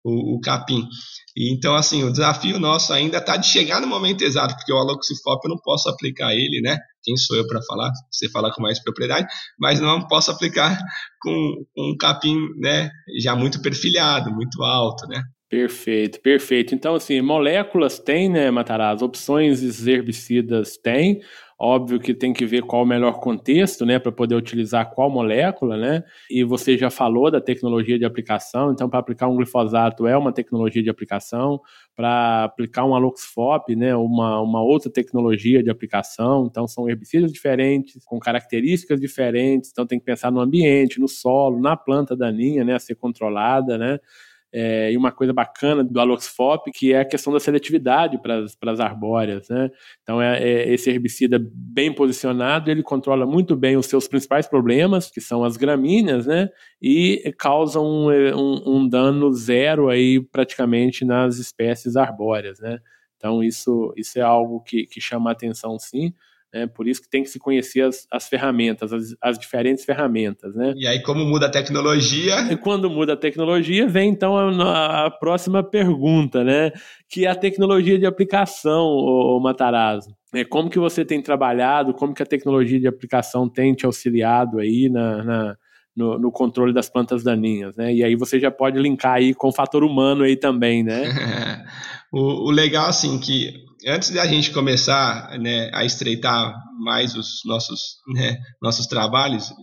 o, 0.06 0.36
o, 0.36 0.40
capim. 0.40 0.88
E, 1.36 1.52
então, 1.54 1.76
assim, 1.76 2.04
o 2.04 2.12
desafio 2.12 2.60
nosso 2.60 2.94
ainda 2.94 3.18
está 3.18 3.36
de 3.36 3.48
chegar 3.48 3.82
no 3.82 3.88
momento 3.88 4.22
exato, 4.24 4.56
porque 4.56 4.72
o 4.72 4.78
aloxifop 4.78 5.42
eu 5.44 5.50
não 5.50 5.58
posso 5.58 5.90
aplicar 5.90 6.34
ele, 6.34 6.62
né? 6.62 6.78
Quem 7.04 7.18
sou 7.18 7.36
eu 7.36 7.48
para 7.48 7.62
falar? 7.64 7.92
Você 8.12 8.30
fala 8.30 8.54
com 8.54 8.62
mais 8.62 8.82
propriedade, 8.82 9.28
mas 9.60 9.82
não 9.82 10.08
posso 10.08 10.30
aplicar 10.30 10.80
com, 11.20 11.66
com 11.74 11.92
um 11.92 11.98
capim, 11.98 12.38
né? 12.60 12.90
Já 13.22 13.36
muito 13.36 13.62
perfilhado, 13.62 14.32
muito 14.32 14.64
alto, 14.64 15.08
né? 15.08 15.22
Perfeito, 15.50 16.20
perfeito. 16.22 16.76
Então, 16.76 16.96
assim, 16.96 17.22
moléculas 17.22 18.00
tem, 18.00 18.30
né, 18.30 18.50
Matarazzo? 18.52 19.06
Opções 19.06 19.88
herbicidas 19.88 20.78
tem. 20.78 21.22
Óbvio 21.58 22.02
que 22.02 22.14
tem 22.14 22.34
que 22.34 22.46
ver 22.46 22.64
qual 22.64 22.84
o 22.84 22.86
melhor 22.86 23.14
contexto, 23.22 23.86
né, 23.86 23.98
para 23.98 24.12
poder 24.12 24.36
utilizar 24.36 24.92
qual 24.94 25.10
molécula, 25.10 25.78
né? 25.78 26.04
E 26.30 26.44
você 26.44 26.78
já 26.78 26.90
falou 26.90 27.32
da 27.32 27.40
tecnologia 27.40 27.98
de 27.98 28.04
aplicação, 28.04 28.74
então 28.74 28.90
para 28.90 29.00
aplicar 29.00 29.30
um 29.30 29.38
glifosato 29.38 30.06
é 30.06 30.18
uma 30.18 30.34
tecnologia 30.34 30.84
de 30.84 30.90
aplicação, 30.90 31.62
para 31.96 32.44
aplicar 32.44 32.84
um 32.84 32.94
aloxfop, 32.94 33.74
né, 33.74 33.96
uma, 33.96 34.42
uma 34.42 34.62
outra 34.62 34.92
tecnologia 34.92 35.64
de 35.64 35.70
aplicação, 35.70 36.46
então 36.46 36.68
são 36.68 36.90
herbicidas 36.90 37.32
diferentes, 37.32 38.04
com 38.04 38.20
características 38.20 39.00
diferentes, 39.00 39.70
então 39.72 39.88
tem 39.88 39.98
que 39.98 40.04
pensar 40.06 40.30
no 40.34 40.42
ambiente, 40.42 41.00
no 41.00 41.08
solo, 41.08 41.62
na 41.62 41.78
planta 41.78 42.18
daninha, 42.18 42.66
né, 42.66 42.76
a 42.76 42.80
ser 42.80 42.96
controlada, 42.96 43.78
né? 43.78 43.98
É, 44.58 44.90
e 44.90 44.96
uma 44.96 45.12
coisa 45.12 45.34
bacana 45.34 45.84
do 45.84 46.00
Aloxfop, 46.00 46.72
que 46.72 46.94
é 46.94 47.02
a 47.02 47.06
questão 47.06 47.34
da 47.34 47.42
seletividade 47.42 48.18
para 48.18 48.72
as 48.72 48.80
arbóreas. 48.80 49.50
Né? 49.50 49.70
Então, 50.02 50.22
é, 50.22 50.42
é, 50.42 50.74
esse 50.74 50.90
herbicida 50.90 51.38
bem 51.54 51.94
posicionado, 51.94 52.72
ele 52.72 52.82
controla 52.82 53.26
muito 53.26 53.54
bem 53.54 53.76
os 53.76 53.88
seus 53.88 54.08
principais 54.08 54.48
problemas, 54.48 55.12
que 55.12 55.20
são 55.20 55.44
as 55.44 55.58
gramíneas, 55.58 56.26
né? 56.26 56.50
e 56.82 57.34
causa 57.38 57.82
um, 57.82 58.10
um, 58.10 58.78
um 58.78 58.88
dano 58.88 59.34
zero 59.34 59.90
aí 59.90 60.22
praticamente 60.22 61.04
nas 61.04 61.38
espécies 61.38 61.98
arbóreas. 61.98 62.58
Né? 62.58 62.80
Então, 63.18 63.44
isso, 63.44 63.94
isso 63.98 64.18
é 64.18 64.22
algo 64.22 64.62
que, 64.62 64.86
que 64.86 65.02
chama 65.02 65.32
a 65.32 65.34
atenção, 65.34 65.78
sim. 65.78 66.14
É 66.56 66.66
por 66.66 66.88
isso 66.88 67.02
que 67.02 67.10
tem 67.10 67.22
que 67.22 67.30
se 67.30 67.38
conhecer 67.38 67.82
as, 67.82 68.08
as 68.10 68.30
ferramentas, 68.30 68.94
as, 68.94 69.14
as, 69.22 69.38
diferentes 69.38 69.84
ferramentas. 69.84 70.56
Né? 70.56 70.74
E 70.78 70.88
aí, 70.88 71.02
como 71.02 71.26
muda 71.26 71.48
a 71.48 71.50
tecnologia? 71.50 72.36
E 72.50 72.56
quando 72.56 72.90
muda 72.90 73.14
a 73.14 73.18
tecnologia, 73.18 73.86
vem 73.88 74.10
então 74.10 74.38
a, 74.38 75.06
a 75.06 75.12
próxima 75.12 75.62
pergunta, 75.62 76.46
né? 76.46 76.72
que 77.10 77.26
é 77.26 77.30
a 77.30 77.36
tecnologia 77.36 78.00
de 78.00 78.06
aplicação, 78.06 78.86
o, 78.86 79.40
Matarazzo. 79.40 80.16
É, 80.34 80.46
como 80.46 80.70
que 80.70 80.80
você 80.80 81.04
tem 81.04 81.22
trabalhado, 81.22 81.94
como 81.94 82.14
que 82.14 82.24
a 82.24 82.26
tecnologia 82.26 82.80
de 82.80 82.88
aplicação 82.88 83.50
tem 83.50 83.74
te 83.74 83.86
auxiliado 83.86 84.60
aí 84.60 84.90
na, 84.90 85.24
na 85.24 85.58
no, 85.96 86.20
no, 86.20 86.32
controle 86.32 86.74
das 86.74 86.90
plantas 86.90 87.24
daninhas, 87.24 87.76
né? 87.78 87.94
E 87.94 88.04
aí 88.04 88.16
você 88.16 88.38
já 88.38 88.52
pode 88.52 88.78
linkar 88.78 89.14
aí 89.14 89.34
com 89.34 89.48
o 89.48 89.54
fator 89.54 89.82
humano 89.84 90.24
aí 90.24 90.36
também, 90.36 90.84
né? 90.84 91.04
o, 92.12 92.48
o, 92.48 92.52
legal, 92.52 92.88
assim, 92.88 93.18
que 93.18 93.54
antes 93.86 94.10
da 94.10 94.26
gente 94.26 94.52
começar 94.52 95.38
né, 95.40 95.70
a 95.74 95.86
estreitar 95.86 96.54
mais 96.80 97.16
os 97.16 97.42
nossos, 97.46 97.98
né, 98.08 98.38
nossos 98.62 98.88
trabalhos, 98.88 99.54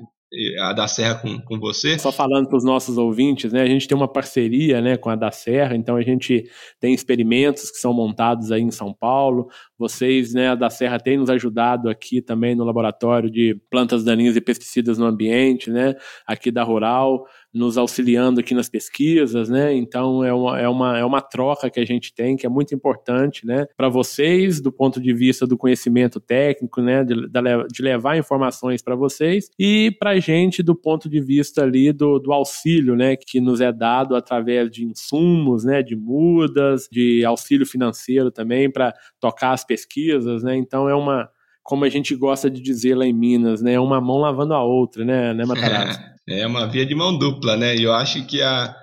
a 0.60 0.72
da 0.72 0.88
Serra 0.88 1.16
com, 1.16 1.38
com 1.42 1.58
você. 1.58 1.98
Só 1.98 2.10
falando 2.10 2.48
para 2.48 2.56
os 2.56 2.64
nossos 2.64 2.96
ouvintes, 2.96 3.52
né, 3.52 3.60
a 3.60 3.66
gente 3.66 3.86
tem 3.86 3.96
uma 3.96 4.10
parceria 4.10 4.80
né, 4.80 4.96
com 4.96 5.10
a 5.10 5.16
da 5.16 5.30
Serra, 5.30 5.76
então 5.76 5.96
a 5.96 6.02
gente 6.02 6.44
tem 6.80 6.94
experimentos 6.94 7.70
que 7.70 7.76
são 7.76 7.92
montados 7.92 8.50
aí 8.50 8.62
em 8.62 8.70
São 8.70 8.94
Paulo. 8.94 9.48
Vocês, 9.82 10.32
né, 10.32 10.54
da 10.54 10.70
Serra, 10.70 11.00
têm 11.00 11.18
nos 11.18 11.28
ajudado 11.28 11.90
aqui 11.90 12.22
também 12.22 12.54
no 12.54 12.62
laboratório 12.62 13.28
de 13.28 13.60
plantas 13.68 14.04
daninhas 14.04 14.36
e 14.36 14.40
pesticidas 14.40 14.96
no 14.96 15.06
ambiente, 15.06 15.72
né, 15.72 15.96
aqui 16.24 16.52
da 16.52 16.62
Rural 16.62 17.26
nos 17.52 17.76
auxiliando 17.76 18.40
aqui 18.40 18.54
nas 18.54 18.68
pesquisas, 18.68 19.48
né? 19.48 19.74
Então 19.74 20.24
é 20.24 20.32
uma, 20.32 20.60
é 20.60 20.68
uma, 20.68 20.98
é 20.98 21.04
uma 21.04 21.20
troca 21.20 21.68
que 21.68 21.78
a 21.78 21.84
gente 21.84 22.14
tem 22.14 22.36
que 22.36 22.46
é 22.46 22.48
muito 22.48 22.74
importante, 22.74 23.46
né? 23.46 23.66
Para 23.76 23.88
vocês, 23.88 24.60
do 24.60 24.72
ponto 24.72 25.00
de 25.00 25.12
vista 25.12 25.46
do 25.46 25.58
conhecimento 25.58 26.18
técnico, 26.18 26.80
né? 26.80 27.04
De, 27.04 27.14
de 27.14 27.82
levar 27.82 28.16
informações 28.16 28.82
para 28.82 28.94
vocês 28.94 29.50
e 29.58 29.94
para 29.98 30.10
a 30.10 30.18
gente 30.18 30.62
do 30.62 30.74
ponto 30.74 31.08
de 31.08 31.20
vista 31.20 31.62
ali 31.62 31.92
do, 31.92 32.18
do 32.18 32.32
auxílio, 32.32 32.96
né? 32.96 33.16
Que 33.16 33.40
nos 33.40 33.60
é 33.60 33.70
dado 33.70 34.16
através 34.16 34.70
de 34.70 34.84
insumos, 34.84 35.64
né? 35.64 35.82
De 35.82 35.94
mudas, 35.94 36.88
de 36.90 37.22
auxílio 37.24 37.66
financeiro 37.66 38.30
também 38.30 38.70
para 38.70 38.94
tocar 39.20 39.52
as 39.52 39.64
pesquisas, 39.72 40.42
né? 40.42 40.56
Então 40.56 40.88
é 40.88 40.94
uma 40.94 41.28
como 41.62 41.84
a 41.84 41.88
gente 41.88 42.14
gosta 42.16 42.50
de 42.50 42.60
dizer 42.60 42.96
lá 42.96 43.06
em 43.06 43.12
Minas, 43.12 43.62
né? 43.62 43.78
Uma 43.78 44.00
mão 44.00 44.18
lavando 44.18 44.52
a 44.52 44.62
outra, 44.62 45.04
né, 45.04 45.32
né 45.32 45.44
Matarazzo? 45.44 45.98
É 46.28 46.46
uma 46.46 46.66
via 46.66 46.84
de 46.84 46.94
mão 46.94 47.16
dupla, 47.16 47.56
né? 47.56 47.74
E 47.76 47.84
eu 47.84 47.92
acho 47.92 48.26
que 48.26 48.42
a 48.42 48.74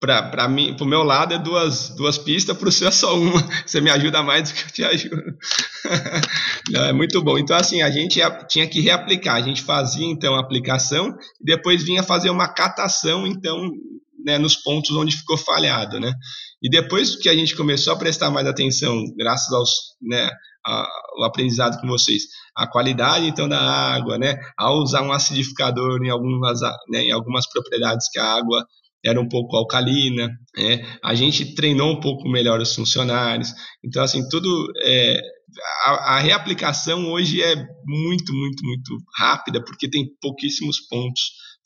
para 0.00 0.48
mim, 0.48 0.74
pro 0.76 0.86
meu 0.86 1.02
lado 1.02 1.34
é 1.34 1.38
duas, 1.38 1.88
duas 1.96 2.16
pistas, 2.16 2.56
pro 2.56 2.70
seu 2.70 2.86
é 2.86 2.90
só 2.92 3.18
uma. 3.18 3.42
Você 3.66 3.80
me 3.80 3.90
ajuda 3.90 4.22
mais 4.22 4.48
do 4.48 4.54
que 4.54 4.62
eu 4.62 4.70
te 4.70 4.84
ajudo. 4.84 5.22
Não, 6.70 6.84
é 6.84 6.92
muito 6.92 7.20
bom. 7.20 7.36
Então, 7.36 7.56
assim, 7.56 7.82
a 7.82 7.90
gente 7.90 8.20
tinha 8.48 8.68
que 8.68 8.80
reaplicar. 8.80 9.34
A 9.34 9.42
gente 9.42 9.60
fazia, 9.60 10.06
então, 10.06 10.36
a 10.36 10.40
aplicação 10.40 11.08
e 11.40 11.44
depois 11.44 11.82
vinha 11.82 12.04
fazer 12.04 12.30
uma 12.30 12.46
catação, 12.46 13.26
então, 13.26 13.58
né, 14.24 14.38
nos 14.38 14.54
pontos 14.54 14.94
onde 14.96 15.16
ficou 15.16 15.36
falhado, 15.36 15.98
né? 15.98 16.12
E 16.62 16.68
depois 16.68 17.16
que 17.16 17.28
a 17.28 17.34
gente 17.34 17.54
começou 17.56 17.92
a 17.92 17.98
prestar 17.98 18.30
mais 18.30 18.46
atenção, 18.46 19.04
graças 19.16 19.52
aos, 19.52 19.70
né, 20.02 20.28
ao 20.64 21.24
aprendizado 21.24 21.80
com 21.80 21.86
vocês, 21.86 22.24
a 22.54 22.66
qualidade 22.66 23.26
então 23.26 23.48
da 23.48 23.60
água, 23.60 24.18
né, 24.18 24.36
a 24.58 24.72
usar 24.72 25.02
um 25.02 25.12
acidificador 25.12 26.02
em 26.04 26.10
algumas, 26.10 26.60
né, 26.88 27.02
em 27.02 27.12
algumas 27.12 27.48
propriedades 27.48 28.08
que 28.10 28.18
a 28.18 28.34
água 28.34 28.66
era 29.04 29.20
um 29.20 29.28
pouco 29.28 29.56
alcalina, 29.56 30.28
né, 30.56 30.98
a 31.02 31.14
gente 31.14 31.54
treinou 31.54 31.92
um 31.92 32.00
pouco 32.00 32.28
melhor 32.28 32.60
os 32.60 32.74
funcionários, 32.74 33.52
então 33.84 34.02
assim 34.02 34.28
tudo 34.28 34.66
é, 34.84 35.20
a, 35.86 36.16
a 36.16 36.18
reaplicação 36.18 37.06
hoje 37.12 37.40
é 37.40 37.54
muito 37.86 38.32
muito 38.34 38.64
muito 38.64 38.96
rápida 39.16 39.64
porque 39.64 39.88
tem 39.88 40.04
pouquíssimos 40.20 40.80
pontos 40.88 41.22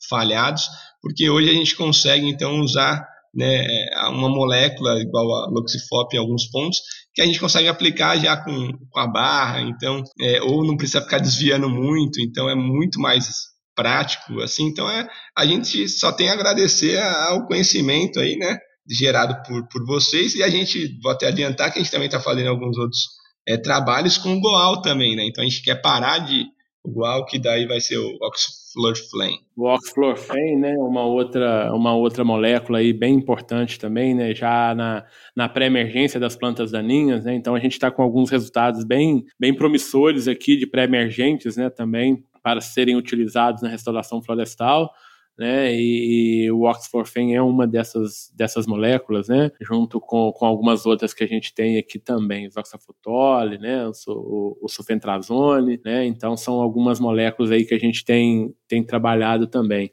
falhados, 0.07 0.67
porque 1.01 1.29
hoje 1.29 1.49
a 1.49 1.53
gente 1.53 1.75
consegue 1.75 2.27
então 2.27 2.59
usar 2.59 3.05
né, 3.33 3.65
uma 4.09 4.29
molécula 4.29 5.01
igual 5.01 5.43
a 5.43 5.49
Loxifop 5.49 6.15
em 6.15 6.19
alguns 6.19 6.45
pontos, 6.49 6.79
que 7.13 7.21
a 7.21 7.25
gente 7.25 7.39
consegue 7.39 7.67
aplicar 7.67 8.17
já 8.17 8.37
com, 8.37 8.71
com 8.89 8.99
a 8.99 9.07
barra, 9.07 9.61
então, 9.61 10.03
é, 10.19 10.41
ou 10.41 10.65
não 10.65 10.77
precisa 10.77 11.01
ficar 11.01 11.19
desviando 11.19 11.69
muito, 11.69 12.21
então 12.21 12.49
é 12.49 12.55
muito 12.55 12.99
mais 12.99 13.27
prático, 13.75 14.39
assim, 14.41 14.65
então 14.65 14.89
é, 14.89 15.07
a 15.35 15.45
gente 15.45 15.89
só 15.89 16.11
tem 16.11 16.29
a 16.29 16.33
agradecer 16.33 16.99
ao 16.99 17.47
conhecimento 17.47 18.19
aí, 18.19 18.35
né, 18.37 18.57
gerado 18.87 19.41
por, 19.47 19.67
por 19.67 19.85
vocês, 19.85 20.35
e 20.35 20.43
a 20.43 20.49
gente, 20.49 20.99
vou 21.01 21.11
até 21.11 21.27
adiantar 21.27 21.71
que 21.71 21.79
a 21.79 21.81
gente 21.81 21.91
também 21.91 22.07
está 22.07 22.19
fazendo 22.19 22.49
alguns 22.49 22.77
outros 22.77 23.01
é, 23.47 23.57
trabalhos 23.57 24.17
com 24.17 24.35
o 24.35 24.39
Goal 24.39 24.81
também, 24.81 25.15
né, 25.15 25.25
então 25.25 25.43
a 25.43 25.47
gente 25.47 25.63
quer 25.63 25.81
parar 25.81 26.19
de, 26.19 26.45
o 26.83 26.91
Goal, 26.91 27.25
que 27.25 27.39
daí 27.39 27.65
vai 27.65 27.79
ser 27.79 27.97
o 27.97 28.17
Oxflorflame. 28.21 29.39
O 29.55 29.67
Oxflorflame, 29.67 30.57
né, 30.57 30.75
uma 30.77 31.05
outra, 31.05 31.73
uma 31.73 31.95
outra 31.95 32.23
molécula 32.23 32.79
aí 32.79 32.91
bem 32.91 33.15
importante 33.15 33.79
também, 33.79 34.13
né, 34.13 34.35
já 34.35 34.75
na, 34.75 35.05
na 35.35 35.47
pré-emergência 35.47 36.19
das 36.19 36.35
plantas 36.35 36.71
daninhas, 36.71 37.23
né, 37.23 37.33
então 37.33 37.55
a 37.55 37.59
gente 37.59 37.73
está 37.73 37.89
com 37.89 38.01
alguns 38.01 38.29
resultados 38.29 38.83
bem, 38.83 39.23
bem 39.39 39.53
promissores 39.53 40.27
aqui 40.27 40.57
de 40.57 40.67
pré-emergentes, 40.67 41.55
né, 41.55 41.69
também 41.69 42.23
para 42.41 42.59
serem 42.59 42.97
utilizados 42.97 43.61
na 43.61 43.69
restauração 43.69 44.21
florestal 44.21 44.91
né? 45.37 45.73
E, 45.73 46.45
e 46.45 46.51
o 46.51 46.63
oxforfen 46.63 47.35
é 47.35 47.41
uma 47.41 47.65
dessas, 47.67 48.31
dessas 48.35 48.65
moléculas, 48.65 49.27
né? 49.27 49.51
Junto 49.61 49.99
com, 49.99 50.31
com 50.31 50.45
algumas 50.45 50.85
outras 50.85 51.13
que 51.13 51.23
a 51.23 51.27
gente 51.27 51.53
tem 51.53 51.77
aqui 51.77 51.99
também, 51.99 52.47
o 52.47 52.59
oxafotole, 52.59 53.57
né? 53.57 53.87
O, 53.87 53.91
o, 54.07 54.57
o 54.63 54.69
sulfentrazone, 54.69 55.79
né? 55.83 56.05
Então 56.05 56.37
são 56.37 56.55
algumas 56.61 56.99
moléculas 56.99 57.51
aí 57.51 57.65
que 57.65 57.73
a 57.73 57.79
gente 57.79 58.03
tem, 58.05 58.53
tem 58.67 58.83
trabalhado 58.83 59.47
também. 59.47 59.91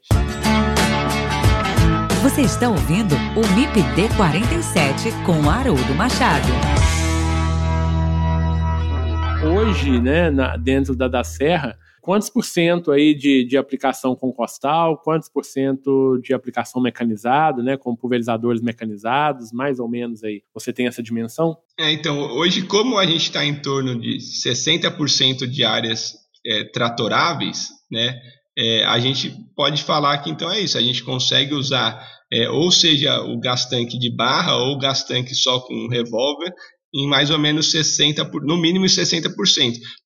Você 2.21 2.41
está 2.41 2.69
ouvindo 2.69 3.15
o 3.35 3.55
MIPD 3.55 4.15
47 4.15 5.09
com 5.25 5.49
Haroldo 5.49 5.95
Machado. 5.95 6.47
Hoje, 9.43 9.99
né, 9.99 10.29
na, 10.29 10.55
dentro 10.55 10.95
da 10.95 11.07
da 11.07 11.23
Serra, 11.23 11.75
quantos 12.01 12.29
por 12.29 12.43
cento 12.43 12.91
aí 12.91 13.13
de, 13.13 13.45
de 13.45 13.57
aplicação 13.57 14.15
com 14.15 14.33
costal, 14.33 14.97
quantos 14.97 15.29
por 15.29 15.45
cento 15.45 16.19
de 16.21 16.33
aplicação 16.33 16.81
mecanizada, 16.81 17.61
né, 17.61 17.77
com 17.77 17.95
pulverizadores 17.95 18.61
mecanizados, 18.61 19.51
mais 19.51 19.79
ou 19.79 19.87
menos 19.87 20.23
aí. 20.23 20.41
Você 20.53 20.73
tem 20.73 20.87
essa 20.87 21.03
dimensão? 21.03 21.55
É, 21.79 21.91
então, 21.91 22.19
hoje, 22.33 22.63
como 22.63 22.97
a 22.97 23.05
gente 23.05 23.23
está 23.23 23.45
em 23.45 23.61
torno 23.61 23.99
de 23.99 24.17
60% 24.17 25.47
de 25.47 25.63
áreas 25.63 26.15
é, 26.45 26.63
tratoráveis, 26.65 27.69
né, 27.89 28.19
é, 28.57 28.83
a 28.85 28.99
gente 28.99 29.33
pode 29.55 29.83
falar 29.83 30.17
que 30.17 30.29
então 30.29 30.51
é 30.51 30.59
isso, 30.59 30.77
a 30.77 30.81
gente 30.81 31.03
consegue 31.03 31.53
usar 31.53 32.05
é, 32.33 32.49
ou 32.49 32.71
seja 32.71 33.21
o 33.21 33.39
gas 33.39 33.65
tanque 33.65 33.99
de 33.99 34.13
barra 34.13 34.55
ou 34.55 34.75
o 34.75 34.77
gas 34.77 35.03
tanque 35.03 35.35
só 35.35 35.59
com 35.59 35.73
um 35.73 35.89
revólver 35.89 36.51
em 36.93 37.07
mais 37.07 37.29
ou 37.29 37.39
menos 37.39 37.71
60%, 37.71 38.41
no 38.43 38.57
mínimo 38.57 38.85
60%, 38.85 39.33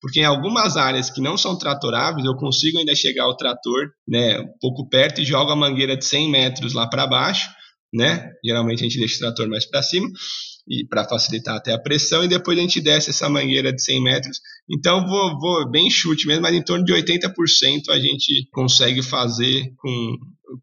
porque 0.00 0.20
em 0.20 0.24
algumas 0.24 0.76
áreas 0.76 1.10
que 1.10 1.20
não 1.20 1.36
são 1.36 1.58
tratoráveis, 1.58 2.24
eu 2.24 2.36
consigo 2.36 2.78
ainda 2.78 2.94
chegar 2.94 3.24
ao 3.24 3.36
trator 3.36 3.90
né, 4.06 4.38
um 4.38 4.58
pouco 4.60 4.88
perto 4.88 5.20
e 5.20 5.24
jogo 5.24 5.50
a 5.50 5.56
mangueira 5.56 5.96
de 5.96 6.04
100 6.04 6.30
metros 6.30 6.72
lá 6.74 6.88
para 6.88 7.06
baixo, 7.06 7.48
né? 7.92 8.30
Geralmente 8.44 8.80
a 8.80 8.82
gente 8.84 8.98
deixa 8.98 9.16
o 9.16 9.18
trator 9.20 9.48
mais 9.48 9.64
para 9.66 9.82
cima 9.82 10.08
e 10.68 10.84
para 10.86 11.08
facilitar 11.08 11.56
até 11.56 11.72
a 11.72 11.78
pressão 11.78 12.24
e 12.24 12.28
depois 12.28 12.58
a 12.58 12.60
gente 12.60 12.80
desce 12.80 13.10
essa 13.10 13.28
mangueira 13.28 13.72
de 13.72 13.82
100 13.82 14.02
metros. 14.02 14.40
Então 14.70 15.06
vou, 15.06 15.38
vou 15.38 15.70
bem 15.70 15.90
chute 15.90 16.26
mesmo, 16.26 16.42
mas 16.42 16.54
em 16.54 16.62
torno 16.62 16.84
de 16.84 16.92
80% 16.92 17.88
a 17.90 17.98
gente 17.98 18.48
consegue 18.52 19.02
fazer 19.02 19.72
com 19.76 20.16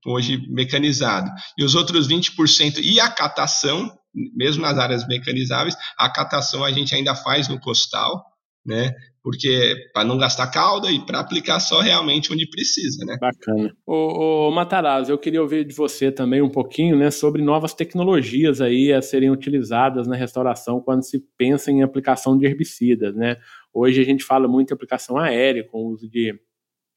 hoje 0.05 0.39
mecanizado. 0.49 1.29
E 1.57 1.63
os 1.63 1.75
outros 1.75 2.07
20% 2.07 2.79
e 2.81 2.99
a 2.99 3.09
catação 3.09 3.89
mesmo 4.13 4.61
nas 4.61 4.77
áreas 4.77 5.07
mecanizáveis, 5.07 5.75
a 5.97 6.09
catação 6.09 6.63
a 6.63 6.71
gente 6.71 6.93
ainda 6.93 7.15
faz 7.15 7.47
no 7.47 7.59
costal, 7.59 8.23
né? 8.65 8.93
Porque 9.21 9.75
para 9.93 10.03
não 10.03 10.17
gastar 10.17 10.47
calda 10.47 10.91
e 10.91 10.99
para 11.05 11.19
aplicar 11.19 11.59
só 11.59 11.79
realmente 11.79 12.31
onde 12.33 12.49
precisa, 12.49 13.05
né? 13.05 13.17
Bacana. 13.19 13.73
Ô, 13.85 14.47
ô 14.47 14.51
Matarazzo, 14.51 15.11
eu 15.11 15.17
queria 15.17 15.41
ouvir 15.41 15.65
de 15.65 15.73
você 15.73 16.11
também 16.11 16.41
um 16.41 16.49
pouquinho, 16.49 16.97
né, 16.97 17.09
sobre 17.09 17.41
novas 17.41 17.73
tecnologias 17.73 18.59
aí 18.59 18.91
a 18.91 19.01
serem 19.01 19.29
utilizadas 19.29 20.07
na 20.07 20.15
restauração 20.15 20.81
quando 20.81 21.03
se 21.03 21.19
pensa 21.37 21.71
em 21.71 21.83
aplicação 21.83 22.37
de 22.37 22.45
herbicidas, 22.45 23.15
né? 23.15 23.37
Hoje 23.73 24.01
a 24.01 24.05
gente 24.05 24.23
fala 24.23 24.47
muito 24.47 24.71
em 24.71 24.73
aplicação 24.73 25.17
aérea, 25.17 25.63
com 25.63 25.79
o 25.79 25.87
uso 25.91 26.09
de 26.09 26.33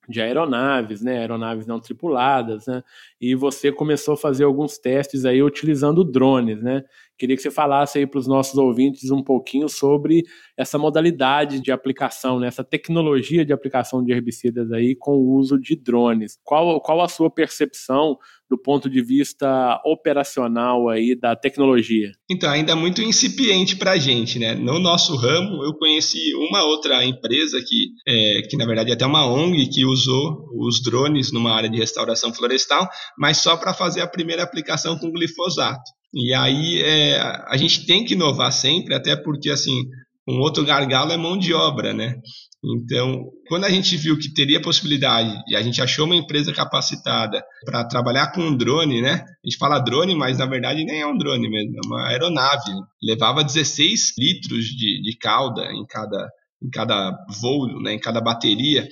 de 0.08 0.20
aeronaves, 0.20 1.02
né, 1.02 1.18
aeronaves 1.18 1.66
não 1.66 1.80
tripuladas, 1.80 2.66
né, 2.66 2.82
e 3.20 3.34
você 3.34 3.72
começou 3.72 4.14
a 4.14 4.16
fazer 4.16 4.44
alguns 4.44 4.78
testes 4.78 5.24
aí 5.24 5.42
utilizando 5.42 6.04
drones, 6.04 6.62
né. 6.62 6.84
Queria 7.18 7.34
que 7.34 7.42
você 7.42 7.50
falasse 7.50 7.98
aí 7.98 8.06
para 8.06 8.18
os 8.18 8.26
nossos 8.26 8.58
ouvintes 8.58 9.10
um 9.10 9.22
pouquinho 9.22 9.68
sobre 9.70 10.22
essa 10.56 10.76
modalidade 10.78 11.60
de 11.60 11.72
aplicação, 11.72 12.38
né, 12.38 12.46
essa 12.48 12.62
tecnologia 12.64 13.44
de 13.44 13.52
aplicação 13.52 14.04
de 14.04 14.12
herbicidas 14.12 14.70
aí 14.72 14.94
com 14.94 15.12
o 15.12 15.34
uso 15.34 15.58
de 15.58 15.74
drones. 15.76 16.38
Qual, 16.44 16.80
qual 16.80 17.00
a 17.00 17.08
sua 17.08 17.30
percepção 17.30 18.18
do 18.48 18.56
ponto 18.56 18.88
de 18.88 19.02
vista 19.02 19.80
operacional 19.84 20.88
aí 20.88 21.18
da 21.18 21.34
tecnologia? 21.34 22.12
Então, 22.30 22.50
ainda 22.50 22.72
é 22.72 22.74
muito 22.74 23.02
incipiente 23.02 23.76
para 23.76 23.92
a 23.92 23.98
gente, 23.98 24.38
né? 24.38 24.54
No 24.54 24.78
nosso 24.78 25.16
ramo, 25.16 25.64
eu 25.64 25.74
conheci 25.74 26.34
uma 26.34 26.64
outra 26.64 27.04
empresa 27.04 27.60
que, 27.66 27.88
é, 28.06 28.42
que 28.42 28.56
na 28.56 28.66
verdade 28.66 28.90
é 28.90 28.94
até 28.94 29.04
uma 29.04 29.26
ONG 29.26 29.68
que 29.68 29.84
usou 29.84 30.48
os 30.54 30.82
drones 30.82 31.32
numa 31.32 31.52
área 31.52 31.68
de 31.68 31.78
restauração 31.78 32.32
florestal, 32.32 32.88
mas 33.18 33.38
só 33.38 33.56
para 33.56 33.74
fazer 33.74 34.00
a 34.00 34.08
primeira 34.08 34.42
aplicação 34.42 34.98
com 34.98 35.10
glifosato. 35.10 35.90
E 36.14 36.32
aí 36.32 36.80
é, 36.82 37.18
a 37.46 37.56
gente 37.56 37.84
tem 37.84 38.04
que 38.04 38.14
inovar 38.14 38.52
sempre, 38.52 38.94
até 38.94 39.16
porque 39.16 39.50
assim 39.50 39.82
um 40.28 40.40
outro 40.40 40.64
gargalo 40.64 41.12
é 41.12 41.16
mão 41.16 41.38
de 41.38 41.54
obra, 41.54 41.94
né? 41.94 42.16
Então, 42.68 43.30
quando 43.48 43.64
a 43.64 43.70
gente 43.70 43.96
viu 43.96 44.18
que 44.18 44.34
teria 44.34 44.60
possibilidade 44.60 45.32
e 45.46 45.54
a 45.54 45.62
gente 45.62 45.80
achou 45.80 46.04
uma 46.04 46.16
empresa 46.16 46.52
capacitada 46.52 47.44
para 47.64 47.86
trabalhar 47.86 48.32
com 48.32 48.40
um 48.40 48.56
drone, 48.56 49.00
né? 49.00 49.24
A 49.24 49.48
gente 49.48 49.56
fala 49.56 49.78
drone, 49.78 50.16
mas 50.16 50.38
na 50.38 50.46
verdade 50.46 50.84
nem 50.84 51.00
é 51.00 51.06
um 51.06 51.16
drone 51.16 51.48
mesmo, 51.48 51.76
é 51.76 51.86
uma 51.86 52.08
aeronave. 52.08 52.72
Levava 53.00 53.44
16 53.44 54.14
litros 54.18 54.64
de, 54.64 55.00
de 55.00 55.16
calda 55.16 55.62
em 55.72 55.86
cada, 55.86 56.28
em 56.60 56.68
cada 56.68 57.12
voo, 57.40 57.80
né? 57.80 57.94
em 57.94 58.00
cada 58.00 58.20
bateria. 58.20 58.88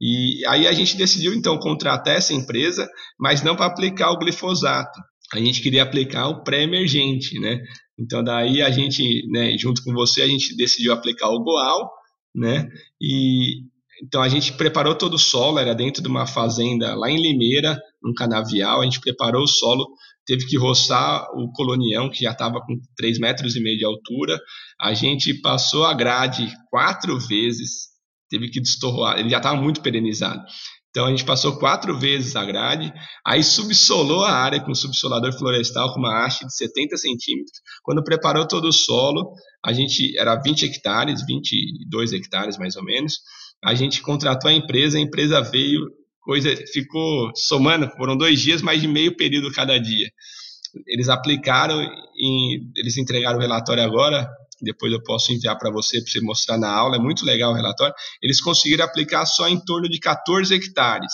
E 0.00 0.42
aí 0.46 0.66
a 0.66 0.72
gente 0.72 0.96
decidiu 0.96 1.34
então 1.34 1.58
contratar 1.58 2.16
essa 2.16 2.32
empresa, 2.32 2.88
mas 3.18 3.42
não 3.42 3.54
para 3.54 3.66
aplicar 3.66 4.12
o 4.12 4.18
glifosato. 4.18 4.98
A 5.34 5.38
gente 5.38 5.60
queria 5.60 5.82
aplicar 5.82 6.28
o 6.28 6.42
pré-emergente, 6.42 7.38
né? 7.38 7.60
Então 7.98 8.24
daí 8.24 8.62
a 8.62 8.70
gente, 8.70 9.28
né, 9.30 9.58
junto 9.58 9.84
com 9.84 9.92
você, 9.92 10.22
a 10.22 10.26
gente 10.26 10.56
decidiu 10.56 10.94
aplicar 10.94 11.28
o 11.28 11.42
Goal, 11.44 11.99
né? 12.34 12.68
E 13.00 13.64
então 14.02 14.22
a 14.22 14.28
gente 14.28 14.54
preparou 14.54 14.94
todo 14.94 15.14
o 15.14 15.18
solo, 15.18 15.58
era 15.58 15.74
dentro 15.74 16.02
de 16.02 16.08
uma 16.08 16.26
fazenda 16.26 16.94
lá 16.94 17.10
em 17.10 17.20
Limeira, 17.20 17.78
um 18.02 18.14
canavial, 18.14 18.80
a 18.80 18.84
gente 18.84 19.00
preparou 19.00 19.42
o 19.42 19.48
solo, 19.48 19.86
teve 20.24 20.46
que 20.46 20.56
roçar 20.56 21.26
o 21.34 21.52
colonião, 21.52 22.08
que 22.08 22.24
já 22.24 22.32
estava 22.32 22.60
com 22.60 22.80
3 22.96 23.18
metros 23.18 23.56
e 23.56 23.60
meio 23.60 23.76
de 23.76 23.84
altura, 23.84 24.40
a 24.80 24.94
gente 24.94 25.34
passou 25.42 25.84
a 25.84 25.92
grade 25.92 26.50
quatro 26.70 27.18
vezes, 27.18 27.88
teve 28.30 28.48
que 28.48 28.60
destorroar, 28.60 29.18
ele 29.18 29.28
já 29.28 29.36
estava 29.36 29.60
muito 29.60 29.82
perenizado. 29.82 30.42
Então 30.90 31.06
a 31.06 31.10
gente 31.10 31.24
passou 31.24 31.56
quatro 31.56 31.96
vezes 31.96 32.34
a 32.34 32.44
grade, 32.44 32.92
aí 33.24 33.44
subsolou 33.44 34.24
a 34.24 34.32
área 34.32 34.60
com 34.60 34.74
subsolador 34.74 35.32
florestal 35.38 35.92
com 35.94 36.00
uma 36.00 36.24
haste 36.24 36.44
de 36.44 36.54
70 36.54 36.96
centímetros. 36.96 37.60
Quando 37.82 38.02
preparou 38.02 38.46
todo 38.46 38.66
o 38.66 38.72
solo, 38.72 39.32
a 39.64 39.72
gente 39.72 40.18
era 40.18 40.34
20 40.34 40.64
hectares, 40.64 41.24
22 41.24 42.12
hectares 42.12 42.58
mais 42.58 42.74
ou 42.74 42.82
menos. 42.82 43.20
A 43.64 43.74
gente 43.74 44.02
contratou 44.02 44.50
a 44.50 44.54
empresa, 44.54 44.98
a 44.98 45.00
empresa 45.00 45.40
veio, 45.40 45.80
coisa 46.22 46.54
ficou 46.72 47.30
somando, 47.36 47.88
foram 47.90 48.16
dois 48.16 48.40
dias, 48.40 48.60
mais 48.60 48.80
de 48.80 48.88
meio 48.88 49.16
período 49.16 49.52
cada 49.52 49.78
dia. 49.78 50.10
Eles 50.86 51.08
aplicaram, 51.08 51.80
eles 52.76 52.96
entregaram 52.96 53.38
o 53.38 53.40
relatório 53.40 53.82
agora, 53.82 54.28
depois 54.62 54.92
eu 54.92 55.02
posso 55.02 55.32
enviar 55.32 55.58
para 55.58 55.70
você, 55.70 56.00
para 56.02 56.10
você 56.10 56.20
mostrar 56.20 56.58
na 56.58 56.70
aula, 56.70 56.96
é 56.96 56.98
muito 56.98 57.24
legal 57.24 57.52
o 57.52 57.54
relatório. 57.54 57.94
Eles 58.22 58.40
conseguiram 58.40 58.84
aplicar 58.84 59.26
só 59.26 59.48
em 59.48 59.58
torno 59.64 59.88
de 59.88 59.98
14 59.98 60.54
hectares. 60.54 61.12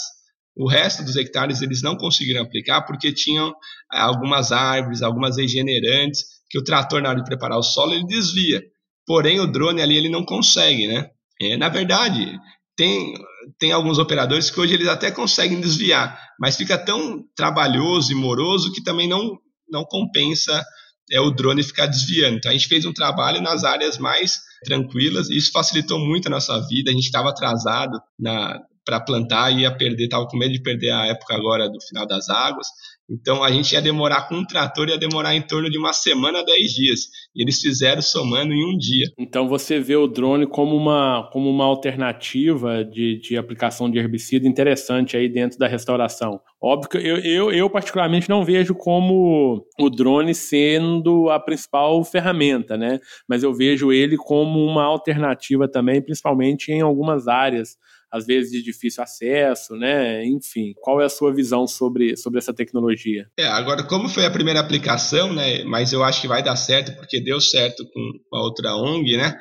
O 0.57 0.69
resto 0.69 1.05
dos 1.05 1.17
hectares 1.17 1.61
eles 1.61 1.83
não 1.83 1.97
conseguiram 1.97 2.43
aplicar 2.43 2.83
porque 2.83 3.13
tinham 3.13 3.49
eh, 3.93 3.99
algumas 3.99 4.53
árvores, 4.53 5.03
algumas 5.03 5.37
regenerantes, 5.37 6.25
que 6.49 6.59
o 6.59 6.65
trator, 6.65 7.03
na 7.03 7.11
hora 7.11 7.19
de 7.19 7.25
preparar 7.25 7.59
o 7.59 7.63
solo, 7.63 7.93
ele 7.93 8.07
desvia. 8.07 8.63
Porém, 9.07 9.39
o 9.39 9.47
drone 9.47 9.83
ali 9.83 9.97
ele 9.97 10.09
não 10.09 10.25
consegue, 10.25 10.87
né? 10.87 11.11
É, 11.41 11.57
na 11.57 11.69
verdade, 11.69 12.39
tem, 12.77 13.15
tem 13.59 13.73
alguns 13.73 13.99
operadores 13.99 14.51
que 14.51 14.59
hoje 14.59 14.75
eles 14.75 14.89
até 14.89 15.11
conseguem 15.11 15.61
desviar, 15.61 16.19
mas 16.41 16.57
fica 16.57 16.79
tão 16.79 17.23
trabalhoso 17.37 18.13
e 18.13 18.15
moroso 18.15 18.73
que 18.73 18.83
também 18.83 19.09
não, 19.09 19.39
não 19.69 19.85
compensa 19.85 20.65
é 21.11 21.21
o 21.21 21.31
drone 21.31 21.63
ficar 21.63 21.87
desviando. 21.87 22.37
Então 22.37 22.51
a 22.51 22.55
gente 22.55 22.69
fez 22.69 22.85
um 22.85 22.93
trabalho 22.93 23.41
nas 23.41 23.65
áreas 23.65 23.99
mais 23.99 24.41
tranquilas 24.65 25.29
e 25.31 25.37
isso 25.37 25.53
facilitou 25.53 25.99
muito 25.99 26.27
a 26.27 26.31
nossa 26.31 26.59
vida. 26.67 26.91
A 26.91 26.95
gente 26.95 27.05
estava 27.05 27.31
atrasado 27.31 28.01
na 28.19 28.61
para 28.85 29.01
plantar 29.01 29.51
ia 29.51 29.77
perder, 29.77 30.05
estava 30.05 30.29
com 30.29 30.39
medo 30.39 30.53
de 30.53 30.63
perder 30.63 30.93
a 30.93 31.07
época 31.07 31.35
agora 31.35 31.69
do 31.69 31.81
final 31.81 32.07
das 32.07 32.29
águas. 32.29 32.69
Então 33.09 33.43
a 33.43 33.51
gente 33.51 33.73
ia 33.73 33.81
demorar 33.81 34.29
com 34.29 34.37
um 34.37 34.45
trator, 34.45 34.89
ia 34.89 34.99
demorar 34.99 35.35
em 35.35 35.43
torno 35.43 35.71
de 35.71 35.79
uma 35.79 35.93
semana 35.93 36.41
a 36.41 36.45
dez 36.45 36.73
dias. 36.73 37.01
E 37.35 37.43
eles 37.43 37.61
fizeram 37.61 38.03
somando 38.03 38.53
em 38.53 38.65
um 38.65 38.77
dia. 38.77 39.07
Então 39.19 39.49
você 39.49 39.79
vê 39.79 39.97
o 39.97 40.09
drone 40.09 40.47
como 40.47 40.77
uma, 40.77 41.29
como 41.33 41.49
uma 41.49 41.65
alternativa 41.65 42.85
de, 42.85 43.19
de 43.21 43.37
aplicação 43.37 43.91
de 43.91 43.99
herbicida 43.99 44.49
interessante 44.49 45.17
aí 45.17 45.29
dentro 45.29 45.59
da 45.59 45.69
restauração. 45.69 46.41
Óbvio 46.61 46.91
que 46.91 46.97
eu, 46.97 47.19
eu, 47.19 47.53
eu, 47.53 47.71
particularmente 47.71 48.29
não 48.29 48.45
vejo 48.45 48.75
como 48.75 49.65
o 49.79 49.91
drone 49.91 50.35
sendo 50.35 51.31
a 51.31 51.39
principal 51.39 52.03
ferramenta, 52.03 52.77
né? 52.77 52.99
Mas 53.29 53.43
eu 53.43 53.55
vejo 53.55 53.93
ele 53.93 54.17
como 54.17 54.65
uma 54.65 54.85
alternativa 54.85 55.69
também, 55.69 56.03
principalmente 56.03 56.73
em 56.73 56.81
algumas 56.81 57.29
áreas 57.29 57.77
às 58.17 58.27
vezes 58.27 58.51
de 58.51 58.63
difícil 58.63 59.03
acesso, 59.03 59.75
né? 59.77 60.25
Enfim, 60.25 60.73
qual 60.81 61.01
é 61.01 61.05
a 61.05 61.09
sua 61.11 61.33
visão 61.33 61.67
sobre, 61.67 62.17
sobre 62.17 62.39
essa 62.39 62.55
tecnologia? 62.55 63.27
É, 63.39 63.47
agora, 63.47 63.83
como 63.85 64.09
foi 64.09 64.25
a 64.25 64.31
primeira 64.31 64.61
aplicação, 64.61 65.33
né? 65.33 65.63
Mas 65.65 65.93
eu 65.93 66.03
acho 66.03 66.21
que 66.21 66.29
vai 66.29 66.43
dar 66.43 66.57
certo, 66.57 66.97
porque 66.97 67.21
deu 67.21 67.41
certo 67.41 67.85
com 67.93 68.37
a 68.37 68.43
outra 68.43 68.75
ONG, 68.75 69.17
né? 69.17 69.37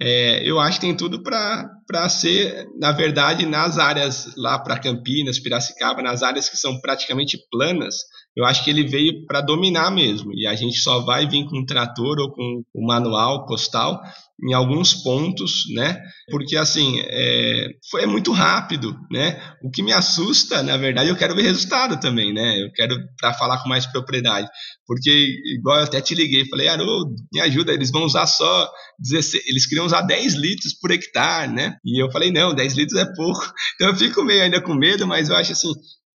É, 0.00 0.48
eu 0.48 0.58
acho 0.58 0.80
que 0.80 0.86
tem 0.86 0.96
tudo 0.96 1.22
para 1.22 2.08
ser, 2.08 2.66
na 2.78 2.90
verdade, 2.90 3.46
nas 3.46 3.78
áreas 3.78 4.34
lá 4.36 4.58
para 4.58 4.78
Campinas, 4.78 5.38
Piracicaba, 5.38 6.02
nas 6.02 6.22
áreas 6.22 6.48
que 6.48 6.56
são 6.56 6.80
praticamente 6.80 7.38
planas, 7.50 7.96
eu 8.36 8.44
acho 8.44 8.64
que 8.64 8.70
ele 8.70 8.86
veio 8.86 9.24
para 9.26 9.40
dominar 9.40 9.90
mesmo. 9.90 10.32
E 10.34 10.46
a 10.46 10.54
gente 10.54 10.78
só 10.78 11.00
vai 11.00 11.26
vir 11.26 11.44
com 11.46 11.58
um 11.58 11.66
trator 11.66 12.18
ou 12.18 12.32
com 12.32 12.62
o 12.74 12.86
manual 12.86 13.46
postal 13.46 14.00
em 14.42 14.52
alguns 14.52 14.94
pontos, 14.94 15.62
né? 15.72 16.00
Porque 16.28 16.56
assim 16.56 17.00
é, 17.00 17.68
foi 17.88 18.02
é 18.02 18.06
muito 18.06 18.32
rápido, 18.32 18.96
né? 19.10 19.40
O 19.62 19.70
que 19.70 19.82
me 19.82 19.92
assusta, 19.92 20.62
na 20.62 20.76
verdade, 20.76 21.08
eu 21.08 21.16
quero 21.16 21.36
ver 21.36 21.42
resultado 21.42 22.00
também, 22.00 22.32
né? 22.34 22.60
Eu 22.60 22.72
quero 22.72 22.96
para 23.20 23.32
falar 23.34 23.62
com 23.62 23.68
mais 23.68 23.86
propriedade, 23.86 24.48
porque 24.86 25.10
igual 25.56 25.78
eu 25.78 25.84
até 25.84 26.00
te 26.00 26.14
liguei, 26.14 26.48
falei, 26.48 26.66
Haroldo, 26.66 27.14
me 27.32 27.40
ajuda, 27.40 27.72
eles 27.72 27.92
vão 27.92 28.04
usar 28.04 28.26
só 28.26 28.68
16, 28.98 29.44
eles 29.46 29.66
queriam 29.66 29.86
usar 29.86 30.02
10 30.02 30.34
litros 30.34 30.74
por 30.74 30.90
hectare, 30.90 31.52
né? 31.52 31.76
E 31.84 32.02
eu 32.02 32.10
falei, 32.10 32.32
não, 32.32 32.54
10 32.54 32.74
litros 32.74 33.00
é 33.00 33.06
pouco. 33.14 33.44
Então 33.74 33.88
eu 33.88 33.96
fico 33.96 34.22
meio 34.22 34.42
ainda 34.42 34.60
com 34.60 34.72
medo, 34.72 35.06
mas 35.06 35.28
eu 35.28 35.36
acho 35.36 35.52
assim 35.52 35.72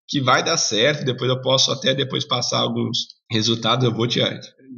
que 0.08 0.20
vai 0.20 0.42
dar 0.42 0.56
certo. 0.56 1.04
Depois 1.04 1.30
eu 1.30 1.40
posso 1.40 1.70
até 1.70 1.94
depois 1.94 2.24
passar 2.24 2.60
alguns 2.60 2.98
resultados, 3.30 3.84
eu 3.84 3.94
vou 3.94 4.08
te, 4.08 4.20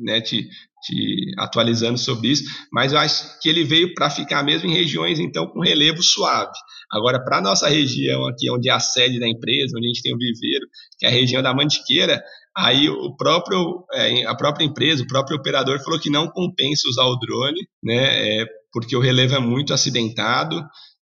né, 0.03 0.20
te, 0.20 0.49
te 0.83 1.33
atualizando 1.39 1.99
sobre 1.99 2.28
isso, 2.28 2.45
mas 2.72 2.93
eu 2.93 2.99
acho 2.99 3.41
que 3.41 3.49
ele 3.49 3.62
veio 3.62 3.95
para 3.95 4.11
ficar 4.11 4.43
mesmo 4.43 4.68
em 4.68 4.74
regiões 4.74 5.20
então 5.20 5.47
com 5.47 5.61
relevo 5.61 6.03
suave. 6.03 6.53
Agora, 6.91 7.22
para 7.22 7.39
a 7.39 7.43
nossa 7.43 7.68
região 7.68 8.26
aqui, 8.26 8.51
onde 8.51 8.68
é 8.68 8.72
a 8.72 8.81
sede 8.81 9.20
da 9.20 9.28
empresa, 9.28 9.76
onde 9.76 9.87
a 9.87 9.89
gente 9.89 10.03
tem 10.03 10.12
o 10.12 10.18
viveiro, 10.18 10.66
que 10.99 11.07
é 11.07 11.09
a 11.09 11.12
região 11.12 11.41
da 11.41 11.55
Mantiqueira, 11.55 12.20
aí 12.57 12.89
o 12.89 13.14
próprio, 13.16 13.85
é, 13.93 14.26
a 14.26 14.35
própria 14.35 14.64
empresa, 14.64 15.05
o 15.05 15.07
próprio 15.07 15.37
operador 15.37 15.78
falou 15.85 16.01
que 16.01 16.11
não 16.11 16.28
compensa 16.28 16.89
usar 16.89 17.05
o 17.05 17.16
drone, 17.16 17.61
né, 17.83 18.41
é, 18.41 18.47
porque 18.72 18.97
o 18.97 19.01
relevo 19.01 19.37
é 19.37 19.39
muito 19.39 19.72
acidentado 19.72 20.61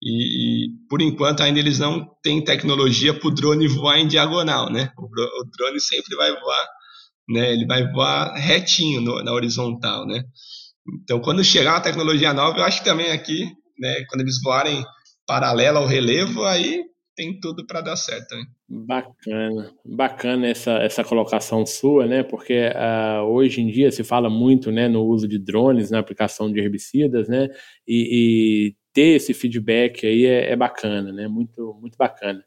e, 0.02 0.66
e, 0.66 0.68
por 0.88 1.02
enquanto 1.02 1.42
ainda 1.42 1.58
eles 1.58 1.78
não 1.78 2.06
têm 2.22 2.42
tecnologia 2.42 3.12
para 3.12 3.28
o 3.28 3.34
drone 3.34 3.68
voar 3.68 3.98
em 3.98 4.08
diagonal, 4.08 4.70
né? 4.70 4.90
O, 4.96 5.04
o, 5.04 5.50
drone 5.56 5.80
sempre 5.80 6.16
vai 6.16 6.30
voar, 6.32 6.68
né? 7.28 7.52
Ele 7.52 7.66
vai 7.66 7.90
voar 7.90 8.34
retinho 8.34 9.00
no, 9.00 9.22
na 9.22 9.32
horizontal, 9.32 10.06
né? 10.06 10.22
Então, 11.02 11.20
quando 11.20 11.44
chegar 11.44 11.74
uma 11.74 11.82
tecnologia 11.82 12.32
nova, 12.32 12.58
eu 12.58 12.64
acho 12.64 12.78
que 12.78 12.84
também 12.84 13.10
aqui, 13.10 13.44
né? 13.78 14.04
Quando 14.08 14.22
eles 14.22 14.40
voarem 14.42 14.82
paralelo 15.26 15.78
ao 15.78 15.86
relevo, 15.86 16.44
aí 16.44 16.82
tem 17.14 17.38
tudo 17.38 17.66
para 17.66 17.82
dar 17.82 17.96
certo. 17.96 18.34
Hein? 18.34 18.46
Bacana, 18.86 19.74
bacana 19.84 20.46
essa, 20.46 20.72
essa 20.78 21.04
colocação 21.04 21.66
sua, 21.66 22.06
né? 22.06 22.22
Porque 22.22 22.70
uh, 22.70 23.24
hoje 23.24 23.60
em 23.60 23.66
dia 23.66 23.90
se 23.90 24.02
fala 24.02 24.30
muito, 24.30 24.72
né, 24.72 24.88
no 24.88 25.02
uso 25.04 25.28
de 25.28 25.38
drones 25.38 25.90
na 25.90 25.98
aplicação 25.98 26.50
de 26.50 26.58
herbicidas, 26.58 27.28
né? 27.28 27.48
E, 27.86 28.72
e 28.72 28.79
ter 28.92 29.16
esse 29.16 29.32
feedback 29.32 30.06
aí 30.06 30.26
é, 30.26 30.50
é 30.50 30.56
bacana, 30.56 31.12
né? 31.12 31.28
Muito, 31.28 31.76
muito 31.80 31.96
bacana. 31.96 32.44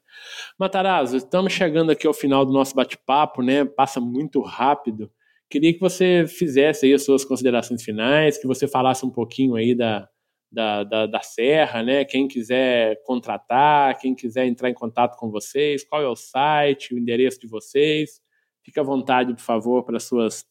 Matarazzo, 0.60 1.18
estamos 1.18 1.54
chegando 1.54 1.92
aqui 1.92 2.06
ao 2.06 2.14
final 2.14 2.46
do 2.46 2.54
nosso 2.54 2.76
bate-papo, 2.76 3.42
né? 3.42 3.66
Passa 3.66 4.00
muito 4.00 4.42
rápido. 4.42 5.12
Queria 5.50 5.74
que 5.74 5.80
você 5.80 6.26
fizesse 6.28 6.86
aí 6.86 6.94
as 6.94 7.04
suas 7.04 7.24
considerações 7.24 7.84
finais, 7.84 8.38
que 8.38 8.48
você 8.48 8.68
falasse 8.68 9.06
um 9.06 9.10
pouquinho 9.10 9.56
aí 9.56 9.76
da, 9.76 10.08
da, 10.52 10.84
da, 10.84 11.06
da, 11.06 11.22
Serra, 11.22 11.84
né? 11.84 12.06
Quem 12.06 12.28
quiser 12.28 13.02
contratar, 13.04 13.98
quem 14.00 14.16
quiser 14.16 14.46
entrar 14.46 14.70
em 14.70 14.74
contato 14.74 15.18
com 15.18 15.30
vocês, 15.30 15.84
qual 15.84 16.02
é 16.02 16.08
o 16.08 16.16
site, 16.16 16.94
o 16.94 16.98
endereço 16.98 17.40
de 17.40 17.48
vocês. 17.48 18.22
Fique 18.64 18.80
à 18.80 18.84
vontade, 18.84 19.34
por 19.34 19.42
favor, 19.42 19.84
para 19.84 20.00
suas 20.00 20.46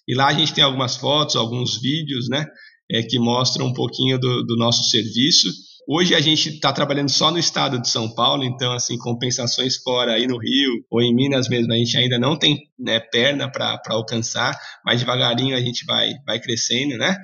e 0.07 0.15
lá 0.15 0.29
a 0.29 0.33
gente 0.33 0.51
tem 0.53 0.63
algumas 0.63 0.95
fotos, 0.95 1.35
alguns 1.35 1.79
vídeos, 1.79 2.27
né, 2.29 2.43
é, 2.89 3.03
que 3.03 3.19
mostram 3.19 3.67
um 3.67 3.73
pouquinho 3.73 4.17
do, 4.17 4.43
do 4.45 4.57
nosso 4.57 4.83
serviço. 4.85 5.47
Hoje 5.87 6.15
a 6.15 6.21
gente 6.21 6.49
está 6.49 6.71
trabalhando 6.71 7.09
só 7.09 7.29
no 7.29 7.37
estado 7.37 7.81
de 7.81 7.89
São 7.89 8.13
Paulo, 8.13 8.43
então, 8.43 8.71
assim, 8.71 8.97
compensações 8.97 9.77
fora 9.77 10.13
aí 10.13 10.25
no 10.25 10.37
Rio 10.37 10.71
ou 10.89 11.01
em 11.01 11.13
Minas 11.13 11.49
mesmo, 11.49 11.73
a 11.73 11.75
gente 11.75 11.97
ainda 11.97 12.17
não 12.17 12.37
tem 12.37 12.57
né, 12.79 12.99
perna 12.99 13.51
para 13.51 13.79
alcançar, 13.89 14.57
mas 14.85 14.99
devagarinho 14.99 15.55
a 15.55 15.59
gente 15.59 15.85
vai, 15.85 16.13
vai 16.25 16.39
crescendo, 16.39 16.97
né? 16.97 17.17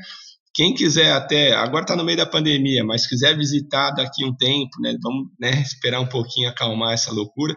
Quem 0.54 0.74
quiser 0.74 1.14
até, 1.14 1.54
agora 1.54 1.84
está 1.84 1.96
no 1.96 2.04
meio 2.04 2.18
da 2.18 2.26
pandemia, 2.26 2.84
mas 2.84 3.08
quiser 3.08 3.38
visitar 3.38 3.92
daqui 3.92 4.26
um 4.26 4.36
tempo, 4.36 4.82
né, 4.82 4.94
vamos 5.02 5.28
né, 5.40 5.52
esperar 5.62 6.02
um 6.02 6.10
pouquinho 6.10 6.50
acalmar 6.50 6.94
essa 6.94 7.14
loucura, 7.14 7.56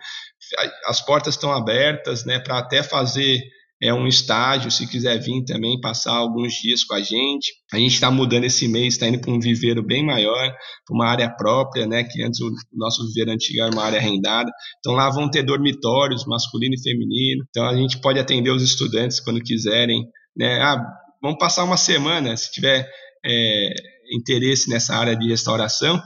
as 0.87 1.05
portas 1.05 1.35
estão 1.35 1.51
abertas 1.53 2.25
né, 2.25 2.39
para 2.39 2.59
até 2.59 2.83
fazer 2.83 3.41
é 3.83 3.93
um 3.93 4.07
estágio, 4.07 4.71
se 4.71 4.87
quiser 4.87 5.19
vir 5.19 5.45
também 5.45 5.81
passar 5.81 6.13
alguns 6.13 6.53
dias 6.53 6.85
com 6.85 6.95
a 6.95 7.01
gente. 7.01 7.53
A 7.73 7.79
gente 7.79 7.95
está 7.95 8.13
mudando 8.13 8.45
esse 8.45 8.69
mês, 8.69 8.95
está 8.95 9.09
indo 9.09 9.21
para 9.21 9.33
um 9.33 9.41
viveiro 9.41 9.85
bem 9.85 10.07
maior, 10.07 10.55
para 10.87 10.95
uma 10.95 11.09
área 11.09 11.29
própria, 11.29 11.85
né? 11.85 12.05
Que 12.05 12.23
antes 12.23 12.41
o 12.41 12.49
nosso 12.73 13.05
viveiro 13.09 13.33
antigo 13.33 13.61
era 13.61 13.73
uma 13.73 13.83
área 13.83 13.99
arrendada. 13.99 14.49
Então 14.79 14.93
lá 14.93 15.11
vão 15.11 15.29
ter 15.29 15.43
dormitórios, 15.43 16.25
masculino 16.25 16.75
e 16.75 16.81
feminino. 16.81 17.45
Então 17.49 17.67
a 17.67 17.75
gente 17.75 18.01
pode 18.01 18.21
atender 18.21 18.51
os 18.51 18.63
estudantes 18.63 19.19
quando 19.19 19.43
quiserem, 19.43 20.05
né? 20.37 20.63
Ah, 20.63 20.81
vamos 21.21 21.39
passar 21.39 21.65
uma 21.65 21.77
semana, 21.77 22.37
se 22.37 22.53
tiver 22.53 22.89
é, 23.27 23.75
interesse 24.15 24.71
nessa 24.71 24.95
área 24.95 25.17
de 25.17 25.29
restauração. 25.29 26.01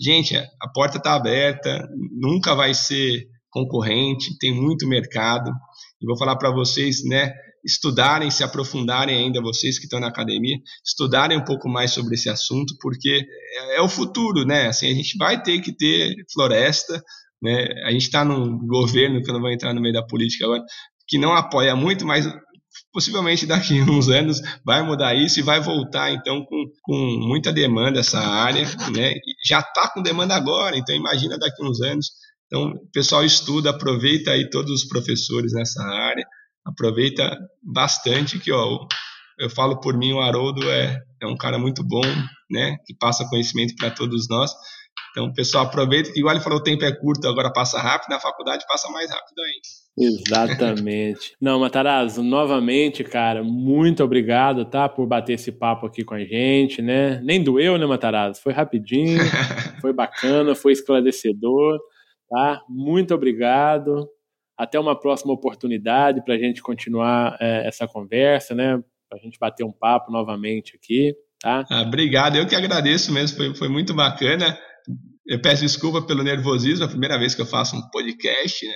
Gente, 0.00 0.36
a 0.36 0.68
porta 0.72 0.98
está 0.98 1.14
aberta, 1.14 1.88
nunca 2.20 2.54
vai 2.54 2.72
ser 2.72 3.26
concorrente, 3.50 4.36
tem 4.38 4.54
muito 4.54 4.86
mercado. 4.86 5.50
E 6.00 6.06
vou 6.06 6.16
falar 6.18 6.36
para 6.36 6.50
vocês, 6.50 7.04
né, 7.04 7.32
estudarem, 7.64 8.30
se 8.30 8.44
aprofundarem 8.44 9.16
ainda, 9.16 9.42
vocês 9.42 9.78
que 9.78 9.84
estão 9.84 9.98
na 9.98 10.06
academia, 10.06 10.56
estudarem 10.84 11.36
um 11.36 11.44
pouco 11.44 11.68
mais 11.68 11.90
sobre 11.90 12.14
esse 12.14 12.28
assunto, 12.28 12.76
porque 12.80 13.26
é, 13.54 13.76
é 13.78 13.82
o 13.82 13.88
futuro, 13.88 14.44
né? 14.44 14.68
Assim, 14.68 14.90
a 14.90 14.94
gente 14.94 15.16
vai 15.18 15.42
ter 15.42 15.60
que 15.60 15.76
ter 15.76 16.14
floresta, 16.32 17.02
né? 17.42 17.66
A 17.84 17.90
gente 17.90 18.02
está 18.02 18.24
num 18.24 18.58
governo, 18.58 19.20
que 19.22 19.28
eu 19.28 19.34
não 19.34 19.40
vou 19.40 19.50
entrar 19.50 19.74
no 19.74 19.80
meio 19.80 19.94
da 19.94 20.06
política 20.06 20.44
agora, 20.44 20.62
que 21.08 21.18
não 21.18 21.34
apoia 21.34 21.74
muito, 21.74 22.06
mas 22.06 22.26
possivelmente 22.92 23.46
daqui 23.46 23.80
a 23.80 23.84
uns 23.90 24.08
anos 24.08 24.40
vai 24.64 24.82
mudar 24.82 25.14
isso 25.14 25.40
e 25.40 25.42
vai 25.42 25.60
voltar 25.60 26.12
então 26.12 26.44
com, 26.44 26.64
com 26.82 26.96
muita 27.26 27.52
demanda 27.52 28.00
essa 28.00 28.20
área, 28.20 28.64
né? 28.94 29.14
Já 29.44 29.58
está 29.58 29.90
com 29.92 30.02
demanda 30.02 30.34
agora, 30.36 30.76
então 30.76 30.94
imagina 30.94 31.36
daqui 31.36 31.62
a 31.62 31.66
uns 31.66 31.80
anos 31.80 32.10
então, 32.46 32.68
o 32.70 32.90
pessoal 32.92 33.24
estuda, 33.24 33.70
aproveita 33.70 34.30
aí 34.30 34.48
todos 34.48 34.70
os 34.70 34.88
professores 34.88 35.52
nessa 35.52 35.82
área, 35.82 36.24
aproveita 36.64 37.36
bastante 37.62 38.38
que, 38.38 38.52
ó, 38.52 38.86
eu 39.38 39.50
falo 39.50 39.80
por 39.80 39.96
mim, 39.96 40.12
o 40.12 40.20
Haroldo 40.20 40.68
é, 40.70 40.98
é 41.20 41.26
um 41.26 41.36
cara 41.36 41.58
muito 41.58 41.82
bom, 41.84 42.04
né, 42.50 42.76
que 42.86 42.94
passa 42.94 43.28
conhecimento 43.28 43.74
para 43.76 43.90
todos 43.90 44.28
nós. 44.28 44.52
Então, 45.10 45.32
pessoal, 45.32 45.64
aproveita 45.64 46.12
que, 46.12 46.18
igual 46.18 46.34
ele 46.34 46.44
falou, 46.44 46.58
o 46.58 46.62
tempo 46.62 46.84
é 46.84 46.92
curto, 46.92 47.26
agora 47.26 47.52
passa 47.52 47.78
rápido, 47.78 48.10
na 48.10 48.20
faculdade 48.20 48.64
passa 48.68 48.88
mais 48.90 49.10
rápido 49.10 49.38
ainda. 49.40 50.12
Exatamente. 50.14 51.34
Não, 51.40 51.58
Matarazzo, 51.58 52.22
novamente, 52.22 53.02
cara, 53.02 53.42
muito 53.42 54.04
obrigado, 54.04 54.66
tá, 54.66 54.88
por 54.88 55.06
bater 55.06 55.32
esse 55.32 55.50
papo 55.50 55.86
aqui 55.86 56.04
com 56.04 56.14
a 56.14 56.22
gente, 56.22 56.82
né? 56.82 57.18
Nem 57.22 57.42
doeu, 57.42 57.78
né, 57.78 57.86
Matarazzo? 57.86 58.42
Foi 58.42 58.52
rapidinho, 58.52 59.18
foi 59.80 59.92
bacana, 59.92 60.54
foi 60.54 60.72
esclarecedor. 60.72 61.78
Tá? 62.28 62.62
Muito 62.68 63.14
obrigado. 63.14 64.08
Até 64.58 64.80
uma 64.80 64.98
próxima 64.98 65.32
oportunidade 65.32 66.24
para 66.24 66.34
a 66.34 66.38
gente 66.38 66.62
continuar 66.62 67.36
é, 67.40 67.66
essa 67.68 67.86
conversa, 67.86 68.54
né? 68.54 68.82
Para 69.08 69.18
a 69.18 69.22
gente 69.22 69.38
bater 69.38 69.64
um 69.64 69.72
papo 69.72 70.10
novamente 70.10 70.74
aqui. 70.76 71.14
Tá? 71.40 71.64
Ah, 71.70 71.82
obrigado, 71.82 72.36
eu 72.36 72.46
que 72.46 72.56
agradeço 72.56 73.12
mesmo, 73.12 73.36
foi, 73.36 73.54
foi 73.54 73.68
muito 73.68 73.94
bacana. 73.94 74.58
Eu 75.26 75.40
peço 75.40 75.62
desculpa 75.62 76.00
pelo 76.02 76.22
nervosismo, 76.22 76.84
é 76.84 76.86
a 76.86 76.90
primeira 76.90 77.18
vez 77.18 77.34
que 77.34 77.42
eu 77.42 77.46
faço 77.46 77.76
um 77.76 77.90
podcast, 77.90 78.66
né? 78.66 78.72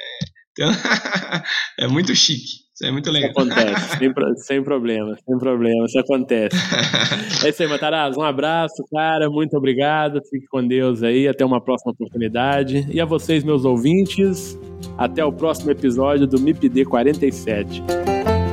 Então, 0.52 0.70
é 1.78 1.86
muito 1.86 2.14
chique. 2.14 2.70
Isso 2.80 2.86
é 2.86 2.90
muito 2.90 3.10
legal. 3.10 3.30
Isso 3.30 3.40
acontece, 3.40 3.98
sem, 3.98 4.12
sem 4.36 4.64
problema, 4.64 5.14
sem 5.14 5.38
problema, 5.38 5.84
isso 5.84 5.98
acontece. 5.98 6.56
é 7.44 7.50
isso 7.50 7.62
aí, 7.62 7.68
Matarazzo. 7.68 8.18
Um 8.18 8.22
abraço, 8.22 8.82
cara. 8.90 9.28
Muito 9.28 9.54
obrigado. 9.56 10.18
Fique 10.30 10.46
com 10.46 10.66
Deus 10.66 11.02
aí. 11.02 11.28
Até 11.28 11.44
uma 11.44 11.60
próxima 11.60 11.92
oportunidade. 11.92 12.86
E 12.90 13.00
a 13.00 13.04
vocês, 13.04 13.44
meus 13.44 13.66
ouvintes, 13.66 14.58
até 14.96 15.22
o 15.22 15.32
próximo 15.32 15.70
episódio 15.70 16.26
do 16.26 16.40
MIPD 16.40 16.86
47. 16.86 17.82